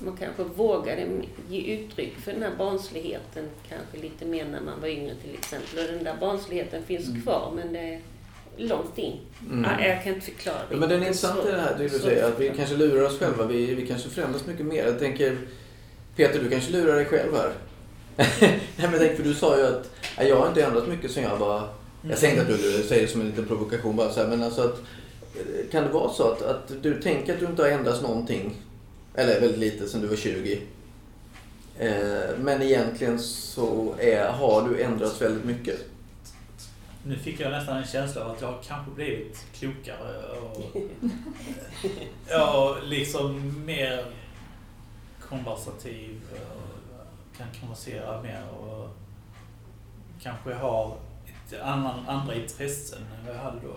Man 0.00 0.16
kanske 0.16 0.44
vågade 0.44 1.06
ge 1.48 1.60
uttryck 1.60 2.14
för 2.16 2.32
den 2.32 2.42
här 2.42 2.56
barnsligheten 2.58 3.48
kanske 3.68 3.98
lite 3.98 4.24
mer 4.24 4.44
när 4.44 4.60
man 4.60 4.80
var 4.80 4.88
yngre 4.88 5.14
till 5.14 5.34
exempel. 5.34 5.78
Och 5.78 5.92
den 5.92 6.04
där 6.04 6.16
barnsligheten 6.20 6.82
finns 6.82 7.22
kvar 7.24 7.52
men 7.54 7.72
det 7.72 8.00
långt 8.56 8.98
in. 8.98 9.16
Mm. 9.50 9.64
Ja, 9.78 9.86
jag 9.86 10.04
kan 10.04 10.14
inte 10.14 10.26
förklara 10.26 10.56
Ja, 10.70 10.76
men 10.76 10.88
det 10.88 10.94
är 10.94 10.98
riktigt. 10.98 11.06
intressant 11.24 11.48
i 11.48 11.50
det 11.50 11.60
här 11.60 11.74
det 11.78 11.84
du 11.88 11.98
säger, 11.98 12.24
att 12.28 12.40
vi 12.40 12.52
kanske 12.56 12.76
lurar 12.76 13.02
oss 13.06 13.18
själva. 13.18 13.46
Vi, 13.46 13.74
vi 13.74 13.86
kanske 13.86 14.08
förändras 14.08 14.46
mycket 14.46 14.66
mer. 14.66 14.84
Jag 14.86 14.98
tänker, 14.98 15.38
Peter 16.16 16.40
du 16.42 16.50
kanske 16.50 16.72
lurar 16.72 16.96
dig 16.96 17.04
själv 17.04 17.34
här. 17.34 17.50
Nej 18.40 18.60
men 18.90 18.98
tänker, 18.98 19.16
för 19.16 19.22
du 19.22 19.34
sa 19.34 19.56
ju 19.58 19.66
att 19.66 19.90
jag 20.28 20.36
har 20.36 20.48
inte 20.48 20.62
ändrat 20.64 20.88
mycket 20.88 21.10
sen 21.10 21.22
jag 21.22 21.36
var... 21.36 21.68
Jag 22.08 22.18
säger 22.18 22.40
inte 22.40 22.54
att 22.54 22.60
du 22.62 22.82
säger 22.88 23.02
det 23.02 23.08
som 23.12 23.20
en 23.20 23.26
liten 23.26 23.46
provokation 23.46 23.96
bara 23.96 24.12
så 24.12 24.20
här, 24.20 24.28
men 24.28 24.42
alltså 24.42 24.60
att... 24.62 24.78
eh, 25.34 25.70
Kan 25.70 25.82
det 25.84 25.88
vara 25.90 26.12
så 26.12 26.22
att, 26.32 26.42
att 26.42 26.72
du 26.82 27.02
tänker 27.02 27.34
att 27.34 27.40
du 27.40 27.46
inte 27.46 27.62
har 27.62 27.68
ändrats 27.68 28.02
någonting? 28.02 28.54
Eller 29.14 29.40
väldigt 29.40 29.58
lite 29.58 29.88
sen 29.88 30.00
du 30.00 30.06
var 30.06 30.16
20. 30.16 30.60
Eh, 31.78 31.90
men 32.40 32.62
egentligen 32.62 33.18
så 33.18 33.94
är, 33.98 34.28
har 34.28 34.68
du 34.68 34.82
ändrats 34.82 35.22
väldigt 35.22 35.44
mycket. 35.44 35.76
Nu 37.06 37.16
fick 37.16 37.40
jag 37.40 37.50
nästan 37.50 37.76
en 37.76 37.84
känsla 37.86 38.24
av 38.24 38.30
att 38.30 38.40
jag 38.40 38.54
kanske 38.62 38.90
blivit 38.90 39.46
klokare 39.54 40.38
och, 40.40 40.76
och 42.56 42.82
liksom 42.82 43.54
mer 43.66 44.04
konversativ 45.28 46.20
och 46.32 47.36
kan 47.36 47.46
konversera 47.60 48.22
mer 48.22 48.42
och 48.60 48.88
kanske 50.22 50.54
har 50.54 50.96
ett 51.26 51.60
annan, 51.62 52.08
andra 52.08 52.34
intressen 52.34 52.98
än 52.98 53.26
vad 53.26 53.36
jag 53.36 53.40
hade 53.40 53.60
då. 53.60 53.76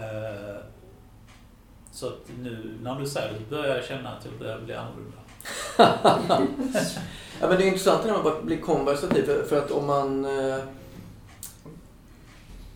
Eh, 0.00 0.56
Så 1.92 2.06
att 2.06 2.20
nu 2.38 2.78
när 2.82 3.00
du 3.00 3.06
säger 3.06 3.32
det 3.32 3.50
börjar 3.50 3.76
jag 3.76 3.84
känna 3.84 4.08
att 4.10 4.24
jag 4.24 4.38
börjar 4.38 4.60
bli 4.60 4.74
annorlunda. 4.74 5.16
Ja, 7.40 7.48
men 7.48 7.58
det 7.58 7.64
är 7.64 7.66
intressant 7.66 8.04
när 8.04 8.12
man 8.12 8.22
bara 8.22 8.42
blir 8.42 8.60
konversativ. 8.60 9.22
För, 9.26 9.44
för 9.44 9.58
att 9.58 9.70
om 9.70 9.86
man... 9.86 10.24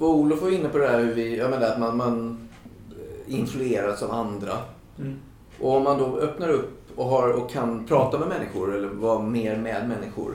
Och 0.05 0.14
Olof 0.14 0.43
var 0.43 0.51
inne 0.51 0.69
på 0.69 0.79
det 0.79 0.88
här 0.88 0.99
hur 1.01 1.14
vi, 1.14 1.37
jag 1.37 1.51
menar, 1.51 1.67
att 1.67 1.79
man, 1.81 1.97
man 1.97 2.49
eh, 2.90 3.35
influeras 3.38 4.03
av 4.03 4.11
andra. 4.11 4.53
Mm. 4.99 5.19
Och 5.61 5.77
om 5.77 5.83
man 5.85 5.99
då 5.99 6.19
öppnar 6.19 6.49
upp 6.49 6.71
och, 6.97 7.05
har, 7.05 7.29
och 7.33 7.51
kan 7.51 7.87
prata 7.87 8.19
med 8.19 8.29
människor 8.29 8.75
eller 8.77 8.88
vara 8.88 9.23
mer 9.23 9.57
med 9.57 9.88
människor. 9.88 10.35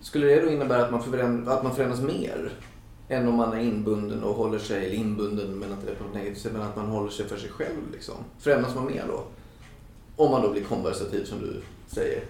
Skulle 0.00 0.26
det 0.26 0.40
då 0.40 0.50
innebära 0.50 0.84
att 0.84 0.90
man, 0.90 1.02
föränd, 1.02 1.48
att 1.48 1.62
man 1.62 1.74
förändras 1.74 2.00
mer? 2.00 2.52
Än 3.08 3.28
om 3.28 3.34
man 3.34 3.52
är 3.52 3.60
inbunden 3.62 4.22
och 4.22 4.34
håller 4.34 4.58
sig, 4.58 4.86
eller 4.86 4.96
inbunden 4.96 5.58
men 5.58 5.70
inte 5.70 5.86
det 5.86 5.94
på 5.94 6.04
något 6.04 6.14
negativt 6.14 6.38
sätt, 6.42 6.52
men 6.52 6.62
att 6.62 6.76
man 6.76 6.86
håller 6.86 7.10
sig 7.10 7.26
för 7.28 7.36
sig 7.36 7.50
själv 7.50 7.92
liksom. 7.92 8.14
Förändras 8.38 8.74
man 8.74 8.86
mer 8.86 9.04
då? 9.08 9.22
Om 10.16 10.30
man 10.30 10.42
då 10.42 10.50
blir 10.50 10.64
konversativ 10.64 11.24
som 11.24 11.40
du 11.40 11.60
säger. 11.86 12.22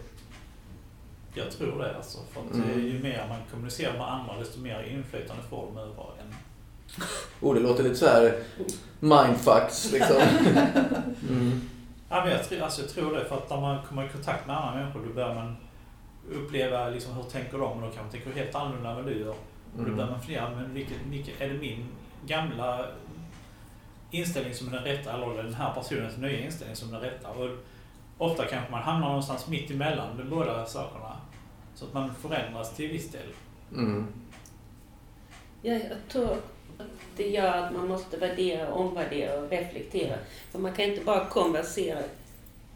Jag 1.34 1.50
tror 1.50 1.78
det 1.78 1.96
alltså. 1.96 2.18
För 2.32 2.40
att 2.40 2.54
Mm. 2.54 2.70
eh, 2.70 2.84
ju 2.86 3.02
mer 3.02 3.26
man 3.28 3.38
kommunicerar 3.52 3.92
med 3.92 4.12
andra 4.12 4.38
desto 4.38 4.60
mer 4.60 4.82
inflytande 4.82 5.42
får 5.50 5.66
de 5.74 5.80
över 5.80 5.92
en. 6.20 6.33
Oh, 7.40 7.54
det 7.54 7.60
låter 7.60 7.82
lite 7.82 7.94
så 7.96 8.06
här 8.06 8.42
mindfucks 9.00 9.92
liksom. 9.92 10.16
Mm. 11.28 11.60
Ja, 12.08 12.24
men 12.24 12.32
jag, 12.32 12.44
tror, 12.48 12.60
alltså, 12.62 12.80
jag 12.82 12.90
tror 12.90 13.12
det, 13.14 13.24
för 13.24 13.36
att 13.36 13.50
när 13.50 13.60
man 13.60 13.78
kommer 13.88 14.04
i 14.06 14.08
kontakt 14.08 14.46
med 14.46 14.56
andra 14.56 14.80
människor 14.80 15.00
då 15.08 15.14
börjar 15.14 15.34
man 15.34 15.56
uppleva 16.32 16.88
liksom, 16.88 17.14
hur 17.14 17.22
tänker 17.22 17.58
de 17.58 17.64
och 17.72 17.80
då 17.82 17.90
kan 17.90 18.02
man 18.04 18.12
tänka 18.12 18.30
helt 18.32 18.54
annorlunda 18.54 18.90
än 18.90 18.96
vad 18.96 19.06
du 19.06 19.18
gör. 19.20 19.28
Och 19.28 19.36
då 19.76 19.82
Mm. 19.82 19.96
börjar 19.96 20.10
man 20.10 20.20
fundera, 20.22 20.50
men 20.50 20.74
vilket, 20.74 20.96
vilket, 21.10 21.40
är 21.40 21.48
det 21.48 21.54
min 21.58 21.86
gamla 22.26 22.86
inställning 24.10 24.54
som 24.54 24.68
är 24.68 24.72
den 24.72 24.84
rätta 24.84 25.12
eller 25.12 25.30
är 25.32 25.36
det 25.36 25.42
den 25.42 25.54
här 25.54 25.74
personens 25.74 26.16
nya 26.16 26.38
inställning 26.38 26.76
som 26.76 26.88
är 26.88 26.92
den 26.92 27.10
rätta? 27.10 27.28
Och 27.28 27.50
ofta 28.18 28.44
kanske 28.44 28.70
man 28.72 28.82
hamnar 28.82 29.08
någonstans 29.08 29.48
mitt 29.48 29.70
emellan 29.70 30.16
de 30.16 30.30
båda 30.30 30.66
sakerna. 30.66 31.16
Så 31.74 31.84
att 31.84 31.94
man 31.94 32.14
förändras 32.14 32.76
till 32.76 32.90
viss 32.90 33.10
del. 33.12 33.26
Mm. 33.72 34.06
Ja, 35.62 35.72
jag 35.74 35.98
tror 36.12 36.36
det 37.16 37.28
gör 37.28 37.52
att 37.52 37.72
man 37.72 37.88
måste 37.88 38.16
värdera, 38.16 38.72
omvärdera 38.72 39.38
och 39.40 39.50
reflektera. 39.50 40.16
För 40.52 40.58
man 40.58 40.72
kan 40.72 40.84
inte 40.84 41.04
bara 41.04 41.24
konversera. 41.24 41.98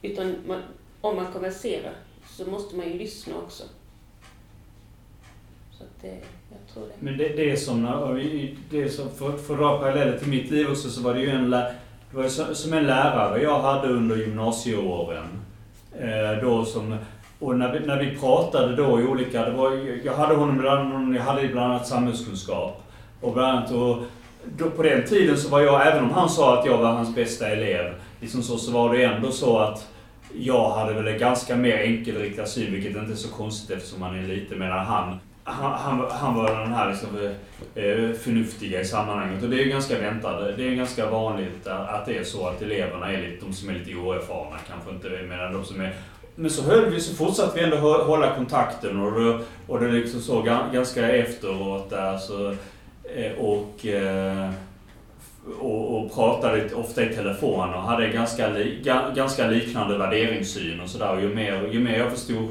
Utan 0.02 0.36
man, 0.46 0.62
om 1.00 1.16
man 1.16 1.32
konverserar 1.32 1.92
så 2.26 2.50
måste 2.50 2.76
man 2.76 2.88
ju 2.88 2.98
lyssna 2.98 3.36
också. 3.36 3.62
Så 5.78 5.84
att 5.84 6.02
det, 6.02 6.18
jag 6.50 6.74
tror 6.74 6.82
det. 6.82 6.94
Men 6.98 7.18
det, 7.18 7.28
det 7.28 7.50
är 7.50 7.56
som, 7.56 7.82
när, 7.82 8.14
det 8.70 8.82
är 8.82 8.88
som 8.88 9.10
för, 9.10 9.36
för 9.36 9.54
att 9.54 9.60
dra 9.60 9.78
paralleller 9.78 10.18
till 10.18 10.28
mitt 10.28 10.50
liv 10.50 10.70
också 10.70 10.90
så 10.90 11.02
var 11.02 11.14
det 11.14 11.20
ju 11.20 11.30
en, 11.30 11.50
det 11.50 11.74
var 12.12 12.28
som, 12.54 12.72
en 12.72 12.86
lärare 12.86 13.42
jag 13.42 13.60
hade 13.60 13.88
under 13.88 14.16
gymnasieåren. 14.16 15.26
Eh, 16.00 16.42
då 16.42 16.64
som, 16.64 16.96
och 17.38 17.58
när 17.58 17.72
vi, 17.72 17.86
när 17.86 18.04
vi 18.04 18.16
pratade 18.16 18.76
då 18.76 19.00
i 19.00 19.04
olika, 19.04 19.44
det 19.44 19.50
var, 19.50 19.72
jag 20.04 20.14
hade 20.14 20.34
honom 20.34 20.58
bland, 20.58 21.16
jag 21.16 21.22
hade 21.22 21.48
bland 21.48 21.72
annat 21.72 21.86
samhällskunskap. 21.86 22.82
Och 23.20 23.32
bland 23.32 23.58
annat, 23.58 23.70
och 23.70 24.04
då, 24.56 24.70
på 24.70 24.82
den 24.82 25.04
tiden 25.06 25.38
så 25.38 25.48
var 25.48 25.60
jag, 25.60 25.86
även 25.86 26.04
om 26.04 26.10
han 26.10 26.28
sa 26.28 26.58
att 26.58 26.66
jag 26.66 26.78
var 26.78 26.92
hans 26.92 27.14
bästa 27.14 27.48
elev, 27.48 27.94
liksom 28.20 28.42
så, 28.42 28.58
så 28.58 28.72
var 28.72 28.96
det 28.96 29.04
ändå 29.04 29.30
så 29.30 29.58
att 29.58 29.88
jag 30.34 30.70
hade 30.70 30.94
väl 30.94 31.08
en 31.08 31.18
ganska 31.18 31.56
mer 31.56 31.78
enkelriktad 31.78 32.46
syn, 32.46 32.72
vilket 32.72 32.96
inte 32.96 33.12
är 33.12 33.16
så 33.16 33.28
konstigt 33.28 33.76
eftersom 33.76 34.00
man 34.00 34.18
är 34.18 34.28
lite 34.28 34.54
medan 34.54 34.86
han 34.86 35.18
han, 35.50 35.72
han, 35.72 36.10
han 36.10 36.34
var 36.34 36.56
den 36.56 36.72
här 36.72 36.90
liksom, 36.90 37.08
eh, 37.74 37.84
eh, 37.84 38.12
förnuftiga 38.12 38.80
i 38.80 38.84
sammanhanget 38.84 39.42
och 39.42 39.50
det 39.50 39.56
är 39.56 39.64
ju 39.64 39.70
ganska 39.70 39.98
väntat. 39.98 40.56
Det 40.56 40.68
är 40.68 40.74
ganska 40.74 41.10
vanligt 41.10 41.66
att, 41.66 42.06
det 42.06 42.18
är 42.18 42.24
så 42.24 42.46
att 42.46 42.62
eleverna 42.62 43.12
är 43.12 43.22
lite, 43.22 43.44
de 43.44 43.52
som 43.52 43.68
är 43.68 43.74
lite 43.74 43.94
oerfarna 43.94 44.56
kanske 44.68 44.90
inte, 44.90 45.26
medan 45.28 45.52
de 45.52 45.64
som 45.64 45.80
är 45.80 45.94
men 46.34 46.50
så 46.50 46.62
höll 46.62 46.90
vi, 46.90 47.00
så 47.00 47.14
fortsatte 47.14 47.58
vi 47.58 47.64
ändå 47.64 47.76
hålla 47.76 48.34
kontakten 48.36 49.00
och 49.00 49.40
och 49.66 49.80
det 49.80 49.92
liksom 49.92 50.20
så 50.20 50.42
ganska 50.72 51.08
efteråt 51.08 51.90
där 51.90 52.18
så, 52.18 52.54
och, 53.38 53.86
eh, 53.86 54.50
och, 55.60 55.96
och 56.04 56.14
pratade 56.14 56.74
ofta 56.74 57.02
i 57.02 57.14
telefon 57.14 57.74
och 57.74 57.82
hade 57.82 58.08
ganska, 58.08 58.48
li, 58.48 58.80
ga, 58.84 59.10
ganska 59.16 59.46
liknande 59.46 59.98
värderingssyn 59.98 60.80
och 60.80 60.88
sådär. 60.90 61.14
Och 61.14 61.20
ju 61.22 61.34
mer, 61.34 61.68
ju 61.72 61.80
mer 61.80 61.98
jag 61.98 62.10
förstod 62.10 62.48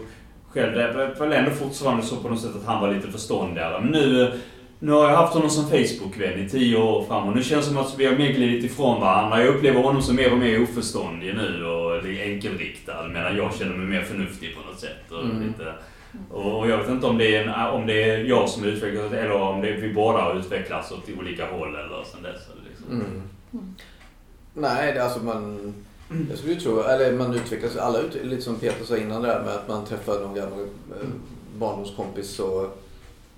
själv, 0.50 0.76
det 0.76 0.94
var 1.20 1.28
väl 1.28 1.34
ändå 1.40 1.52
fortfarande 1.52 2.04
så 2.04 2.16
på 2.16 2.30
något 2.30 2.42
sätt 2.42 2.56
att 2.56 2.66
han 2.66 2.82
var 2.82 2.94
lite 2.94 3.08
förståndigare. 3.12 3.82
Men 3.82 3.92
nu, 3.92 4.32
nu 4.80 4.92
har 4.92 5.10
jag 5.10 5.18
haft 5.18 5.34
honom 5.34 5.50
som 5.50 5.64
Facebook-vän 5.70 6.40
i 6.46 6.50
tio 6.50 6.78
år 6.78 7.04
fram 7.04 7.28
och 7.30 7.36
nu 7.36 7.44
känns 7.44 7.66
det 7.66 7.72
som 7.72 7.78
att 7.82 7.96
vi 8.00 8.06
har 8.06 8.16
mer 8.16 8.32
glidit 8.34 8.72
ifrån 8.72 9.02
varandra. 9.02 9.40
Jag 9.44 9.56
upplever 9.56 9.82
honom 9.82 10.02
som 10.02 10.16
mer 10.16 10.32
och 10.32 10.38
mer 10.38 10.64
oförståndig 10.64 11.36
nu 11.36 11.66
och 11.66 12.04
det 12.04 12.22
är 12.22 12.34
enkelriktad 12.34 13.08
medan 13.14 13.38
jag 13.38 13.56
känner 13.56 13.76
mig 13.76 13.88
mer 13.88 14.02
förnuftig 14.02 14.56
på 14.56 14.72
något 14.72 14.80
sätt. 14.80 15.12
Och, 15.12 15.24
Mm. 15.24 15.48
lite, 15.48 15.74
och 16.32 16.70
jag 16.70 16.78
vet 16.78 16.90
inte 16.90 17.08
om 17.08 17.18
det 17.18 17.36
är, 17.36 17.44
en, 17.44 17.74
om 17.74 17.88
det 17.88 18.04
är 18.04 18.24
jag 18.24 18.50
som 18.50 18.64
utvecklas 18.64 19.14
eller 19.14 19.32
om 19.32 19.62
det 19.62 19.70
är 19.70 19.82
vi 19.82 19.94
båda 19.94 20.20
har 20.20 20.40
utvecklats 20.40 20.92
åt 20.92 21.10
olika 21.20 21.52
håll 21.52 21.76
eller 21.76 22.04
sen 22.04 22.24
dess. 22.24 22.42
Liksom. 22.70 23.02
Mm. 23.02 23.76
Nej, 24.54 24.94
det 24.94 25.00
är 25.00 25.04
alltså 25.04 25.20
man... 25.20 25.74
Jag 26.30 26.38
skulle 26.38 26.54
ju 26.54 26.60
tro, 26.60 26.82
eller 26.82 27.14
man 27.14 27.34
utvecklas, 27.34 27.78
alla 27.78 28.00
ut, 28.00 28.24
lite 28.24 28.42
som 28.42 28.56
Peter 28.56 28.86
sa 28.86 28.98
innan 28.98 29.22
där 29.22 29.44
med 29.44 29.54
att 29.54 29.68
man 29.68 29.86
träffar 29.86 30.20
någon 30.20 30.36
gammal 30.36 30.60
eh, 30.60 31.08
barndomskompis 31.58 32.30
så 32.30 32.70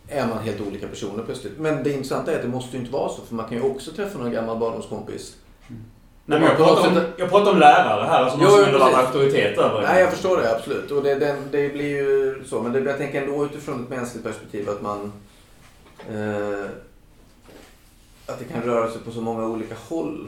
är 0.07 0.27
man 0.27 0.43
helt 0.43 0.61
olika 0.61 0.87
personer 0.87 1.23
plötsligt. 1.23 1.59
Men 1.59 1.83
det 1.83 1.91
intressanta 1.93 2.31
är 2.31 2.35
att 2.35 2.41
det 2.41 2.47
måste 2.47 2.77
ju 2.77 2.81
inte 2.81 2.93
vara 2.93 3.09
så 3.09 3.21
för 3.21 3.35
man 3.35 3.49
kan 3.49 3.57
ju 3.57 3.63
också 3.63 3.91
träffa 3.91 4.17
någon 4.17 4.31
gammal 4.31 4.59
barndomskompis. 4.59 5.35
Nej, 6.29 6.39
men 6.39 6.47
jag, 6.47 6.57
pratar 6.57 6.87
om, 6.87 7.01
jag 7.17 7.29
pratar 7.29 7.51
om 7.51 7.59
lärare 7.59 8.05
här, 8.07 8.23
alltså 8.23 8.37
Jo, 8.41 8.47
någon 8.47 8.55
som 8.55 8.65
ändå 8.65 8.79
precis. 8.79 8.97
auktoritet 8.97 9.57
över 9.57 9.81
Nej, 9.81 10.01
jag 10.01 10.11
förstår 10.11 10.37
det 10.37 10.55
absolut. 10.55 10.91
Och 10.91 11.03
det, 11.03 11.15
den, 11.15 11.37
det 11.51 11.69
blir 11.73 11.89
ju 11.89 12.43
så. 12.45 12.61
Men 12.61 12.71
det, 12.71 12.79
jag 12.79 12.97
tänker 12.97 13.21
ändå 13.21 13.45
utifrån 13.45 13.83
ett 13.83 13.89
mänskligt 13.89 14.25
perspektiv 14.25 14.69
att 14.69 14.81
man... 14.81 15.13
Eh, 16.09 16.69
att 18.25 18.39
det 18.39 18.45
kan 18.45 18.61
röra 18.61 18.91
sig 18.91 19.01
på 19.01 19.11
så 19.11 19.21
många 19.21 19.47
olika 19.47 19.75
håll. 19.89 20.27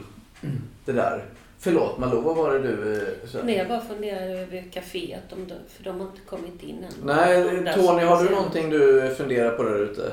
Det 0.84 0.92
där. 0.92 1.24
Förlåt 1.58 1.98
Malou, 1.98 2.20
vad 2.20 2.36
var 2.36 2.52
det 2.52 2.58
du... 2.58 2.96
Eh, 2.96 3.28
sa? 3.28 3.38
Nej, 3.44 3.56
jag 3.56 3.68
bara 3.68 3.80
funderar 3.80 4.28
över 4.28 4.64
kaféet, 4.72 5.32
om 5.32 5.48
de, 5.48 5.54
för 5.76 5.84
de 5.84 6.00
har 6.00 6.06
inte 6.06 6.20
kommit 6.28 6.62
in 6.62 6.84
än. 6.84 6.92
Nej, 7.04 7.44
Tony, 7.74 8.04
har 8.04 8.24
du 8.24 8.30
någonting 8.30 8.70
du 8.70 9.14
funderar 9.16 9.50
på 9.50 9.62
där 9.62 9.78
ute? 9.78 10.12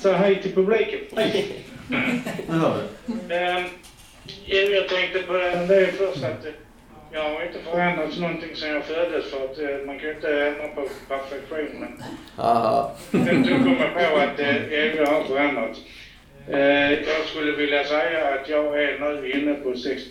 Så 0.00 0.12
hej 0.12 0.42
till 0.42 0.54
publiken. 0.54 1.00
Ehm, 3.28 3.64
ja, 4.46 4.58
jag 4.58 4.88
tänkte 4.88 5.22
på 5.22 5.32
det, 5.32 5.66
det 5.66 5.76
är 5.76 5.92
först 5.92 6.24
att 6.24 6.44
eh, 6.44 6.52
jag 7.12 7.22
har 7.22 7.46
inte 7.46 7.58
förändrats 7.58 8.18
någonting 8.18 8.56
sedan 8.56 8.70
jag 8.70 8.84
föddes 8.84 9.30
för 9.30 9.44
att 9.44 9.58
eh, 9.58 9.86
man 9.86 9.98
kan 9.98 10.08
ju 10.08 10.14
inte 10.14 10.46
ändra 10.46 10.68
på 10.68 10.88
perfektion. 11.08 11.80
Men 11.80 12.02
Aha. 12.36 12.96
jag 13.10 13.60
mig 13.60 13.90
på 13.94 14.16
att 14.16 14.40
eh, 14.40 14.96
jag 14.96 15.06
har 15.06 15.24
förändrats. 15.24 15.78
Eh, 16.48 16.92
jag 16.92 17.26
skulle 17.26 17.52
vilja 17.52 17.84
säga 17.84 18.34
att 18.34 18.48
jag 18.48 18.82
är 18.82 18.98
nu 18.98 19.30
inne 19.32 19.54
på 19.54 19.76
sex, 19.76 20.02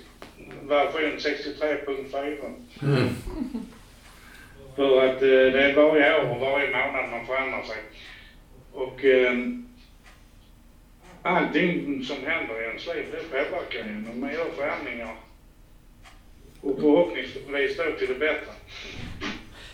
version 0.64 1.18
63.4. 1.18 2.38
Mm. 2.84 3.10
För 4.76 5.06
att 5.06 5.22
eh, 5.22 5.28
det 5.28 5.64
är 5.64 5.76
varje 5.76 6.22
år 6.22 6.30
och 6.32 6.40
varje 6.40 6.68
månad 6.68 7.10
man 7.12 7.26
förändrar 7.26 7.64
sig. 7.64 7.78
Och 8.74 9.06
eh, 9.06 9.34
allting 11.22 12.04
som 12.04 12.16
händer 12.26 12.62
i 12.62 12.66
ens 12.66 12.88
liv, 12.88 13.06
det 13.12 13.24
påverkar 13.30 13.80
en 13.80 14.08
och 14.12 14.18
man 14.18 14.34
gör 14.34 14.46
förändringar. 14.56 15.16
Och 16.62 16.76
förhoppningsvis 16.80 17.78
då 17.78 17.84
till 18.00 18.08
det 18.08 18.20
bättre. 18.20 18.52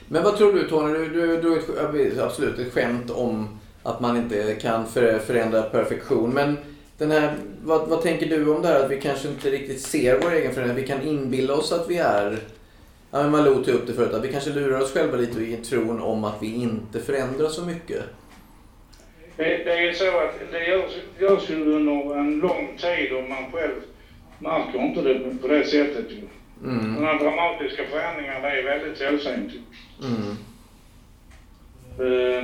Men 0.08 0.24
vad 0.24 0.38
tror 0.38 0.54
du 0.54 0.70
Tony? 0.70 0.94
Du, 0.94 1.10
du 1.10 1.42
drog 1.42 1.58
ett, 1.58 2.20
absolut 2.20 2.60
ett 2.60 2.74
skämt 2.74 3.10
om 3.10 3.60
att 3.84 4.00
man 4.00 4.18
inte 4.18 4.56
kan 4.62 4.88
för, 4.88 5.20
förändra 5.20 5.62
perfektion. 5.62 6.34
Men 6.34 6.58
den 6.98 7.12
här, 7.12 7.38
vad, 7.64 7.88
vad 7.88 8.02
tänker 8.02 8.26
du 8.26 8.50
om 8.56 8.62
det 8.62 8.68
här 8.68 8.84
att 8.86 8.92
vi 8.92 9.02
kanske 9.02 9.28
inte 9.28 9.50
riktigt 9.50 9.82
ser 9.82 10.20
vår 10.22 10.34
egen 10.34 10.54
förändring? 10.54 10.78
Vi 10.78 10.88
kan 10.88 11.02
inbilla 11.02 11.54
oss 11.54 11.72
att 11.72 11.90
vi 11.90 11.98
är... 11.98 12.40
Ja, 13.12 13.22
men 13.22 13.32
Malou 13.32 13.64
tog 13.64 13.76
upp 13.76 13.88
det 13.88 13.94
förut, 13.94 14.14
att 14.14 14.24
vi 14.24 14.32
kanske 14.32 14.50
lurar 14.50 14.82
oss 14.82 14.94
själva 14.94 15.18
lite 15.18 15.42
i 15.42 15.58
tron 15.58 16.02
om 16.02 16.24
att 16.24 16.36
vi 16.42 16.56
inte 16.56 17.00
förändrar 17.00 17.50
så 17.50 17.62
mycket. 17.62 18.04
Det, 19.38 19.64
det 19.66 19.88
är 19.88 19.94
så 19.94 20.18
att 20.18 20.52
det 20.52 20.66
görs, 20.66 20.92
görs 21.20 21.50
ju 21.50 21.56
under 21.56 22.20
en 22.20 22.40
lång 22.40 22.78
tid 22.78 23.12
och 23.12 23.30
man 23.30 23.52
själv 23.52 23.82
märker 24.40 24.80
inte 24.80 25.02
det 25.02 25.42
på 25.42 25.48
det 25.48 25.66
sättet. 25.66 26.06
Mm. 26.64 26.96
Sådana 26.96 27.24
dramatiska 27.24 27.84
förändringar, 27.86 28.42
det 28.42 28.48
är 28.48 28.64
väldigt 28.64 28.98
sällsynt. 28.98 29.52
Mm. 30.04 30.38
Eh, 32.00 32.44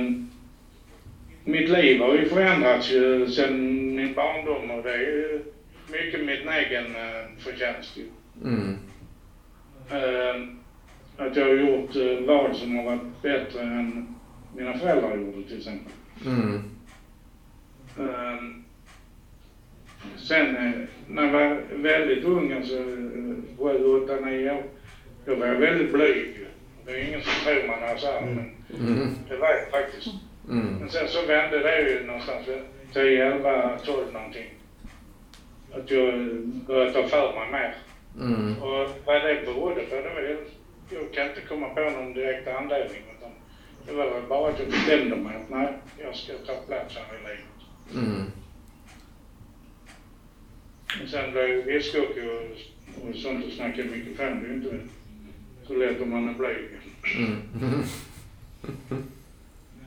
mitt 1.44 1.68
liv 1.68 2.00
har 2.00 2.14
ju 2.14 2.28
förändrats 2.28 2.90
ju 2.90 3.28
sedan 3.28 3.94
min 3.94 4.14
barndom 4.14 4.70
och 4.70 4.82
det 4.82 4.94
är 4.94 5.00
ju 5.00 5.44
mycket 5.92 6.20
min 6.20 6.48
egen 6.48 6.86
eh, 6.86 7.38
förtjänst 7.38 7.96
ju. 7.96 8.08
Mm. 8.44 8.78
Eh, 9.90 10.48
att 11.16 11.36
jag 11.36 11.44
har 11.44 11.54
gjort 11.54 11.96
eh, 11.96 12.26
val 12.26 12.54
som 12.54 12.76
har 12.76 12.84
varit 12.84 13.22
bättre 13.22 13.62
än 13.62 14.14
mina 14.56 14.78
föräldrar 14.78 15.16
gjorde 15.16 15.48
till 15.48 15.58
exempel. 15.58 15.92
Mm. 16.26 16.73
Eh, 17.98 18.40
sen 20.16 20.56
eh, 20.56 20.72
när 21.08 21.22
jag 21.24 21.32
var 21.32 21.60
väldigt 21.70 22.24
ung, 22.24 22.52
alltså 22.52 22.74
eh, 22.76 23.34
sju, 23.58 23.84
åtta, 23.84 24.16
nio 24.26 24.50
år, 24.52 24.62
då 25.26 25.34
var 25.34 25.46
jag 25.46 25.54
väldigt 25.54 25.92
blyg. 25.92 26.46
Det 26.86 26.90
är 26.92 27.08
ingen 27.08 27.22
som 27.22 27.32
tror 27.44 27.68
man 27.68 27.82
är 27.82 27.96
så 27.96 28.06
här, 28.06 28.20
men 28.20 28.50
Mm. 28.80 29.08
det 29.28 29.36
var 29.36 29.48
jag 29.48 29.70
faktiskt. 29.70 30.08
Mm. 30.50 30.66
Men 30.80 30.90
sen 30.90 31.08
så 31.08 31.26
vände 31.26 31.58
det 31.58 31.90
ju 31.90 32.06
någonstans 32.06 32.48
vid 32.48 32.58
10, 32.92 33.24
11, 33.32 33.78
12 33.84 34.12
någonting. 34.12 34.50
Att 35.74 35.90
jag 35.90 36.14
började 36.66 36.92
ta 36.92 37.08
för 37.08 37.32
mig 37.40 37.52
mer. 37.52 37.74
Mm. 38.26 38.62
Och 38.62 38.88
vad 39.04 39.22
det 39.24 39.42
berodde 39.46 39.80
på, 39.80 39.94
det 39.94 40.14
var 40.14 40.20
ju, 40.20 40.38
jag 40.90 41.12
kan 41.12 41.28
inte 41.28 41.40
komma 41.40 41.68
på 41.68 41.80
någon 41.80 42.12
direkt 42.12 42.48
anledning. 42.48 43.02
Utan 43.18 43.30
det 43.86 43.92
var 43.92 44.10
väl 44.10 44.22
bara 44.28 44.50
att 44.50 44.58
jag 44.58 44.68
bestämde 44.68 45.16
mig 45.16 45.36
att 45.36 45.50
nej, 45.50 45.68
jag 45.98 46.14
ska 46.16 46.32
ta 46.32 46.52
plats 46.66 46.96
här 46.96 47.16
i 47.18 47.22
livet. 47.22 47.44
Mm. 47.92 48.24
Och 51.02 51.08
sen 51.08 51.32
blev 51.32 51.70
ishockey 51.70 52.20
och, 52.20 53.08
och 53.08 53.16
sånt 53.16 53.46
och 53.46 53.52
snackade 53.52 53.82
i 53.82 53.90
mikrofon. 53.90 54.42
Det 54.42 54.48
är 54.48 54.54
inte 54.54 54.78
så 55.66 55.74
lätt 55.74 56.00
om 56.00 56.10
man 56.10 56.28
är 56.28 56.34
blyg. 56.34 56.68
Mm. 57.16 57.82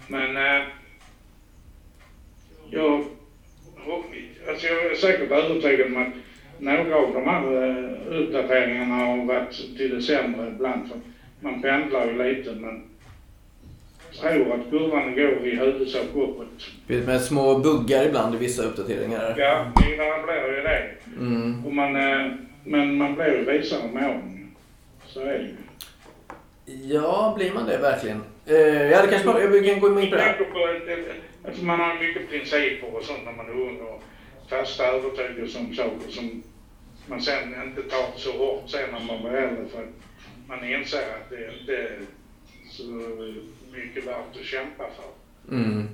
Men 0.07 0.37
eh, 0.37 0.67
jag, 2.69 3.05
alltså 4.49 4.67
jag 4.67 4.85
är 4.85 4.95
säkert 4.95 5.31
övertygad 5.31 5.87
om 5.87 5.97
att 5.97 6.13
några 6.59 6.95
av 6.95 7.13
de 7.13 7.23
här 7.23 7.69
eh, 7.69 8.17
uppdateringarna 8.17 8.95
har 8.95 9.25
varit 9.25 9.77
till 9.77 9.95
det 9.95 10.01
sämre 10.01 10.47
ibland. 10.47 10.89
För 10.89 10.99
man 11.39 11.61
pendlar 11.61 12.07
ju 12.07 12.23
lite 12.23 12.51
men 12.51 12.83
tror 14.11 14.53
att 14.53 14.69
kurvan 14.69 15.15
går 15.15 15.47
i 15.47 15.55
huvudsak 15.55 16.03
uppåt. 16.15 16.47
Vet, 16.87 17.05
Med 17.05 17.21
små 17.21 17.59
buggar 17.59 18.05
ibland 18.05 18.35
i 18.35 18.37
vissa 18.37 18.63
uppdateringar. 18.63 19.35
Ja, 19.37 19.71
det 19.75 19.81
blir 19.81 20.55
ju 20.55 20.61
det. 20.61 20.89
Mm. 21.17 21.65
Och 21.65 21.73
man, 21.73 21.95
eh, 21.95 22.31
men 22.63 22.97
man 22.97 23.15
blir 23.15 23.27
ju 23.27 23.45
visare 23.45 23.91
med 23.93 24.09
åren. 24.09 24.55
Så 25.05 25.19
är 25.21 25.25
det 25.25 25.37
ju. 25.37 25.55
Ja, 26.93 27.33
blir 27.37 27.53
man 27.53 27.65
det 27.65 27.77
verkligen? 27.77 28.21
Eh, 28.45 28.55
ja, 28.91 29.01
det 29.01 29.07
kanske 29.07 29.27
man... 29.27 29.41
Jag 29.41 29.65
kan 29.65 29.79
gå 29.79 30.01
in 30.01 30.09
på 30.09 30.15
det 30.15 30.21
här. 30.21 30.41
Att 31.43 31.61
man 31.61 31.79
har 31.79 31.99
mycket 31.99 32.29
principer 32.29 32.95
och 32.95 33.03
sånt 33.03 33.19
när 33.25 33.31
man 33.31 33.45
är 33.45 33.51
ung 33.51 33.81
och 33.81 34.03
fasta 34.49 34.85
övertygelser 34.85 35.59
om 35.59 35.75
saker 35.75 36.09
som 36.09 36.43
man 37.07 37.21
sen 37.21 37.55
inte 37.65 37.81
tar 37.81 38.05
så 38.15 38.31
hårt 38.37 38.69
sen 38.69 38.91
när 38.91 38.99
man 38.99 39.21
blir 39.21 39.31
äldre. 39.31 39.65
För 39.65 39.79
att 39.79 39.89
man 40.47 40.63
inser 40.63 40.97
att 40.97 41.29
det 41.29 41.59
inte 41.59 41.77
är 41.77 41.99
så 42.69 42.83
mycket 43.77 44.07
värt 44.07 44.37
att 44.39 44.45
kämpa 44.45 44.83
för. 44.97 45.11
Mm. 45.55 45.89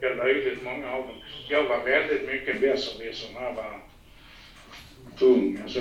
Det 0.00 0.06
är 0.06 0.16
löjligt 0.16 0.64
många 0.64 0.90
av 0.90 1.02
dem. 1.06 1.16
Jag 1.48 1.62
var 1.62 1.84
väldigt 1.84 2.26
mycket 2.26 2.60
besserwisser 2.60 3.34
när 3.34 3.42
jag 3.42 3.54
var 3.54 3.80
ung. 5.20 5.58
Alltså, 5.62 5.78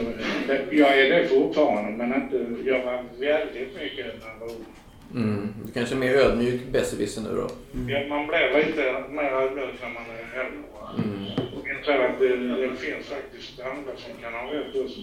jag 0.72 1.00
är 1.00 1.10
det 1.10 1.28
fortfarande, 1.28 2.06
men 2.06 2.22
inte, 2.24 2.70
jag 2.70 2.86
var 2.86 3.04
väldigt 3.20 3.76
mycket 3.76 4.06
när 4.06 4.30
jag 4.34 4.40
var 4.40 4.48
ung. 4.48 4.66
Mm. 5.16 5.54
Du 5.66 5.72
kanske 5.72 5.96
är 5.96 6.00
mer 6.00 6.16
ödmjuk 6.16 6.62
besserwisser 6.72 7.22
nu 7.22 7.36
då? 7.36 7.50
Ja, 7.88 8.08
man 8.10 8.28
blir 8.28 8.66
lite 8.66 9.04
mer 9.10 9.32
ödmjuk 9.32 9.76
när 9.82 9.90
man 9.90 10.04
är 10.04 10.40
äldre. 10.40 10.60
Mm. 10.98 11.26
Och 11.60 11.68
inser 11.68 12.00
att 12.00 12.20
det, 12.20 12.36
det 12.36 12.76
finns 12.76 13.06
faktiskt 13.08 13.60
andra 13.60 13.92
som 13.98 14.22
kan 14.22 14.34
ha 14.34 14.54
rätt 14.54 14.76
också. 14.86 15.00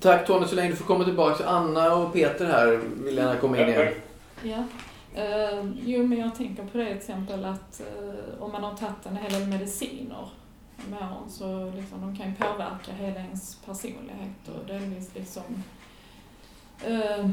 Tack 0.00 0.26
Tony 0.26 0.46
så 0.46 0.54
länge 0.54 0.70
du 0.70 0.76
får 0.76 0.84
komma 0.84 1.04
tillbaka. 1.04 1.44
Anna 1.44 1.96
och 1.96 2.12
Peter 2.12 2.44
här 2.44 2.80
vill 3.04 3.16
gärna 3.16 3.36
komma 3.36 3.60
in 3.60 3.68
igen. 3.68 3.88
Ja. 4.50 4.64
Eh, 5.14 5.64
jo, 5.84 6.06
men 6.06 6.18
jag 6.18 6.34
tänker 6.34 6.64
på 6.64 6.78
det 6.78 6.88
exempel 6.88 7.44
att 7.44 7.80
eh, 7.80 8.42
om 8.42 8.52
man 8.52 8.64
har 8.64 8.74
tagit 8.74 9.06
en 9.06 9.16
hel 9.16 9.32
del 9.32 9.48
mediciner 9.48 10.28
med 10.90 10.98
åren 10.98 11.30
så 11.30 11.70
liksom, 11.70 12.00
de 12.00 12.16
kan 12.16 12.26
ju 12.26 12.34
påverka 12.34 12.92
hela 12.92 13.20
ens 13.20 13.56
personlighet 13.56 14.48
och 14.48 14.66
delvis 14.66 15.14
liksom 15.14 15.62
eh, 16.84 17.30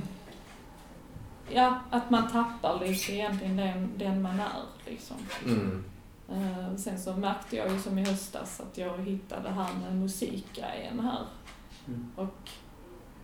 Ja, 1.50 1.80
att 1.90 2.10
man 2.10 2.32
tappar 2.32 2.80
lite 2.80 3.14
egentligen 3.14 3.58
den, 3.58 3.92
den 3.98 4.22
man 4.22 4.40
är 4.40 4.64
liksom. 4.86 5.18
Mm. 5.46 5.84
Eh, 6.30 6.76
sen 6.76 7.00
så 7.00 7.14
märkte 7.14 7.56
jag 7.56 7.72
ju 7.72 7.80
som 7.80 7.98
i 7.98 8.06
höstas 8.06 8.62
att 8.62 8.78
jag 8.78 8.98
hittade 8.98 9.42
det 9.42 9.54
här 9.54 9.74
med 9.74 9.96
musikgrejen 9.96 11.00
här. 11.00 11.26
Mm. 11.88 12.12
Och 12.16 12.50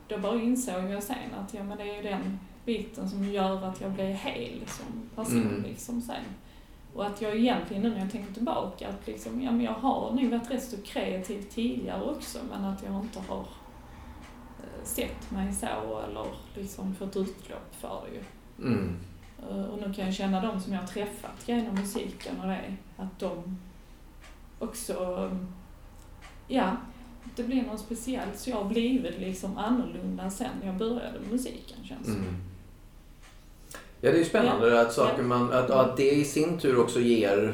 då 0.08 0.18
bara 0.18 0.42
insåg 0.42 0.90
jag 0.90 1.04
sen 1.04 1.34
att 1.40 1.54
ja, 1.54 1.64
men 1.64 1.78
det 1.78 1.84
är 1.84 1.96
ju 1.96 2.02
den 2.02 2.40
biten 2.70 3.10
som 3.10 3.24
gör 3.32 3.66
att 3.66 3.82
jag 3.82 3.92
blir 3.92 4.06
hel 4.14 4.62
som 4.68 4.86
person 5.16 5.42
Mm. 5.48 5.64
liksom 5.64 6.02
sen. 6.02 6.24
Och 6.94 7.06
att 7.06 7.22
jag 7.22 7.36
egentligen 7.36 7.84
nu 7.84 7.90
när 7.90 8.00
jag 8.00 8.12
tänker 8.12 8.34
tillbaka 8.34 8.90
att 8.90 9.08
liksom, 9.08 9.42
ja 9.42 9.52
men 9.52 9.62
jag 9.62 9.74
har 9.74 10.12
nog 10.12 10.30
varit 10.32 10.52
rätt 10.52 10.64
så 10.64 10.78
kreativ 10.82 11.42
tidigare 11.42 12.04
också 12.04 12.40
men 12.50 12.66
att 12.66 12.84
jag 12.84 12.96
inte 13.02 13.20
har 13.28 13.40
eh, 14.60 14.84
sett 14.84 15.32
mig 15.32 15.54
så 15.54 15.66
eller 16.10 16.26
liksom 16.56 16.96
fått 16.96 17.16
utlopp 17.18 17.76
för 17.76 18.02
det 18.10 18.16
ju. 18.16 18.24
Mm. 18.72 18.96
Eh, 19.50 19.64
Och 19.66 19.88
nu 19.88 19.94
kan 19.94 20.06
jag 20.06 20.14
känna 20.14 20.42
de 20.42 20.60
som 20.62 20.74
jag 20.74 20.80
har 20.80 20.88
träffat 20.88 21.48
genom 21.48 21.76
musiken 21.76 22.40
och 22.42 22.48
det, 22.48 22.76
att 22.98 23.20
de 23.20 23.58
också, 24.60 25.30
ja, 26.48 26.76
det 27.36 27.44
blir 27.44 27.64
något 27.66 27.80
speciellt. 27.80 28.40
Så 28.40 28.50
jag 28.50 28.58
har 28.58 28.70
blivit 28.70 29.20
liksom 29.20 29.58
annorlunda 29.58 30.30
sen 30.30 30.50
jag 30.66 30.76
började 30.76 31.20
med 31.20 31.32
musiken 31.32 31.78
känns 31.84 32.08
det 32.08 32.14
Mm. 32.14 32.36
Ja, 34.02 34.12
det 34.12 34.18
är 34.18 34.20
ju 34.20 34.26
spännande 34.26 34.82
att, 34.82 34.94
saker 34.94 35.24
man, 35.24 35.54
att, 35.54 35.70
att 35.70 35.98
det 35.98 36.12
i 36.12 36.26
sin 36.26 36.60
tur 36.60 36.80
också 36.80 37.00
ger 37.00 37.54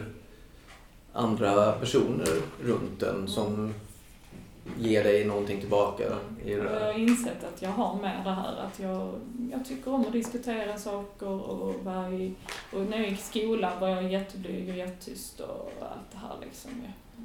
andra 1.14 1.72
personer 1.72 2.28
runt 2.64 3.04
en 3.04 3.28
som 3.28 3.74
ger 4.80 5.04
dig 5.04 5.26
någonting 5.26 5.60
tillbaka 5.60 6.04
i 6.46 6.54
det 6.54 6.64
jag 6.64 6.80
har 6.80 7.00
insett 7.00 7.44
att 7.44 7.62
jag 7.62 7.70
har 7.70 7.96
med 8.02 8.26
det 8.26 8.32
här 8.32 8.56
att 8.58 8.80
jag, 8.80 9.14
jag 9.52 9.66
tycker 9.66 9.94
om 9.94 10.02
att 10.02 10.12
diskutera 10.12 10.78
saker 10.78 11.28
och 11.28 11.76
i, 12.14 12.34
och 12.74 12.82
när 12.90 12.98
jag 12.98 13.10
gick 13.10 13.20
i 13.20 13.24
skolan 13.24 13.80
var 13.80 13.88
jag 13.88 14.12
jätteblyg 14.12 14.70
och 14.70 14.76
jättetyst 14.76 15.40
och 15.40 15.72
allt 15.80 16.12
det 16.12 16.18
här 16.18 16.36
liksom. 16.42 16.72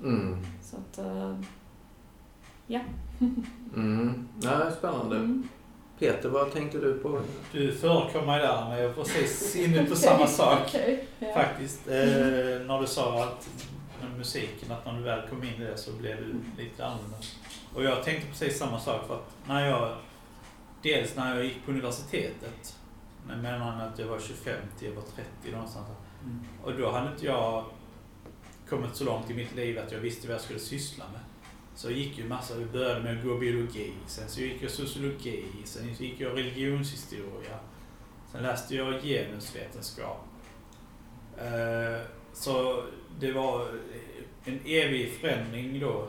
Mm. 0.02 0.36
Så 0.62 0.76
att, 0.76 0.98
eh, 0.98 1.36
ja. 2.66 2.80
Mm. 3.76 4.28
Ja, 4.42 4.70
spännande. 4.78 5.16
Mm. 5.16 5.48
Peter, 6.01 6.28
vad 6.28 6.53
tänkte 6.53 6.78
du 6.78 6.94
på? 6.94 7.20
Du 7.53 7.72
förekom 7.72 8.26
mig 8.26 8.40
där, 8.40 8.68
men 8.68 8.78
jag 8.78 8.88
var 8.88 9.05
precis 9.05 9.57
inne 9.57 9.86
på 9.86 9.96
samma 9.96 10.26
sak. 10.40 10.59
Okej, 10.66 11.07
ja. 11.18 11.34
Faktiskt. 11.34 11.88
Eh, 11.88 11.94
när 12.66 12.80
du 12.80 12.86
sa 12.86 13.24
att 13.24 13.48
med 14.01 14.18
musiken, 14.18 14.72
att 14.72 14.86
när 14.86 14.92
du 14.92 15.03
väl 15.03 15.28
kom 15.28 15.42
in 15.42 15.62
i 15.62 15.64
det 15.64 15.76
så 15.76 15.92
blev 15.92 16.16
du 16.16 16.62
lite 16.62 16.86
annorlunda. 16.86 17.16
Och 17.74 17.84
jag 17.84 18.05
tänkte 18.05 18.28
precis 18.28 18.59
samma 18.59 18.80
sak 18.80 19.07
för 19.07 19.14
att 19.14 19.30
när 19.48 19.66
jag, 19.66 19.96
dels 20.82 21.16
när 21.16 21.36
jag 21.36 21.44
gick 21.44 21.64
på 21.64 21.70
universitetet, 21.70 22.76
menar 23.42 23.86
att 23.86 23.98
jag 23.98 24.07
var 24.07 24.18
25 24.18 24.57
till 24.78 24.88
jag 24.88 24.94
var 24.94 25.03
30 25.03 25.53
någonstans. 25.53 25.86
Mm. 26.24 26.40
Och 26.64 26.72
då 26.74 26.90
hade 26.90 27.12
inte 27.12 27.26
jag 27.26 27.64
kommit 28.68 28.96
så 28.96 29.05
långt 29.05 29.30
i 29.30 29.34
mitt 29.34 29.55
liv 29.55 29.78
att 29.78 29.92
jag 29.92 29.98
visste 29.98 30.26
vad 30.26 30.34
jag 30.34 30.42
skulle 30.42 30.59
syssla 30.59 31.05
med. 31.12 31.20
Så 31.80 31.90
jag 31.90 31.98
gick 31.98 32.18
ju 32.18 32.24
massa, 32.28 32.60
jag 32.60 32.70
började 32.70 33.02
med 33.02 33.18
att 33.18 33.24
gå 33.24 33.38
biologi, 33.38 33.92
sen 34.06 34.28
så 34.28 34.40
gick 34.40 34.62
jag 34.62 34.70
sociologi, 34.70 35.44
sen 35.64 35.96
så 35.96 36.02
gick 36.02 36.20
jag 36.20 36.38
religionshistoria. 36.38 37.58
Sen 38.32 38.42
läste 38.42 38.76
jag 38.76 39.02
genusvetenskap. 39.02 40.24
Eh, 41.38 42.06
så 42.32 42.84
det 43.20 43.32
var 43.32 43.68
en 44.44 44.60
evig 44.64 45.12
förändring 45.12 45.80
då. 45.80 46.08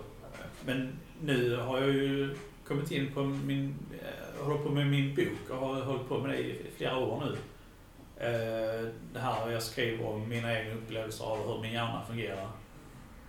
Men 0.65 0.99
nu 1.21 1.55
har 1.55 1.81
jag 1.81 1.89
ju 1.89 2.35
kommit 2.67 2.91
in 2.91 3.13
på 3.13 3.23
min, 3.23 3.75
eh, 4.01 4.45
håller 4.45 4.63
på 4.63 4.69
med 4.69 4.87
min 4.87 5.15
bok 5.15 5.49
och 5.49 5.57
har 5.57 5.81
hållit 5.81 6.07
på 6.07 6.19
med 6.19 6.29
det 6.29 6.39
i 6.39 6.65
flera 6.77 6.97
år 6.97 7.23
nu. 7.25 7.37
Eh, 8.25 8.89
det 9.13 9.19
här 9.19 9.51
jag 9.51 9.63
skriver 9.63 10.05
om 10.05 10.29
mina 10.29 10.59
egna 10.59 10.73
upplevelser 10.73 11.25
av 11.25 11.47
hur 11.47 11.61
min 11.61 11.73
hjärna 11.73 12.05
fungerar. 12.07 12.60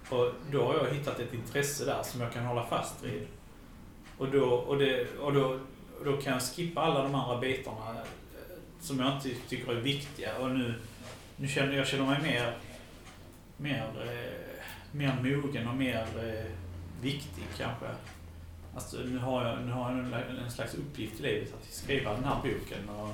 Och 0.09 0.33
då 0.51 0.65
har 0.65 0.75
jag 0.75 0.95
hittat 0.95 1.21
ett 1.21 1.35
intresse 1.35 1.85
där 1.85 2.03
som 2.03 2.21
jag 2.21 2.33
kan 2.33 2.45
hålla 2.45 2.67
fast 2.67 3.05
vid. 3.05 3.27
Och 4.19 4.29
då, 4.29 4.45
och 4.45 4.79
det, 4.79 5.19
och 5.19 5.33
då, 5.33 5.59
och 5.99 6.05
då 6.05 6.17
kan 6.17 6.33
jag 6.33 6.43
skippa 6.43 6.81
alla 6.81 7.03
de 7.03 7.15
andra 7.15 7.39
bitarna 7.39 7.91
eh, 7.91 8.57
som 8.81 9.01
jag 9.01 9.13
inte 9.13 9.31
tycker 9.49 9.73
är 9.73 9.81
viktiga. 9.81 10.39
Och 10.39 10.51
nu, 10.51 10.75
nu 11.37 11.49
känner 11.49 11.77
jag 11.77 11.87
känner 11.87 12.07
mig 12.07 12.23
mer, 12.23 12.57
mer, 13.57 13.87
eh, 14.03 14.65
mer 14.93 15.17
mogen 15.23 15.69
och 15.69 15.77
mer 15.77 16.07
eh, 16.17 16.51
viktig 17.03 17.45
kanske. 17.59 17.87
Alltså, 18.75 18.97
nu 18.97 19.19
har 19.19 19.47
jag, 19.47 19.63
nu 19.63 19.73
har 19.73 19.91
jag 19.91 20.01
en, 20.01 20.39
en 20.45 20.51
slags 20.51 20.75
uppgift 20.75 21.21
i 21.21 21.23
livet 21.23 21.55
att 21.55 21.73
skriva 21.73 22.13
den 22.13 22.25
här 22.25 22.37
boken. 22.37 22.89
Och 22.89 23.11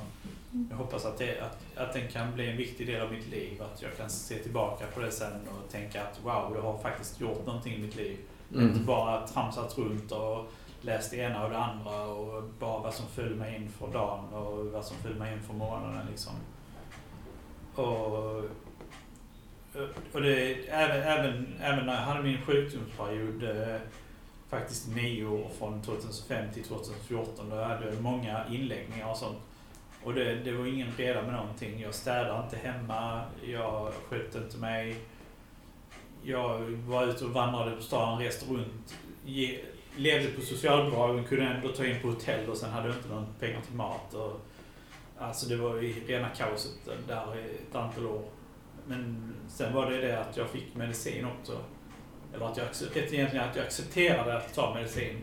jag 0.71 0.77
hoppas 0.77 1.05
att, 1.05 1.19
det, 1.19 1.41
att, 1.41 1.59
att 1.77 1.93
den 1.93 2.09
kan 2.09 2.35
bli 2.35 2.51
en 2.51 2.57
viktig 2.57 2.87
del 2.87 3.03
av 3.03 3.13
mitt 3.13 3.29
liv. 3.29 3.63
Att 3.63 3.83
jag 3.83 3.97
kan 3.97 4.11
se 4.11 4.35
tillbaka 4.39 4.85
på 4.95 5.01
det 5.01 5.11
sen 5.11 5.33
och 5.49 5.71
tänka 5.73 6.03
att 6.03 6.21
wow, 6.25 6.53
jag 6.57 6.63
har 6.63 6.79
faktiskt 6.79 7.21
gjort 7.21 7.47
någonting 7.47 7.75
i 7.75 7.79
mitt 7.79 7.97
liv. 7.97 8.19
Inte 8.53 8.65
Mm. 8.65 8.87
bara 8.87 9.27
tramsat 9.27 9.79
runt 9.79 10.13
och 10.13 10.47
läst 10.81 11.11
det 11.11 11.17
ena 11.17 11.45
och 11.45 11.51
det 11.51 11.59
andra 11.59 12.03
och 12.03 12.43
bara 12.59 12.79
vad 12.79 12.95
som 12.95 13.07
föll 13.07 13.35
mig 13.35 13.57
in 13.57 13.69
för 13.71 13.87
dagen 13.93 14.25
och 14.35 14.67
vad 14.67 14.85
som 14.85 14.97
föll 14.97 15.15
mig 15.15 15.33
in 15.33 15.43
för 15.43 15.55
månaden 15.55 16.07
liksom. 16.11 16.33
Och, 17.75 18.45
och 20.13 20.23
det, 20.23 20.55
även, 20.69 21.03
även, 21.03 21.47
även 21.61 21.87
när 21.87 21.95
jag 21.95 22.01
hade 22.03 22.23
min 22.23 22.41
sjukdomsperiod, 22.43 23.43
eh, 23.43 23.77
faktiskt 24.49 24.89
nio 24.89 25.27
år 25.27 25.49
från 25.59 25.83
2005 25.83 26.53
till 26.55 26.65
2014, 26.65 27.51
då 27.51 27.57
hade 27.57 27.87
jag 27.87 28.03
många 28.03 28.47
inläggningar 28.51 29.11
och 29.11 29.17
sånt. 29.17 29.39
Och 30.09 30.15
det, 30.15 30.35
det 30.35 30.53
var 30.53 30.67
ingen 30.67 30.93
reda 30.97 31.23
med 31.23 31.33
någonting. 31.33 31.81
Jag 31.81 31.95
städade 31.95 32.45
inte 32.45 32.57
hemma, 32.57 33.23
jag 33.47 33.93
skötte 34.09 34.39
inte 34.39 34.57
mig. 34.57 34.97
Jag 36.23 36.61
var 36.61 37.07
ute 37.07 37.25
och 37.25 37.31
vandrade 37.31 37.77
på 37.77 37.83
stan, 37.83 38.19
reste 38.19 38.53
runt, 38.53 38.99
ge, 39.25 39.61
levde 39.97 40.29
på 40.29 40.41
socialbidrag 40.41 41.15
men 41.15 41.25
kunde 41.25 41.45
ändå 41.45 41.69
ta 41.69 41.87
in 41.87 42.01
på 42.03 42.09
hotell 42.09 42.49
och 42.49 42.57
sen 42.57 42.71
hade 42.71 42.89
jag 42.89 42.97
inte 42.97 43.09
någon 43.09 43.27
pengar 43.41 43.61
till 43.61 43.75
mat. 43.75 44.15
Och, 44.15 44.41
alltså 45.19 45.49
det 45.49 45.57
var 45.57 45.77
ju 45.77 45.95
rena 46.07 46.29
kaoset 46.29 46.73
där 47.09 47.39
i 47.39 47.69
ett 47.69 47.75
antal 47.75 48.07
år. 48.07 48.23
Men 48.87 49.35
sen 49.49 49.75
var 49.75 49.91
det 49.91 50.01
det 50.01 50.21
att 50.21 50.37
jag 50.37 50.49
fick 50.49 50.75
medicin 50.75 51.27
också. 51.41 51.59
Eller 52.35 52.47
att 52.47 52.57
jag, 52.57 52.67
egentligen 52.97 53.49
att 53.49 53.57
jag 53.57 53.67
accepterade 53.67 54.37
att 54.37 54.55
ta 54.55 54.75
medicin. 54.75 55.17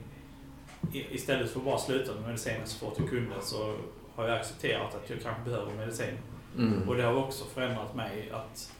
Istället 0.92 1.52
för 1.52 1.60
att 1.60 1.66
bara 1.66 1.78
sluta 1.78 2.14
med 2.14 2.24
medicinen 2.24 2.68
så 2.68 2.86
fort 2.86 2.94
jag 2.98 3.10
kunde 3.10 3.42
så 3.42 3.76
har 4.16 4.28
jag 4.28 4.40
accepterat 4.40 4.96
att 4.96 5.10
jag 5.10 5.22
kanske 5.22 5.44
behöver 5.44 5.74
medicin. 5.74 6.18
Mm. 6.58 6.90
Och 6.90 6.96
det 6.96 7.04
har 7.04 7.14
också 7.16 7.46
förändrat 7.46 7.96
mig 7.96 8.32
att 8.32 8.74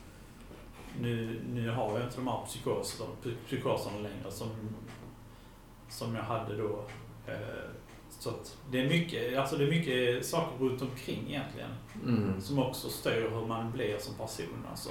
nu, 1.00 1.42
nu 1.54 1.70
har 1.70 1.92
jag 2.00 2.08
inte 2.08 2.16
de 2.16 2.28
här 2.28 2.46
psykoserna, 2.46 3.10
psykoserna 3.46 3.98
längre 3.98 4.32
som, 4.32 4.50
som 5.90 6.16
jag 6.16 6.24
hade 6.24 6.58
då. 6.58 6.86
Eh, 7.28 7.36
Så 8.20 8.32
det 8.72 8.82
är 8.82 8.90
mycket, 8.90 9.38
alltså 9.38 9.56
det 9.58 9.64
är 9.64 9.70
mycket 9.72 10.26
saker 10.26 10.58
runt 10.66 10.82
omkring 10.82 11.24
egentligen 11.30 11.70
Mm. 12.04 12.42
som 12.42 12.60
också 12.60 12.90
styr 12.90 13.30
hur 13.32 13.46
man 13.48 13.72
blir 13.72 13.98
som 13.98 14.16
person. 14.16 14.66
Alltså, 14.70 14.90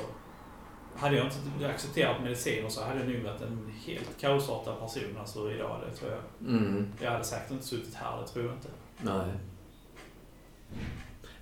hade 0.97 1.17
jag 1.17 1.27
inte 1.27 1.69
accepterat 1.69 2.23
mediciner 2.23 2.69
så 2.69 2.85
hade 2.85 3.01
jag 3.01 3.09
nog 3.09 3.23
varit 3.23 3.41
en 3.41 3.73
helt 3.87 4.21
kaosartad 4.21 4.81
person 4.81 5.17
alltså, 5.21 5.51
idag, 5.51 5.81
det 5.91 5.97
tror 5.97 6.11
jag. 6.13 6.49
Mm. 6.49 6.93
Jag 7.01 7.11
hade 7.11 7.25
säkert 7.25 7.51
inte 7.51 7.65
suttit 7.65 7.95
här, 7.95 8.21
det 8.21 8.29
tror 8.29 8.45
jag 8.45 8.55
inte. 8.55 8.69
Nej. 9.03 9.33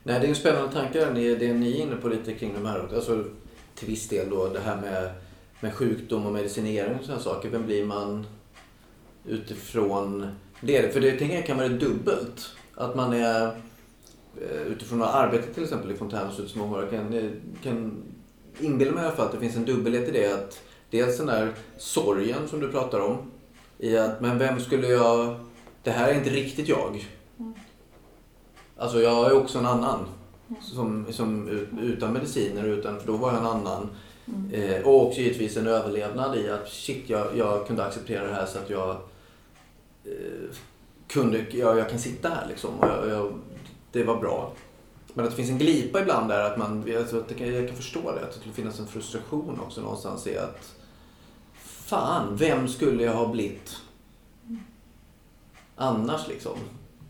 Nej, 0.02 0.20
det 0.20 0.26
är 0.26 0.28
en 0.28 0.34
spännande 0.34 0.72
tanke 0.72 1.10
det, 1.14 1.34
det 1.34 1.52
ni 1.52 1.72
är 1.72 1.82
inne 1.82 1.96
på 1.96 2.08
lite 2.08 2.32
kring 2.32 2.54
de 2.54 2.66
här. 2.66 2.88
Alltså, 2.94 3.24
till 3.74 3.88
viss 3.88 4.08
del 4.08 4.30
då 4.30 4.48
det 4.48 4.60
här 4.60 4.80
med, 4.80 5.10
med 5.60 5.74
sjukdom 5.74 6.26
och 6.26 6.32
medicinering 6.32 6.98
och 6.98 7.04
sådana 7.04 7.22
saker. 7.22 7.50
Vem 7.50 7.66
blir 7.66 7.84
man 7.84 8.26
utifrån 9.26 10.26
det? 10.60 10.92
För 10.92 11.00
det 11.00 11.12
tänker 11.12 11.34
jag 11.34 11.46
kan 11.46 11.56
vara 11.56 11.68
dubbelt. 11.68 12.50
Att 12.74 12.96
man 12.96 13.12
är 13.12 13.46
eh, 14.40 14.62
utifrån 14.66 15.02
arbetet 15.02 15.54
till 15.54 15.62
exempel 15.62 15.90
i 15.90 15.94
Fontänhuset 15.94 16.48
som 16.48 16.72
jag 16.72 16.90
kan, 16.90 17.32
kan 17.62 18.02
inbilla 18.60 18.92
mig 18.92 19.02
i 19.02 19.06
alla 19.06 19.16
fall 19.16 19.26
att 19.26 19.32
det 19.32 19.38
finns 19.38 19.56
en 19.56 19.64
dubbelhet 19.64 20.08
i 20.08 20.12
det. 20.12 20.34
Att 20.34 20.62
dels 20.90 21.16
den 21.18 21.26
där 21.26 21.52
sorgen 21.78 22.48
som 22.48 22.60
du 22.60 22.72
pratar 22.72 23.00
om. 23.00 23.30
I 23.78 23.96
att, 23.96 24.20
men 24.20 24.38
vem 24.38 24.60
skulle 24.60 24.86
jag... 24.86 25.40
Det 25.82 25.90
här 25.90 26.08
är 26.08 26.14
inte 26.14 26.30
riktigt 26.30 26.68
jag. 26.68 27.06
Mm. 28.82 28.88
Alltså 28.88 29.00
jag 29.00 29.26
är 29.26 29.36
också 29.36 29.58
en 29.58 29.66
annan. 29.66 30.06
Som, 30.60 31.06
som 31.12 31.48
utan 31.80 32.12
mediciner, 32.12 32.64
utan, 32.64 33.00
för 33.00 33.06
då 33.06 33.16
var 33.16 33.32
jag 33.32 33.40
en 33.40 33.46
annan. 33.46 33.88
Mm. 34.26 34.50
Eh, 34.50 34.82
och 34.82 35.06
också 35.06 35.20
givetvis 35.20 35.56
en 35.56 35.66
överlevnad 35.66 36.36
i 36.36 36.50
att 36.50 36.68
shit, 36.68 37.04
jag, 37.06 37.36
jag 37.36 37.66
kunde 37.66 37.84
acceptera 37.84 38.26
det 38.26 38.34
här 38.34 38.46
så 38.46 38.58
att 38.58 38.70
jag 38.70 38.90
eh, 40.04 40.56
kunde, 41.08 41.46
jag, 41.50 41.78
jag 41.78 41.90
kan 41.90 41.98
sitta 41.98 42.28
här 42.28 42.48
liksom. 42.48 42.70
Och 42.80 42.86
jag, 42.86 43.08
jag, 43.08 43.32
det 43.92 44.04
var 44.04 44.20
bra. 44.20 44.52
Men 45.14 45.24
att 45.24 45.30
det 45.30 45.36
finns 45.36 45.50
en 45.50 45.58
glipa 45.58 46.00
ibland 46.00 46.28
där 46.28 46.50
att 46.50 46.58
man, 46.58 46.78
att 46.78 47.28
det 47.28 47.46
jag 47.46 47.68
kan 47.68 47.76
förstå 47.76 48.12
det, 48.12 48.20
att 48.20 48.32
det 48.32 48.38
skulle 48.38 48.54
finnas 48.54 48.80
en 48.80 48.86
frustration 48.86 49.60
också 49.66 49.80
någonstans 49.80 50.26
i 50.26 50.38
att 50.38 50.74
fan, 51.54 52.36
vem 52.36 52.68
skulle 52.68 53.04
jag 53.04 53.14
ha 53.14 53.28
blivit 53.28 53.76
annars 55.76 56.28
liksom? 56.28 56.56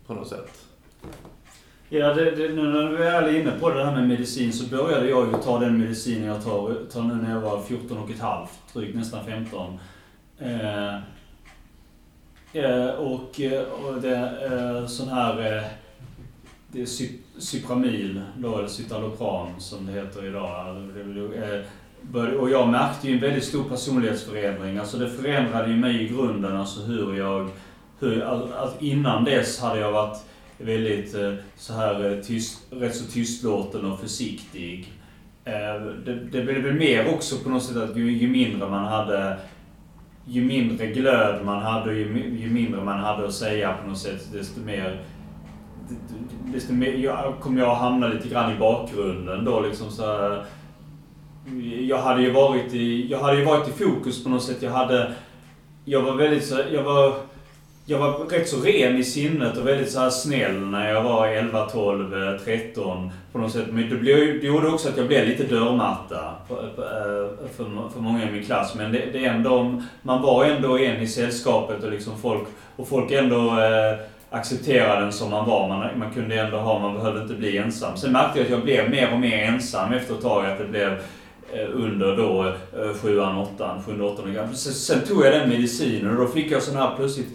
På 0.07 0.13
något 0.13 0.27
sätt. 0.27 0.65
Ja, 1.95 2.13
det, 2.13 2.31
det, 2.31 2.47
nu 2.53 2.61
när 2.63 2.87
vi 2.89 3.03
är 3.03 3.39
inne 3.41 3.51
på 3.51 3.69
det 3.69 3.85
här 3.85 3.91
med 3.95 4.07
medicin 4.07 4.53
så 4.53 4.67
började 4.69 5.09
jag 5.09 5.27
ju 5.27 5.33
ta 5.43 5.59
den 5.59 5.77
medicinen 5.77 6.27
jag 6.27 6.43
tar, 6.43 6.75
tar 6.93 7.01
nu 7.01 7.13
när 7.15 7.31
jag 7.33 7.41
var 7.41 7.61
14 7.61 7.97
och 7.97 8.09
ett 8.09 8.19
halvt, 8.19 8.73
drygt 8.73 8.95
nästan 8.95 9.25
15. 9.25 9.79
Eh, 10.39 10.95
eh, 12.53 12.89
och, 12.89 13.41
eh, 13.41 13.61
och 13.61 14.01
det 14.01 14.15
är 14.15 14.85
sån 14.87 15.07
här, 15.09 15.57
eh, 15.57 15.63
det 16.71 16.81
är 16.81 16.85
Cy- 16.85 17.19
Cypramil 17.37 18.21
då, 18.37 18.57
eller 18.57 18.67
Citalopram 18.67 19.47
som 19.59 19.85
det 19.85 19.91
heter 19.91 20.25
idag. 20.25 20.49
Alltså, 20.67 20.99
eh, 22.17 22.39
Och 22.39 22.49
jag 22.49 22.69
märkte 22.69 23.07
ju 23.07 23.13
en 23.13 23.19
väldigt 23.21 23.43
stor 23.45 23.63
personlighetsförändring. 23.63 24.77
Alltså 24.77 24.97
det 24.97 25.09
förändrade 25.09 25.69
ju 25.69 25.75
mig 25.75 26.03
i 26.03 26.07
grunden, 26.07 26.57
alltså 26.57 26.81
hur 26.81 27.15
jag, 27.17 27.49
hur, 27.99 28.21
all, 28.21 28.53
all, 28.53 28.69
innan 28.79 29.23
dess 29.23 29.59
hade 29.59 29.79
jag 29.79 29.91
varit 29.91 30.17
väldigt 30.65 31.15
eh, 31.15 31.33
så 31.55 31.73
här 31.73 32.11
eh, 32.11 32.21
tyst, 32.21 32.67
rätt 32.71 32.95
så 32.95 33.11
tystlåten 33.11 33.85
och 33.91 33.99
försiktig. 33.99 34.91
Eh, 35.45 35.85
det, 36.05 36.15
det 36.15 36.41
blev 36.41 36.63
väl 36.63 36.73
mer 36.73 37.13
också 37.13 37.37
på 37.43 37.49
något 37.49 37.63
sätt 37.63 37.77
att 37.77 37.97
ju, 37.97 38.11
ju 38.11 38.27
mindre 38.27 38.69
man 38.69 38.85
hade 38.85 39.37
ju 40.25 40.43
mindre 40.43 40.87
glöd 40.87 41.45
man 41.45 41.61
hade 41.61 41.89
och 41.89 41.95
ju, 41.95 42.37
ju 42.37 42.49
mindre 42.49 42.83
man 42.83 42.99
hade 42.99 43.25
att 43.25 43.33
säga 43.33 43.77
på 43.83 43.89
något 43.89 43.97
sätt 43.97 44.27
desto 44.33 44.61
mer 44.61 45.01
desto 46.45 46.73
mer 46.73 46.93
jag, 46.93 47.33
kom 47.39 47.57
jag 47.57 47.69
att 47.69 47.77
hamna 47.77 48.07
lite 48.07 48.27
grann 48.27 48.55
i 48.55 48.59
bakgrunden 48.59 49.45
då 49.45 49.59
liksom 49.59 49.91
så 49.91 50.05
här, 50.05 50.45
jag 51.87 51.97
hade 51.97 52.21
ju 52.21 52.31
varit 52.31 52.73
i, 52.73 53.07
jag 53.11 53.19
hade 53.19 53.37
ju 53.37 53.45
varit 53.45 53.67
i 53.67 53.71
fokus 53.71 54.23
på 54.23 54.29
något 54.29 54.43
sätt. 54.43 54.61
Jag 54.61 54.71
hade, 54.71 55.13
jag 55.85 56.01
var 56.01 56.15
väldigt 56.15 56.45
så, 56.45 56.61
jag 56.71 56.83
var 56.83 57.15
jag 57.85 57.99
var 57.99 58.11
rätt 58.11 58.49
så 58.49 58.61
ren 58.61 58.97
i 58.97 59.03
sinnet 59.03 59.57
och 59.57 59.67
väldigt 59.67 59.91
så 59.91 59.99
här 59.99 60.09
snäll 60.09 60.59
när 60.59 60.93
jag 60.93 61.03
var 61.03 61.27
11, 61.27 61.65
12, 61.69 62.39
13 62.45 63.11
på 63.31 63.37
något 63.37 63.51
sätt. 63.51 63.65
Men 63.71 63.89
det, 63.89 63.95
blev, 63.95 64.17
det 64.17 64.47
gjorde 64.47 64.67
också 64.67 64.89
att 64.89 64.97
jag 64.97 65.07
blev 65.07 65.27
lite 65.27 65.43
dörrmatta 65.43 66.35
för, 66.47 66.69
för, 66.75 67.65
eh, 67.75 67.89
för 67.93 67.99
många 67.99 68.29
i 68.29 68.31
min 68.31 68.43
klass. 68.43 68.75
Men 68.75 68.91
det, 68.91 69.05
det 69.13 69.25
ändå, 69.25 69.81
man 70.01 70.21
var 70.21 70.45
ändå 70.45 70.77
en 70.77 71.01
i 71.01 71.07
sällskapet 71.07 71.83
och 71.83 71.91
liksom 71.91 72.17
folk, 72.17 72.43
och 72.75 72.87
folk 72.87 73.11
ändå 73.11 73.59
eh, 73.59 73.99
accepterade 74.29 75.05
en 75.05 75.13
som 75.13 75.31
man 75.31 75.49
var. 75.49 75.67
Man, 75.67 75.99
man 75.99 76.13
kunde 76.13 76.35
ändå 76.35 76.57
ha, 76.57 76.79
man 76.79 76.93
behövde 76.93 77.21
inte 77.21 77.33
bli 77.33 77.57
ensam. 77.57 77.97
Sen 77.97 78.11
märkte 78.11 78.39
jag 78.39 78.45
att 78.45 78.51
jag 78.51 78.63
blev 78.63 78.89
mer 78.89 79.13
och 79.13 79.19
mer 79.19 79.37
ensam 79.37 79.93
efter 79.93 80.13
ett 80.13 80.21
tag. 80.21 80.45
Att 80.45 80.57
det 80.57 80.65
blev 80.65 80.91
eh, 81.53 81.69
under 81.73 82.17
då 82.17 82.43
eh, 82.47 82.93
sjuan, 83.01 83.37
åttan, 83.37 83.83
sjunde, 83.83 84.03
åttonde 84.03 84.47
sen 84.53 85.01
tog 85.07 85.25
jag 85.25 85.33
den 85.33 85.49
medicinen 85.49 86.17
och 86.17 86.25
då 86.25 86.31
fick 86.31 86.51
jag 86.51 86.63
sån 86.63 86.77
här 86.77 86.95
plötsligt 86.97 87.27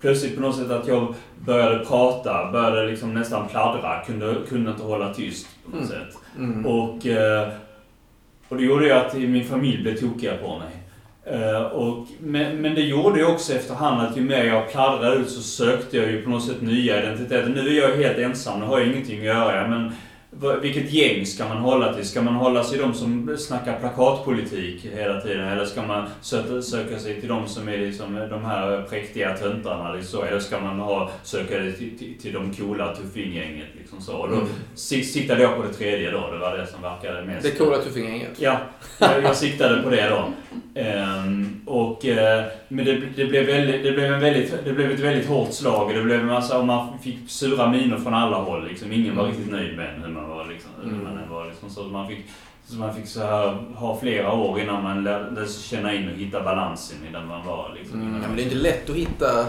plötsligt 0.00 0.34
på 0.36 0.40
något 0.42 0.56
sätt 0.56 0.70
att 0.70 0.88
jag 0.88 1.14
började 1.46 1.84
prata, 1.84 2.50
började 2.52 2.86
liksom 2.86 3.14
nästan 3.14 3.48
pladdra, 3.48 4.04
kunde, 4.06 4.34
kunde 4.48 4.70
inte 4.70 4.82
hålla 4.82 5.14
tyst 5.14 5.46
på 5.64 5.70
något 5.76 5.78
Mm. 5.78 5.88
sätt. 5.88 6.18
Mm. 6.38 6.66
Och, 6.66 7.06
eh, 7.06 7.48
och 8.48 8.56
det 8.56 8.62
gjorde 8.64 8.84
ju 8.84 8.92
att 8.92 9.14
min 9.14 9.44
familj 9.44 9.82
blev 9.82 9.96
tokiga 9.96 10.36
på 10.36 10.58
mig. 10.58 10.76
Eh, 11.24 11.62
Och, 11.62 12.06
men, 12.20 12.56
men 12.56 12.74
det 12.74 12.80
gjorde 12.80 13.18
ju 13.18 13.26
också 13.26 13.52
efterhand 13.52 14.00
att 14.02 14.16
ju 14.16 14.20
mer 14.20 14.44
jag 14.44 14.72
pladdrade 14.72 15.16
ut 15.16 15.30
så 15.30 15.42
sökte 15.42 15.96
jag 15.96 16.10
ju 16.10 16.22
på 16.22 16.30
något 16.30 16.44
sätt 16.46 16.60
nya 16.62 17.02
identiteter. 17.02 17.48
Nu 17.48 17.68
är 17.78 17.88
jag 17.88 17.96
helt 17.96 18.18
ensam, 18.18 18.60
nu 18.60 18.66
har 18.66 18.78
jag 18.78 18.88
ingenting 18.88 19.18
att 19.18 19.24
göra. 19.24 19.68
Men 19.68 19.92
vilket 20.62 20.92
gäng 20.92 21.26
ska 21.26 21.48
man 21.48 21.56
hålla 21.56 21.94
till? 21.94 22.08
Ska 22.08 22.22
man 22.22 22.34
hålla 22.34 22.64
sig 22.64 22.78
till 22.78 22.86
de 22.88 22.94
som 22.94 23.36
snackar 23.38 23.78
plakatpolitik 23.80 24.86
hela 24.94 25.20
tiden? 25.20 25.48
Eller 25.48 25.64
ska 25.64 25.82
man 25.82 26.08
söka, 26.20 26.62
söka 26.62 26.98
sig 26.98 27.20
till 27.20 27.28
de 27.28 27.48
som 27.48 27.68
är 27.68 27.78
liksom 27.78 28.14
de 28.30 28.44
här 28.44 28.82
präktiga 28.82 29.36
töntarna? 29.36 29.92
Liksom? 29.92 30.24
Eller 30.24 30.38
ska 30.40 30.60
man 30.60 30.78
ha, 30.80 31.10
söka 31.22 31.54
sig 31.54 31.72
till, 31.72 31.98
till, 31.98 32.14
till 32.22 32.32
de 32.32 32.54
coola 32.54 32.94
tuffinggänget? 32.96 33.66
Liksom 33.78 34.00
så. 34.00 34.12
Och 34.16 34.28
då 34.28 34.34
Mm. 34.34 34.46
si- 34.74 35.04
siktade 35.04 35.42
jag 35.42 35.56
på 35.56 35.62
det 35.62 35.72
tredje 35.72 36.10
då. 36.10 36.30
Det 36.32 36.38
var 36.38 36.56
det 36.58 36.66
som 36.66 36.82
verkade 36.82 37.22
mest... 37.24 37.42
Det 37.42 37.50
coola 37.50 37.78
tuffingänget. 37.78 38.30
Ja, 38.38 38.58
jag, 38.98 39.22
jag 39.22 39.36
siktade 39.36 39.82
på 39.82 39.90
det 39.90 40.08
då. 40.08 40.24
Ehm, 40.80 41.60
och, 41.66 42.06
eh, 42.06 42.44
men 42.68 42.84
det, 42.84 43.00
det, 43.16 43.24
blev 43.24 43.46
väldigt, 43.46 43.82
det, 43.84 43.92
blev 43.92 44.12
en 44.12 44.20
väldigt, 44.20 44.54
det 44.64 44.72
blev 44.72 44.90
ett 44.90 45.00
väldigt 45.00 45.26
hårt 45.28 45.52
slag. 45.52 45.94
Det 45.94 46.02
blev 46.02 46.20
en 46.20 46.26
massa, 46.26 46.58
och 46.58 46.66
man 46.66 46.98
fick 46.98 47.18
sura 47.26 47.70
miner 47.70 47.96
från 47.96 48.14
alla 48.14 48.36
håll. 48.36 48.68
Liksom. 48.68 48.92
Ingen 48.92 49.16
var 49.16 49.24
Mm. 49.24 49.36
riktigt 49.36 49.52
nöjd 49.52 49.76
med 49.76 50.02
hur 50.04 50.08
man 50.12 50.29
var. 50.30 50.44
Liksom, 50.46 50.70
hur 50.82 50.92
Mm. 50.92 51.04
man 51.04 51.30
var 51.30 51.46
liksom. 51.46 51.70
Så 51.70 51.82
man 51.84 52.08
fick, 52.08 52.18
så 52.66 52.76
man 52.76 52.94
fick 52.94 53.06
så 53.06 53.20
här, 53.20 53.46
ha 53.74 53.98
flera 54.00 54.32
år 54.32 54.60
innan 54.60 54.82
man 54.82 55.04
lärde 55.04 55.46
sig 55.46 55.62
känna 55.62 55.94
in 55.94 56.08
och 56.10 56.16
hitta 56.18 56.42
balansen 56.42 56.98
i 57.08 57.12
den 57.12 57.26
man 57.26 57.46
var. 57.46 57.72
Liksom, 57.78 58.00
Mm, 58.00 58.14
ja, 58.22 58.28
men 58.28 58.36
det 58.36 58.42
är 58.42 58.44
inte 58.44 58.56
lätt 58.56 58.90
att 58.90 58.96
hitta... 58.96 59.46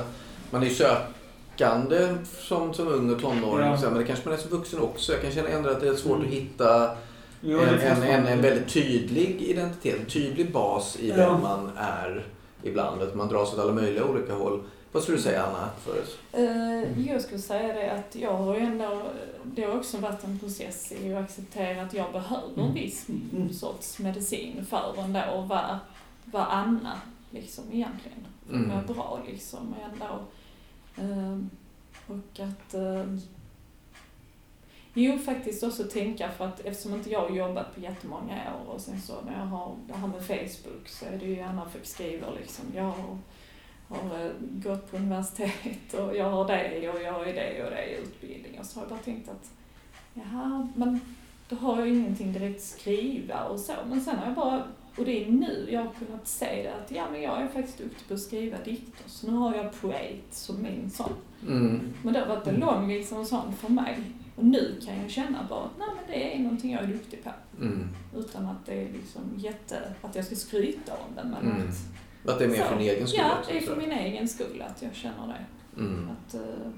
Man 0.51 0.63
är 0.63 0.67
ju 0.67 0.73
sökande 0.75 2.15
som, 2.39 2.73
som 2.73 2.87
ung 2.87 3.13
och 3.13 3.21
tonåring. 3.21 3.67
Ja. 3.67 3.77
Men 3.81 3.93
det 3.97 4.03
kanske 4.03 4.29
man 4.29 4.37
är 4.37 4.41
som 4.41 4.51
vuxen 4.51 4.79
också. 4.79 5.11
Jag 5.11 5.21
kan 5.21 5.31
känna 5.31 5.49
ändå 5.49 5.69
att 5.69 5.81
det 5.81 5.87
är 5.87 5.93
svårt 5.93 6.15
Mm. 6.17 6.27
att 6.27 6.33
hitta 6.33 6.89
Jo, 7.41 7.59
en, 7.59 7.79
en, 7.79 8.03
en, 8.03 8.27
en 8.27 8.41
väldigt 8.41 8.67
tydlig 8.73 9.41
identitet. 9.41 9.99
En 9.99 10.05
tydlig 10.05 10.51
bas 10.51 10.97
i 10.99 11.09
Ja. 11.09 11.15
vem 11.15 11.41
man 11.41 11.69
är 11.77 12.25
ibland. 12.63 13.01
Att 13.01 13.15
man 13.15 13.27
dras 13.27 13.53
åt 13.53 13.59
alla 13.59 13.71
möjliga 13.73 14.03
olika 14.05 14.33
håll. 14.33 14.59
Vad 14.91 15.03
skulle 15.03 15.17
du 15.17 15.23
säga 15.23 15.43
Anna? 15.45 15.69
Förut? 15.79 16.19
Eh, 16.31 17.07
Jag 17.11 17.21
skulle 17.21 17.39
säga 17.41 17.73
det 17.73 17.91
att 17.91 18.15
jag 18.15 18.33
har 18.37 18.55
ju 18.55 18.61
ändå, 18.61 19.01
det 19.43 19.63
har 19.63 19.77
också 19.77 19.97
varit 19.97 20.23
en 20.23 20.39
process 20.39 20.91
i 20.91 21.13
att 21.13 21.23
acceptera 21.23 21.81
att 21.81 21.93
jag 21.93 22.11
behöver 22.11 22.61
en 22.63 22.73
viss 22.73 23.07
sorts 23.59 23.99
medicin 23.99 24.65
för 24.65 24.93
ändå 24.97 25.19
att 25.19 25.47
vara, 25.47 25.79
vara 26.25 26.45
Anna, 26.45 27.01
liksom 27.29 27.63
egentligen. 27.71 28.27
För 28.47 28.53
att 28.55 28.63
Mm. 28.63 28.69
vara 28.69 28.81
bra 28.81 29.19
liksom 29.27 29.73
och 29.73 29.83
ändå. 29.93 30.19
Eh, 30.97 31.39
och 32.07 32.39
att 32.39 32.73
eh, 32.73 33.05
Jo, 34.93 35.17
faktiskt 35.19 35.63
också 35.63 35.83
tänka 35.83 36.29
för 36.31 36.45
att 36.45 36.59
eftersom 36.59 36.93
inte 36.93 37.09
jag 37.09 37.19
har 37.21 37.29
jobbat 37.35 37.75
på 37.75 37.81
jättemånga 37.81 38.35
år 38.55 38.73
och 38.73 38.81
sen 38.81 39.01
så 39.01 39.13
när 39.25 39.39
jag 39.39 39.45
har 39.45 39.75
det 39.87 39.93
här 39.93 40.07
med 40.07 40.25
Facebook 40.25 40.87
så 40.87 41.05
är 41.05 41.17
det 41.17 41.25
ju 41.25 41.41
Anna 41.41 41.69
fick 41.69 41.85
skriva 41.85 42.27
liksom. 42.39 42.65
Jag 42.75 42.83
har, 42.83 43.17
har 43.91 44.25
eh, 44.25 44.31
gått 44.39 44.91
på 44.91 44.97
universitet 44.97 45.93
och 45.93 46.15
jag 46.15 46.29
har 46.29 46.47
det 46.47 46.89
och 46.89 47.01
jag 47.01 47.13
har 47.13 47.25
det 47.25 47.63
och 47.63 47.71
det 47.71 47.85
i 47.85 47.97
utbildning 48.03 48.59
och 48.59 48.65
så 48.65 48.79
har 48.79 48.83
jag 48.83 48.89
bara 48.89 48.99
tänkt 48.99 49.29
att 49.29 49.51
jaha, 50.13 50.67
men 50.75 50.99
då 51.49 51.55
har 51.55 51.79
jag 51.79 51.87
ingenting 51.89 52.33
direkt 52.33 52.57
att 52.57 52.79
skriva 52.79 53.43
och 53.43 53.59
så. 53.59 53.73
Men 53.89 54.01
sen 54.01 54.15
har 54.15 54.25
jag 54.25 54.35
bara, 54.35 54.63
och 54.97 55.05
det 55.05 55.23
är 55.25 55.31
nu 55.31 55.67
jag 55.71 55.81
har 55.81 55.93
kunnat 56.05 56.27
se 56.27 56.63
det 56.63 56.73
att 56.73 56.91
ja 56.91 57.07
men 57.11 57.21
jag 57.21 57.41
är 57.41 57.47
faktiskt 57.47 57.77
duktig 57.77 58.07
på 58.07 58.13
att 58.13 58.19
skriva 58.19 58.57
dikter 58.65 59.03
så 59.09 59.27
nu 59.31 59.37
har 59.37 59.55
jag 59.55 59.81
poet 59.81 60.23
som 60.31 60.61
min 60.61 60.89
sån. 60.89 61.13
Mm. 61.47 61.93
Men 62.03 62.13
det 62.13 62.19
har 62.19 62.27
varit 62.27 62.47
en 62.47 62.55
lång 62.59 62.87
liksom 62.87 63.25
sån 63.25 63.53
för 63.53 63.69
mig. 63.69 63.97
Och 64.35 64.45
nu 64.45 64.79
kan 64.85 65.01
jag 65.01 65.11
känna 65.11 65.45
bara 65.49 65.63
att 65.63 65.77
nej 65.79 65.87
men 65.95 66.03
det 66.07 66.35
är 66.35 66.39
någonting 66.39 66.71
jag 66.71 66.83
är 66.83 66.87
duktig 66.87 67.23
på. 67.23 67.29
Mm. 67.61 67.87
Utan 68.17 68.45
att 68.45 68.65
det 68.65 68.73
är 68.73 68.91
liksom 68.93 69.21
jätte, 69.37 69.93
att 70.01 70.15
jag 70.15 70.25
ska 70.25 70.35
skryta 70.35 70.93
om 70.93 71.15
det. 71.15 71.23
Men 71.23 71.51
Mm. 71.51 71.69
att, 71.69 71.75
Att 72.25 72.39
det 72.39 72.45
är 72.45 72.49
mer 72.49 72.63
för 72.63 72.77
din 72.77 72.89
egen 72.89 73.07
skull 73.07 73.19
ja, 73.19 73.37
också, 73.39 73.51
det 73.51 73.57
är 73.57 73.61
för 73.61 73.75
min 73.75 73.91
egen 73.91 74.27
skull 74.27 74.61
att 74.67 74.81
jag 74.81 74.95
känner 74.95 75.27
det. 75.27 75.45
Mm. 75.81 76.09
Att, 76.09 76.33
eh, 76.33 76.71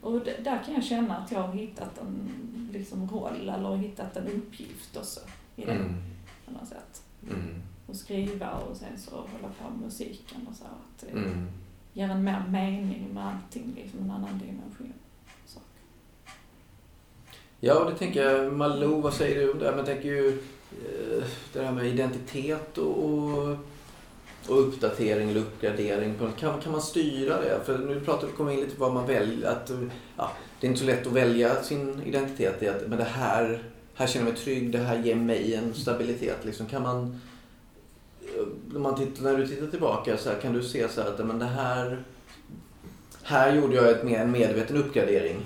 och 0.00 0.20
där 0.20 0.62
kan 0.64 0.74
jag 0.74 0.84
känna 0.84 1.16
att 1.16 1.32
jag 1.32 1.40
har 1.42 1.52
hittat 1.54 1.98
en 1.98 2.30
liksom, 2.72 3.08
roll 3.10 3.48
eller 3.48 3.76
hittat 3.76 4.16
en 4.16 4.26
uppgift 4.28 4.96
också 4.96 5.20
i 5.56 5.64
det 5.64 5.72
Mm. 5.72 5.94
på 6.46 6.52
något 6.52 6.68
sätt. 6.68 7.02
Mm. 7.30 7.62
Och 7.86 7.96
skriva 7.96 8.50
och 8.52 8.76
sen 8.76 8.98
så 8.98 9.10
hålla 9.16 9.52
på 9.62 9.70
med 9.70 9.80
musiken 9.84 10.46
och 10.50 10.56
så. 10.56 10.64
Att 10.64 11.00
det 11.00 11.10
Mm. 11.18 11.46
ger 11.92 12.08
en 12.08 12.24
mer 12.24 12.44
mening 12.48 13.08
med 13.14 13.26
allting, 13.26 13.72
liksom 13.76 14.00
en 14.00 14.10
annan 14.10 14.38
dimension. 14.38 14.92
Så. 15.46 15.60
Ja, 17.60 17.78
och 17.84 17.90
det 17.90 17.96
tänker 17.96 18.22
jag. 18.30 18.52
Malou, 18.52 19.00
vad 19.00 19.14
säger 19.14 19.40
du 19.40 19.52
om 19.52 19.58
det? 19.58 19.64
Men 19.70 19.76
jag 19.76 19.86
tänker 19.86 20.08
ju 20.08 20.42
Eh, 20.82 21.24
det 21.52 21.62
här 21.62 21.72
med 21.72 21.86
identitet 21.86 22.78
och, 22.78 23.04
och 23.04 23.56
och 24.48 24.60
uppdatering 24.60 25.30
eller 25.30 25.40
uppgradering. 25.40 26.14
Kan, 26.38 26.60
kan 26.60 26.72
man 26.72 26.82
styra 26.82 27.40
det? 27.40 27.60
För 27.64 27.78
nu 27.78 28.00
pratar 28.00 28.26
vi 28.26 28.32
kommer 28.32 28.52
in 28.52 28.60
lite 28.60 28.76
på 28.76 28.84
vad 28.84 28.94
man 28.94 29.06
väljer. 29.06 29.50
Att, 29.50 29.70
ja, 30.16 30.32
det 30.60 30.66
är 30.66 30.68
inte 30.68 30.80
så 30.80 30.86
lätt 30.86 31.06
att 31.06 31.12
välja 31.12 31.62
sin 31.62 32.02
identitet. 32.04 32.62
i 32.62 32.68
att, 32.68 32.88
Men 32.88 32.98
det 32.98 33.04
här, 33.04 33.62
här 33.94 34.06
känner 34.06 34.26
jag 34.26 34.32
mig 34.32 34.42
trygg, 34.42 34.72
det 34.72 34.78
här 34.78 34.98
ger 34.98 35.14
mig 35.14 35.54
en 35.54 35.74
stabilitet. 35.74 36.44
Liksom, 36.44 36.66
kan 36.66 36.82
man, 36.82 37.20
eh, 38.20 38.46
när, 38.72 38.80
man 38.80 38.96
tittar, 38.96 39.22
när 39.22 39.36
du 39.36 39.46
tittar 39.46 39.66
tillbaka 39.66 40.16
så 40.16 40.30
här, 40.30 40.40
kan 40.40 40.52
du 40.52 40.62
se 40.62 40.88
så 40.88 41.02
här 41.02 41.08
att 41.08 41.26
men 41.26 41.38
det 41.38 41.44
här, 41.44 42.02
här 43.22 43.54
gjorde 43.54 43.76
jag 43.76 43.90
ett, 43.90 44.04
en 44.04 44.30
medveten 44.30 44.76
uppgradering 44.76 45.36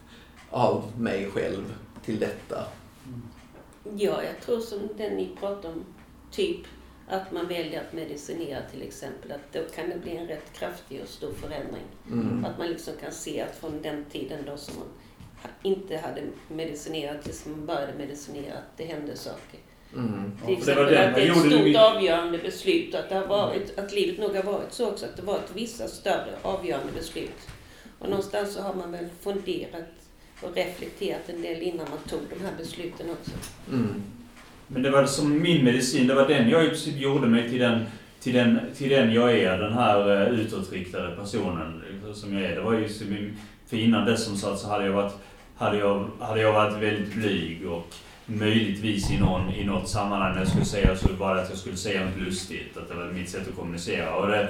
av 0.50 0.84
mig 0.98 1.30
själv 1.34 1.74
till 2.04 2.18
detta. 2.18 2.64
Ja, 3.96 4.22
jag 4.22 4.40
tror 4.40 4.60
som 4.60 4.88
den 4.96 5.16
ni 5.16 5.28
pratar 5.40 5.68
om, 5.68 5.84
typ 6.30 6.66
att 7.08 7.32
man 7.32 7.48
väljer 7.48 7.80
att 7.80 7.92
medicinera 7.92 8.60
till 8.70 8.82
exempel, 8.82 9.32
att 9.32 9.52
då 9.52 9.60
kan 9.74 9.88
det 9.88 9.96
bli 9.96 10.16
en 10.16 10.26
rätt 10.26 10.52
kraftig 10.52 11.02
och 11.02 11.08
stor 11.08 11.32
förändring. 11.32 11.84
Mm. 12.10 12.44
Att 12.44 12.58
man 12.58 12.68
liksom 12.68 12.94
kan 13.00 13.12
se 13.12 13.40
att 13.40 13.56
från 13.56 13.82
den 13.82 14.04
tiden 14.04 14.38
då 14.46 14.56
som 14.56 14.74
man 14.78 14.88
inte 15.62 15.96
hade 15.96 16.22
medicinerat 16.48 17.22
tills 17.22 17.46
man 17.46 17.66
började 17.66 17.92
medicinera, 17.98 18.54
att 18.54 18.76
det 18.76 18.84
hände 18.84 19.16
saker. 19.16 19.60
Mm. 19.94 20.32
Ja, 20.40 20.46
Till 20.46 20.64
för 20.64 20.74
det 20.74 20.82
var 20.82 20.90
exempel 20.90 21.08
att 21.08 21.14
det 21.14 21.22
är 21.22 21.30
ett 21.30 21.74
stort 21.74 21.94
avgörande 21.96 22.38
beslut, 22.38 22.94
att, 22.94 23.08
det 23.08 23.14
har 23.14 23.26
varit, 23.26 23.78
att 23.78 23.92
livet 23.92 24.18
nog 24.18 24.36
har 24.36 24.42
varit 24.42 24.72
så 24.72 24.90
också, 24.90 25.06
att 25.06 25.16
det 25.16 25.22
varit 25.22 25.56
vissa 25.56 25.88
större 25.88 26.38
avgörande 26.42 26.92
beslut. 26.92 27.48
Och 27.98 28.08
någonstans 28.08 28.54
så 28.54 28.62
har 28.62 28.74
man 28.74 28.92
väl 28.92 29.08
funderat 29.20 30.03
och 30.44 30.56
reflekterat 30.56 31.28
en 31.28 31.42
del 31.42 31.62
innan 31.62 31.86
man 31.90 31.98
tog 32.08 32.20
de 32.38 32.44
här 32.44 32.52
besluten 32.58 33.06
också. 33.10 33.30
Mm. 33.70 34.02
Men 34.66 34.82
det 34.82 34.90
var 34.90 35.06
som 35.06 35.42
min 35.42 35.64
medicin, 35.64 36.06
det 36.06 36.14
var 36.14 36.28
den 36.28 36.48
jag 36.48 36.74
gjorde 36.74 37.26
mig 37.26 37.50
till 37.50 37.58
den, 37.58 37.84
till 38.20 38.32
den, 38.32 38.60
till 38.76 38.88
den 38.88 39.12
jag 39.12 39.38
är, 39.38 39.58
den 39.58 39.72
här 39.72 40.22
eh, 40.22 40.40
utåtriktade 40.40 41.16
personen 41.16 41.82
eh, 42.06 42.12
som 42.12 42.34
jag 42.34 42.50
är. 42.50 42.54
Det 42.54 42.60
var 42.60 42.72
ju 42.72 42.88
som 42.88 43.10
min, 43.10 43.36
för 43.66 43.76
innan 43.76 44.06
dess 44.06 44.24
som 44.24 44.36
sagt 44.36 44.58
så 44.58 44.68
hade 44.68 44.86
jag 44.86 44.92
varit, 44.92 45.12
hade 45.56 45.78
jag, 45.78 46.08
hade 46.20 46.40
jag 46.40 46.52
varit 46.52 46.82
väldigt 46.82 47.14
blyg 47.14 47.68
och 47.68 47.94
möjligtvis 48.26 49.10
i, 49.10 49.18
någon, 49.18 49.54
i 49.54 49.64
något 49.64 49.88
sammanhang 49.88 50.32
när 50.32 50.38
jag 50.38 50.48
skulle 50.48 50.64
säga 50.64 50.96
så 50.96 51.08
var 51.18 51.34
det 51.34 51.42
att 51.42 51.50
jag 51.50 51.58
skulle 51.58 51.76
säga 51.76 52.04
något 52.04 52.20
lustigt, 52.26 52.76
att 52.76 52.88
det 52.88 52.94
var 52.94 53.04
mitt 53.04 53.28
sätt 53.28 53.48
att 53.48 53.56
kommunicera. 53.56 54.16
Och 54.16 54.28
det, 54.28 54.48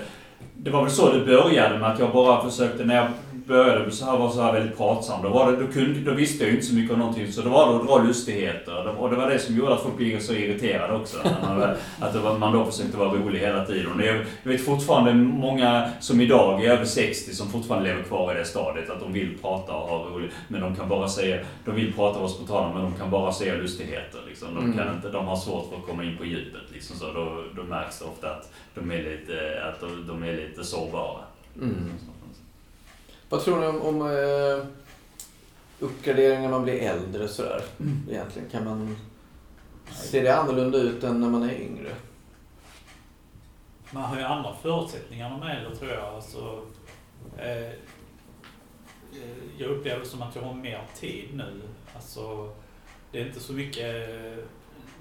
det 0.57 0.70
var 0.70 0.82
väl 0.82 0.92
så 0.92 1.12
det 1.12 1.24
började 1.24 1.78
med 1.78 1.90
att 1.90 1.99
jag 1.99 2.12
bara 2.12 2.51
försökte, 2.51 2.84
när 2.84 2.95
jag 2.95 3.09
började 3.47 3.90
så 3.90 4.05
här, 4.05 4.18
var 4.18 4.30
så 4.30 4.42
här 4.42 4.53
väldigt 4.53 4.76
pratsam, 4.76 5.22
då, 5.22 5.28
var 5.28 5.53
det, 5.53 5.66
då, 5.66 5.72
kunde, 5.72 6.01
då 6.01 6.12
visste 6.12 6.45
jag 6.45 6.49
ju 6.51 6.55
inte 6.57 6.66
så 6.66 6.74
mycket 6.74 6.92
om 6.92 6.99
någonting. 6.99 7.32
Så 7.32 7.42
det 7.42 7.49
var 7.49 7.66
då 7.66 7.80
att 7.80 7.86
dra 7.86 7.99
lustigheter. 7.99 8.88
Och 8.99 9.11
det 9.11 9.16
var 9.16 9.30
det 9.30 9.38
som 9.38 9.57
gjorde 9.57 9.74
att 9.74 9.82
folk 9.82 9.97
blev 9.97 10.20
så 10.20 10.32
irriterade 10.32 10.95
också. 10.95 11.16
Man, 11.42 11.62
att 12.01 12.12
det 12.12 12.18
var, 12.18 12.38
man 12.38 12.53
då 12.53 12.64
försökte 12.64 12.97
vara 12.97 13.09
rolig 13.09 13.40
hela 13.40 13.64
tiden. 13.64 13.92
Och 13.92 13.99
det, 13.99 14.09
är- 14.09 14.26
jag 14.42 14.51
vet 14.53 14.64
fortfarande 14.64 15.14
många 15.14 15.90
som 16.01 16.20
idag 16.20 16.64
är 16.64 16.70
över 16.70 16.84
60 16.84 17.34
som 17.34 17.49
fortfarande 17.49 17.88
lever 17.88 18.03
kvar 18.03 18.34
i 18.34 18.38
det 18.38 18.45
stadiet. 18.45 18.90
Att 18.90 19.01
de 19.01 19.12
vill 19.12 19.38
prata 19.42 19.72
och 19.72 19.88
ha 19.88 19.99
roligt. 20.09 20.30
Men 20.49 20.61
de 20.61 20.76
kan 20.76 20.88
bara 20.88 21.09
säga, 21.09 21.38
de 21.64 21.74
vill 21.74 21.92
prata 21.92 22.14
och 22.14 22.20
vara 22.22 22.32
spontana 22.32 22.74
men 22.74 22.82
de 22.82 22.92
kan 22.99 23.11
bara 23.11 23.32
säga 23.32 23.55
lustigheter. 23.55 24.20
Liksom. 24.28 24.49
De, 24.55 24.72
kan 24.72 24.82
Mm. 24.82 24.95
inte, 24.97 25.09
de 25.11 25.26
har 25.26 25.36
svårt 25.36 25.68
för 25.70 25.76
att 25.76 25.86
komma 25.86 26.05
in 26.05 26.16
på 26.16 26.24
djupet. 26.24 26.62
Liksom. 26.72 26.97
Så 26.97 27.05
då, 27.12 27.42
då 27.57 27.62
märks 27.62 27.99
det 27.99 28.05
ofta 28.05 28.30
att 28.30 28.53
de 28.74 28.90
är 28.90 28.97
lite, 29.03 29.62
att 29.68 29.80
de, 29.80 30.07
de 30.09 30.22
är 30.28 30.32
lite 30.36 30.64
sårbara. 30.64 31.18
Mm. 31.62 31.92
Vad 33.35 33.43
tror 33.43 33.61
ni 33.61 33.66
om, 33.66 33.82
om 33.82 34.03
eh, 34.03 34.66
uppgradering 35.80 36.43
när 36.43 36.49
man 36.49 36.62
blir 36.62 36.82
äldre 36.82 37.28
sådär? 37.28 37.62
Egentligen, 38.11 38.51
kan 38.51 38.64
man... 38.64 38.97
Ser 39.93 40.22
det 40.22 40.37
annorlunda 40.37 40.78
ut 40.78 41.05
än 41.05 41.20
när 41.20 41.28
man 41.28 41.43
är 41.43 41.61
yngre? 41.61 41.95
Man 43.91 44.03
har 44.03 44.16
ju 44.16 44.22
andra 44.22 44.55
förutsättningar 44.62 45.30
när 45.30 45.39
man 45.39 45.49
är 45.49 45.57
äldre 45.57 45.76
tror 45.76 45.91
jag. 45.91 46.14
Alltså, 46.14 46.62
eh, 47.39 47.72
jag 49.59 49.70
upplever 49.70 50.05
som 50.05 50.22
att 50.22 50.37
jag 50.37 50.43
har 50.43 50.55
mer 50.55 50.82
tid 50.95 51.28
nu. 51.35 51.62
Alltså, 51.95 52.53
det 53.11 53.20
är 53.20 53.26
inte 53.26 53.41
så 53.41 53.53
mycket, 53.53 53.95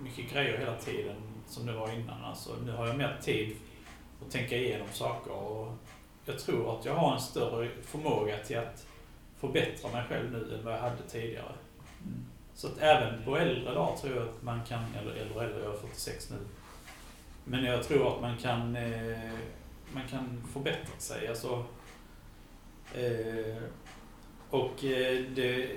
mycket 0.04 0.34
grejer 0.34 0.58
hela 0.58 0.76
tiden 0.76 1.16
som 1.48 1.66
det 1.66 1.74
var 1.74 1.92
innan. 1.92 2.24
Alltså, 2.24 2.52
nu 2.66 2.72
har 2.72 2.88
jag 2.88 2.98
mer 2.98 3.18
tid 3.22 3.56
att 4.26 4.32
tänka 4.32 4.58
igenom 4.58 4.88
saker. 4.92 5.32
Och 5.32 5.78
jag 6.26 6.40
tror 6.40 6.80
att 6.80 6.86
jag 6.86 6.96
har 6.96 7.14
en 7.14 7.22
större 7.22 7.70
förmåga 7.82 8.38
till 8.38 8.58
att 8.58 8.88
förbättra 9.40 9.92
mig 9.92 10.04
själv 10.10 10.32
nu 10.32 10.56
än 10.56 10.66
vad 10.66 10.74
jag 10.74 10.80
hade 10.80 11.04
tidigare. 11.10 11.54
Så 12.56 12.68
att 12.68 12.78
även 12.78 13.24
på 13.24 13.38
äldre 13.38 13.74
dagar 13.74 13.98
tror 13.98 14.16
jag 14.16 14.28
att 14.28 14.44
man 14.44 14.62
kan, 14.66 14.84
eller 15.02 15.12
äldre 15.12 15.44
äldre, 15.46 15.64
jag 15.64 15.74
är 15.74 15.78
46 15.78 16.30
nu. 16.30 16.38
Men 17.44 17.64
jag 17.64 17.84
tror 17.84 18.16
att 18.16 18.22
man 18.22 18.38
kan, 18.38 18.76
eh, 18.76 19.32
man 19.94 20.08
kan 20.08 20.44
förbättra 20.54 21.00
sig. 21.00 21.28
Alltså, 21.28 21.66
eh, 22.96 23.64
och 24.50 24.84
eh, 24.84 25.26
det, 25.36 25.70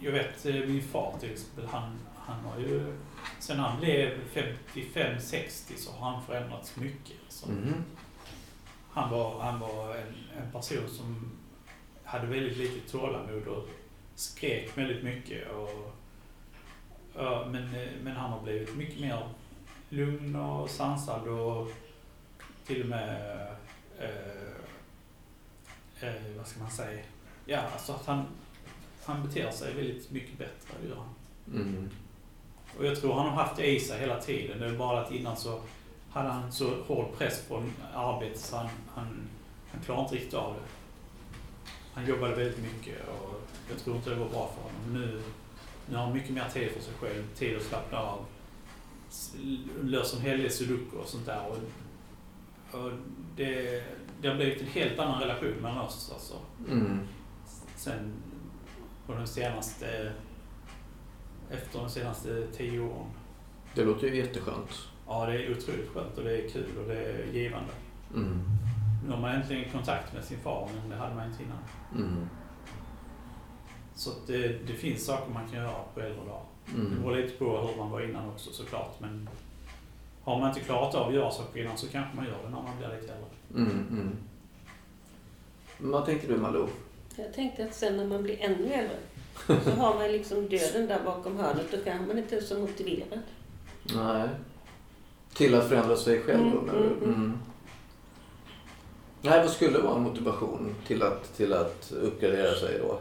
jag 0.00 0.12
vet 0.12 0.46
eh, 0.46 0.54
min 0.54 0.82
far 0.82 1.14
till 1.20 1.32
exempel, 1.32 1.66
han, 1.66 1.98
han 2.16 2.44
har 2.44 2.58
ju, 2.58 2.96
sen 3.40 3.58
han 3.58 3.80
blev 3.80 4.18
55-60 4.34 5.76
så 5.76 5.92
har 5.92 6.10
han 6.10 6.26
förändrats 6.26 6.76
mycket. 6.76 7.16
Alltså. 7.24 7.48
Mm. 7.48 7.84
Han 8.94 9.10
var, 9.10 9.40
han 9.40 9.60
var 9.60 9.96
en, 9.96 10.42
en 10.42 10.52
person 10.52 10.88
som 10.88 11.30
hade 12.04 12.26
väldigt 12.26 12.56
lite 12.56 12.90
tålamod 12.90 13.46
och 13.46 13.68
skrek 14.14 14.78
väldigt 14.78 15.04
mycket. 15.04 15.50
Och, 15.50 15.94
ja, 17.14 17.46
men, 17.50 17.70
men 18.02 18.16
han 18.16 18.30
har 18.30 18.42
blivit 18.42 18.76
mycket 18.76 19.00
mer 19.00 19.28
lugn 19.88 20.36
och 20.36 20.70
sansad 20.70 21.28
och 21.28 21.68
till 22.66 22.82
och 22.82 22.88
med, 22.88 23.46
eh, 23.98 24.08
eh, 26.00 26.36
vad 26.36 26.46
ska 26.46 26.60
man 26.60 26.70
säga, 26.70 27.04
ja 27.46 27.60
alltså 27.72 27.92
att 27.92 28.06
han, 28.06 28.24
han 29.04 29.26
beter 29.26 29.50
sig 29.50 29.74
väldigt 29.74 30.10
mycket 30.10 30.38
bättre, 30.38 30.74
det 30.82 30.88
gör 30.88 30.96
han. 30.96 31.14
Mm. 31.60 31.90
Och 32.78 32.86
jag 32.86 33.00
tror 33.00 33.14
han 33.14 33.28
har 33.28 33.42
haft 33.42 33.56
det 33.56 33.66
i 33.66 33.80
sig 33.80 34.00
hela 34.00 34.20
tiden. 34.20 34.60
Det 34.60 34.66
är 34.66 34.76
bara 34.76 35.00
att 35.00 35.12
innan 35.12 35.36
så 35.36 35.60
hade 36.14 36.28
han 36.28 36.52
så 36.52 36.82
hård 36.86 37.06
press 37.18 37.44
på 37.48 37.62
arbetet 37.94 38.40
så 38.40 38.56
han, 38.56 38.68
han, 38.94 39.28
han 39.72 39.80
klarade 39.84 40.02
inte 40.02 40.14
riktigt 40.14 40.34
av 40.34 40.54
det. 40.54 40.60
Han 41.94 42.06
jobbade 42.06 42.34
väldigt 42.34 42.58
mycket 42.58 43.08
och 43.08 43.42
jag 43.70 43.78
tror 43.78 43.96
inte 43.96 44.10
det 44.10 44.16
var 44.16 44.28
bra 44.28 44.50
för 44.54 44.62
honom. 44.62 44.92
Nu, 44.92 45.22
nu 45.88 45.96
har 45.96 46.04
han 46.04 46.12
mycket 46.12 46.30
mer 46.30 46.48
tid 46.48 46.70
för 46.70 46.80
sig 46.80 46.94
själv, 47.00 47.34
tid 47.34 47.56
att 47.56 47.62
slappna 47.62 47.98
av. 47.98 48.26
Löser 49.82 50.16
en 50.16 50.22
hel 50.22 50.38
del 50.38 50.50
sudoku 50.50 50.96
och 50.96 51.08
sånt 51.08 51.26
där. 51.26 51.46
Och, 51.48 52.80
och 52.80 52.90
det, 53.36 53.84
det 54.20 54.28
har 54.28 54.34
blivit 54.34 54.60
en 54.60 54.66
helt 54.66 54.98
annan 54.98 55.20
relation 55.20 55.52
mellan 55.62 55.78
oss 55.78 56.10
alltså. 56.12 56.34
Mm. 56.70 57.00
Sen 57.76 58.12
på 59.06 59.12
de 59.14 59.26
senaste, 59.26 60.12
efter 61.50 61.78
de 61.78 61.90
senaste 61.90 62.46
tio 62.56 62.80
åren. 62.80 63.10
Det 63.74 63.84
låter 63.84 64.06
ju 64.06 64.16
jätteskönt. 64.16 64.88
Ja, 65.08 65.26
det 65.26 65.32
är 65.44 65.50
otroligt 65.52 65.88
skönt 65.94 66.18
och 66.18 66.24
det 66.24 66.36
är 66.44 66.48
kul 66.48 66.78
och 66.82 66.88
det 66.88 66.96
är 67.04 67.26
givande. 67.32 67.72
Mm. 68.14 68.40
Nu 69.06 69.10
har 69.10 69.20
man 69.20 69.30
äntligen 69.30 69.70
kontakt 69.72 70.12
med 70.14 70.24
sin 70.24 70.38
far, 70.38 70.68
men 70.80 70.90
det 70.90 70.96
hade 70.96 71.14
man 71.14 71.30
inte 71.30 71.42
innan. 71.42 71.58
Mm. 72.06 72.28
Så 73.94 74.10
att 74.10 74.26
det, 74.26 74.48
det 74.66 74.72
finns 74.72 75.04
saker 75.06 75.32
man 75.32 75.48
kan 75.48 75.58
göra 75.62 75.72
på 75.94 76.00
äldre 76.00 76.16
dagar. 76.24 76.40
Det 76.66 76.80
Mm. 76.80 77.02
beror 77.02 77.16
lite 77.16 77.38
på 77.38 77.44
hur 77.60 77.76
man 77.76 77.90
var 77.90 78.00
innan 78.00 78.28
också 78.28 78.52
såklart, 78.52 79.00
men 79.00 79.28
har 80.22 80.38
man 80.40 80.48
inte 80.48 80.60
klarat 80.60 80.94
av 80.94 81.08
att 81.08 81.14
göra 81.14 81.30
saker 81.30 81.60
innan 81.64 81.76
så 81.76 81.88
kanske 81.88 82.16
man 82.16 82.24
gör 82.24 82.38
det 82.44 82.50
när 82.50 82.62
man 82.62 82.76
blir 82.78 82.88
lite 82.88 83.12
äldre. 83.12 83.28
Mm. 83.54 83.86
Mm. 83.90 84.16
Vad 85.78 86.04
tänker 86.06 86.28
du 86.28 86.36
Malou? 86.36 86.68
Jag 87.16 87.32
tänkte 87.34 87.64
att 87.64 87.74
sen 87.74 87.96
när 87.96 88.06
man 88.06 88.22
blir 88.22 88.40
ännu 88.40 88.72
äldre 88.72 88.96
så 89.64 89.70
har 89.70 89.94
man 89.94 90.12
liksom 90.12 90.48
döden 90.48 90.86
där 90.86 91.00
bakom 91.04 91.36
hörnet. 91.36 91.66
Då 91.70 91.76
kanske 91.84 92.06
man 92.06 92.18
inte 92.18 92.36
är 92.36 92.40
så 92.40 92.58
motiverad. 92.58 93.20
Nej. 93.94 94.28
Till 95.34 95.54
att 95.54 95.68
förändra 95.68 95.96
sig 95.96 96.20
själv 96.20 96.38
då, 96.52 96.58
Mm, 96.58 96.64
menar 96.66 96.78
du? 96.80 96.86
mm, 96.86 96.98
mm. 97.02 97.14
Mm. 97.14 97.38
Nej, 99.22 99.40
vad 99.42 99.50
skulle 99.50 99.78
vara 99.78 99.96
en 99.96 100.02
motivation 100.02 100.74
till 100.86 101.02
att, 101.02 101.36
till 101.36 101.52
att 101.52 101.92
uppgradera 101.92 102.54
sig 102.54 102.78
då? 102.78 102.98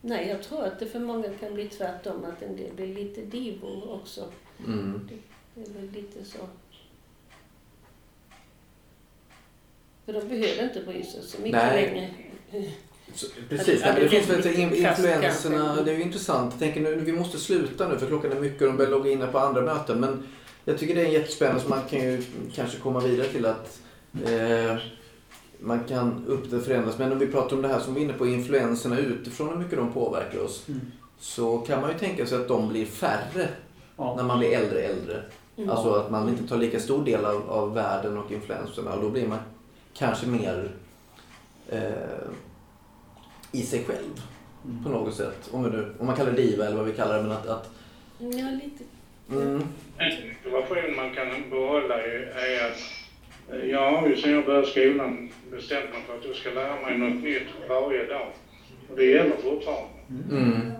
Nej, 0.00 0.28
jag 0.28 0.42
tror 0.42 0.64
att 0.64 0.78
det 0.78 0.86
för 0.86 0.98
många 0.98 1.28
kan 1.40 1.54
bli 1.54 1.68
tvärtom. 1.68 2.24
Att 2.24 2.42
en 2.42 2.56
del 2.56 2.74
blir 2.74 2.94
lite 2.94 3.20
divor 3.20 3.92
också. 3.92 4.24
Mm. 4.66 5.08
Det 5.54 5.60
är 5.60 5.74
väl 5.74 5.90
lite 5.90 6.24
så. 6.24 6.38
För 10.04 10.12
de 10.12 10.20
behöver 10.28 10.64
inte 10.64 10.80
bry 10.82 11.02
sig 11.04 11.22
så 11.22 11.40
mycket 11.40 11.58
Nej. 11.62 11.82
längre. 12.50 12.70
Precis, 13.48 13.82
det 13.82 13.96
det 14.00 14.08
finns 14.08 14.28
väl 14.28 14.46
influenserna, 14.56 15.82
det 15.82 15.90
är 15.90 15.96
ju 15.96 16.02
intressant. 16.02 16.52
Jag 16.52 16.60
tänker 16.60 16.80
nu, 16.80 16.94
vi 16.94 17.12
måste 17.12 17.38
sluta 17.38 17.88
nu 17.88 17.98
för 17.98 18.06
klockan 18.06 18.32
är 18.32 18.40
mycket 18.40 18.62
och 18.62 18.68
de 18.68 18.76
börjar 18.76 18.90
logga 18.90 19.10
in 19.10 19.24
på 19.32 19.38
andra 19.38 19.62
möten. 19.62 20.00
Men 20.00 20.22
jag 20.64 20.78
tycker 20.78 20.94
det 20.94 21.00
är 21.00 21.08
jättespännande 21.08 21.62
så 21.62 21.68
man 21.68 21.82
kan 21.90 21.98
ju 22.00 22.22
kanske 22.54 22.78
komma 22.78 23.00
vidare 23.00 23.28
till 23.28 23.46
att 23.46 23.80
eh, 24.24 24.76
man 25.58 25.84
kan 25.84 26.24
upp 26.26 26.50
det 26.50 26.60
förändras. 26.60 26.98
Men 26.98 27.12
om 27.12 27.18
vi 27.18 27.26
pratar 27.26 27.56
om 27.56 27.62
det 27.62 27.68
här 27.68 27.80
som 27.80 27.94
vi 27.94 28.00
är 28.00 28.04
inne 28.04 28.12
på, 28.12 28.26
influenserna 28.26 28.98
utifrån, 28.98 29.48
hur 29.48 29.56
mycket 29.56 29.78
de 29.78 29.92
påverkar 29.92 30.44
oss. 30.44 30.68
Mm. 30.68 30.80
Så 31.18 31.58
kan 31.58 31.80
man 31.80 31.90
ju 31.92 31.98
tänka 31.98 32.26
sig 32.26 32.38
att 32.38 32.48
de 32.48 32.68
blir 32.68 32.86
färre 32.86 33.48
Ja. 33.96 34.14
när 34.16 34.22
man 34.22 34.38
blir 34.38 34.56
äldre 34.56 34.80
äldre. 34.80 35.22
Mm. 35.56 35.70
Alltså 35.70 35.90
att 35.90 36.10
man 36.10 36.28
inte 36.28 36.48
tar 36.48 36.56
lika 36.56 36.80
stor 36.80 37.04
del 37.04 37.24
av, 37.24 37.50
av 37.50 37.74
världen 37.74 38.18
och 38.18 38.32
influenserna 38.32 38.92
och 38.92 39.02
då 39.02 39.10
blir 39.10 39.28
man 39.28 39.38
kanske 39.94 40.26
mer 40.26 40.70
eh, 41.68 41.80
i 43.52 43.62
sig 43.62 43.84
själv 43.84 44.20
på 44.84 44.88
något 44.88 45.14
sätt. 45.14 45.48
Om, 45.52 45.62
nu, 45.62 45.94
om 45.98 46.06
man 46.06 46.16
kallar 46.16 46.30
det 46.32 46.42
diva 46.42 46.66
eller 46.66 46.76
vad 46.76 46.86
vi 46.86 46.92
kallar 46.92 47.16
det. 47.16 47.22
Men 47.22 47.32
att, 47.32 47.46
att 47.46 47.70
Ja, 48.18 48.26
lite. 48.28 48.84
mm, 49.30 49.62
En 49.98 50.12
motivation 50.52 50.96
man 50.96 51.14
kan 51.14 51.50
behålla 51.50 51.94
är, 52.02 52.32
är 52.36 52.70
att 52.70 52.80
eh, 53.54 53.70
jag 53.70 53.90
har 53.92 54.08
ju 54.08 54.16
sen 54.16 54.32
jag 54.32 54.44
började 54.44 54.66
skolan 54.66 55.28
bestämt 55.50 55.90
mig 55.92 56.02
för 56.06 56.18
att 56.18 56.24
jag 56.24 56.36
ska 56.36 56.50
lära 56.50 56.80
mig 56.80 56.98
något 56.98 57.22
nytt 57.22 57.42
varje 57.68 58.06
dag. 58.06 58.26
Och 58.90 58.96
det 58.96 59.04
gäller 59.04 59.36
fortfarande. 59.42 59.88
mm. 60.30 60.72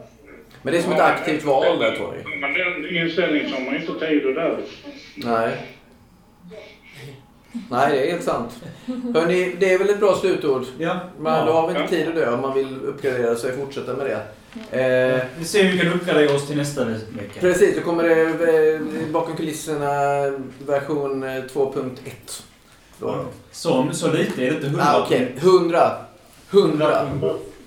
Men 0.63 0.73
det 0.73 0.79
är 0.79 0.83
som 0.83 0.93
ett 0.93 1.01
aktivt 1.01 1.45
val 1.45 1.79
där. 1.79 1.99
Har 1.99 2.41
man 2.41 2.53
den 2.53 2.97
inställningen 2.97 3.51
så 3.51 3.55
har 3.57 3.65
man 3.65 3.77
inte 3.77 4.07
tid 4.07 4.27
att 4.27 4.35
dö. 4.35 4.57
Nej. 5.17 5.57
Nej, 7.71 7.93
det 7.93 8.07
är 8.07 8.11
helt 8.11 8.25
sant. 8.25 8.59
Hörrni, 9.15 9.57
det 9.61 9.73
är 9.73 9.79
väl 9.79 9.89
ett 9.91 10.01
bra 10.01 10.15
slutord. 10.17 10.65
Ja. 10.79 11.01
Men 11.19 11.47
då 11.47 11.53
har 11.53 11.69
vi 11.73 11.81
inte 11.81 11.97
tid 11.97 12.09
att 12.09 12.15
dö 12.15 12.35
om 12.35 12.41
man 12.41 12.55
vill 12.55 12.81
uppgradera 12.85 13.37
sig 13.37 13.51
och 13.53 13.59
fortsätta 13.59 13.95
med 13.97 14.07
det. 14.07 14.21
Eh, 14.81 15.21
Vi 15.39 15.45
ser 15.45 15.65
hur 15.65 15.73
vi 15.73 15.79
kan 15.79 15.93
uppgradera 15.93 16.35
oss 16.35 16.47
till 16.47 16.57
nästa 16.57 16.85
vecka. 16.85 17.41
precis, 17.41 17.77
då 17.77 17.83
kommer 17.83 18.03
det 18.05 18.75
eh, 18.75 18.81
bakom 19.13 19.37
kulisserna 19.37 19.89
version 20.67 21.23
eh, 21.23 21.29
2.1. 21.29 21.89
Då. 22.99 23.25
Så, 23.53 23.89
så 23.93 24.13
lite 24.13 24.43
är 24.47 24.51
det 24.51 24.55
inte. 24.57 24.67
100 24.67 24.83
Ah, 24.87 25.03
Okej, 25.05 25.33
100. 25.37 25.91
100. 26.51 27.07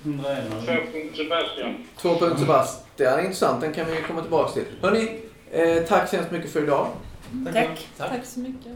101. 0.03 0.43
Så, 0.65 0.75
Sebastian. 1.17 1.75
2. 2.01 2.15
Sebastian, 2.37 3.19
intressant. 3.19 3.61
Den 3.61 3.73
kan 3.73 3.85
vi 3.85 4.01
komma 4.07 4.21
tillbaka 4.21 4.51
till. 4.53 4.63
Hörni, 4.81 5.19
eh, 5.51 5.83
tack 5.87 6.09
så 6.09 6.15
hemskt 6.15 6.31
mycket 6.31 6.51
för 6.51 6.63
idag. 6.63 6.87
Tack. 7.53 7.87
Tack 7.97 8.25
så 8.25 8.39
mycket. 8.39 8.71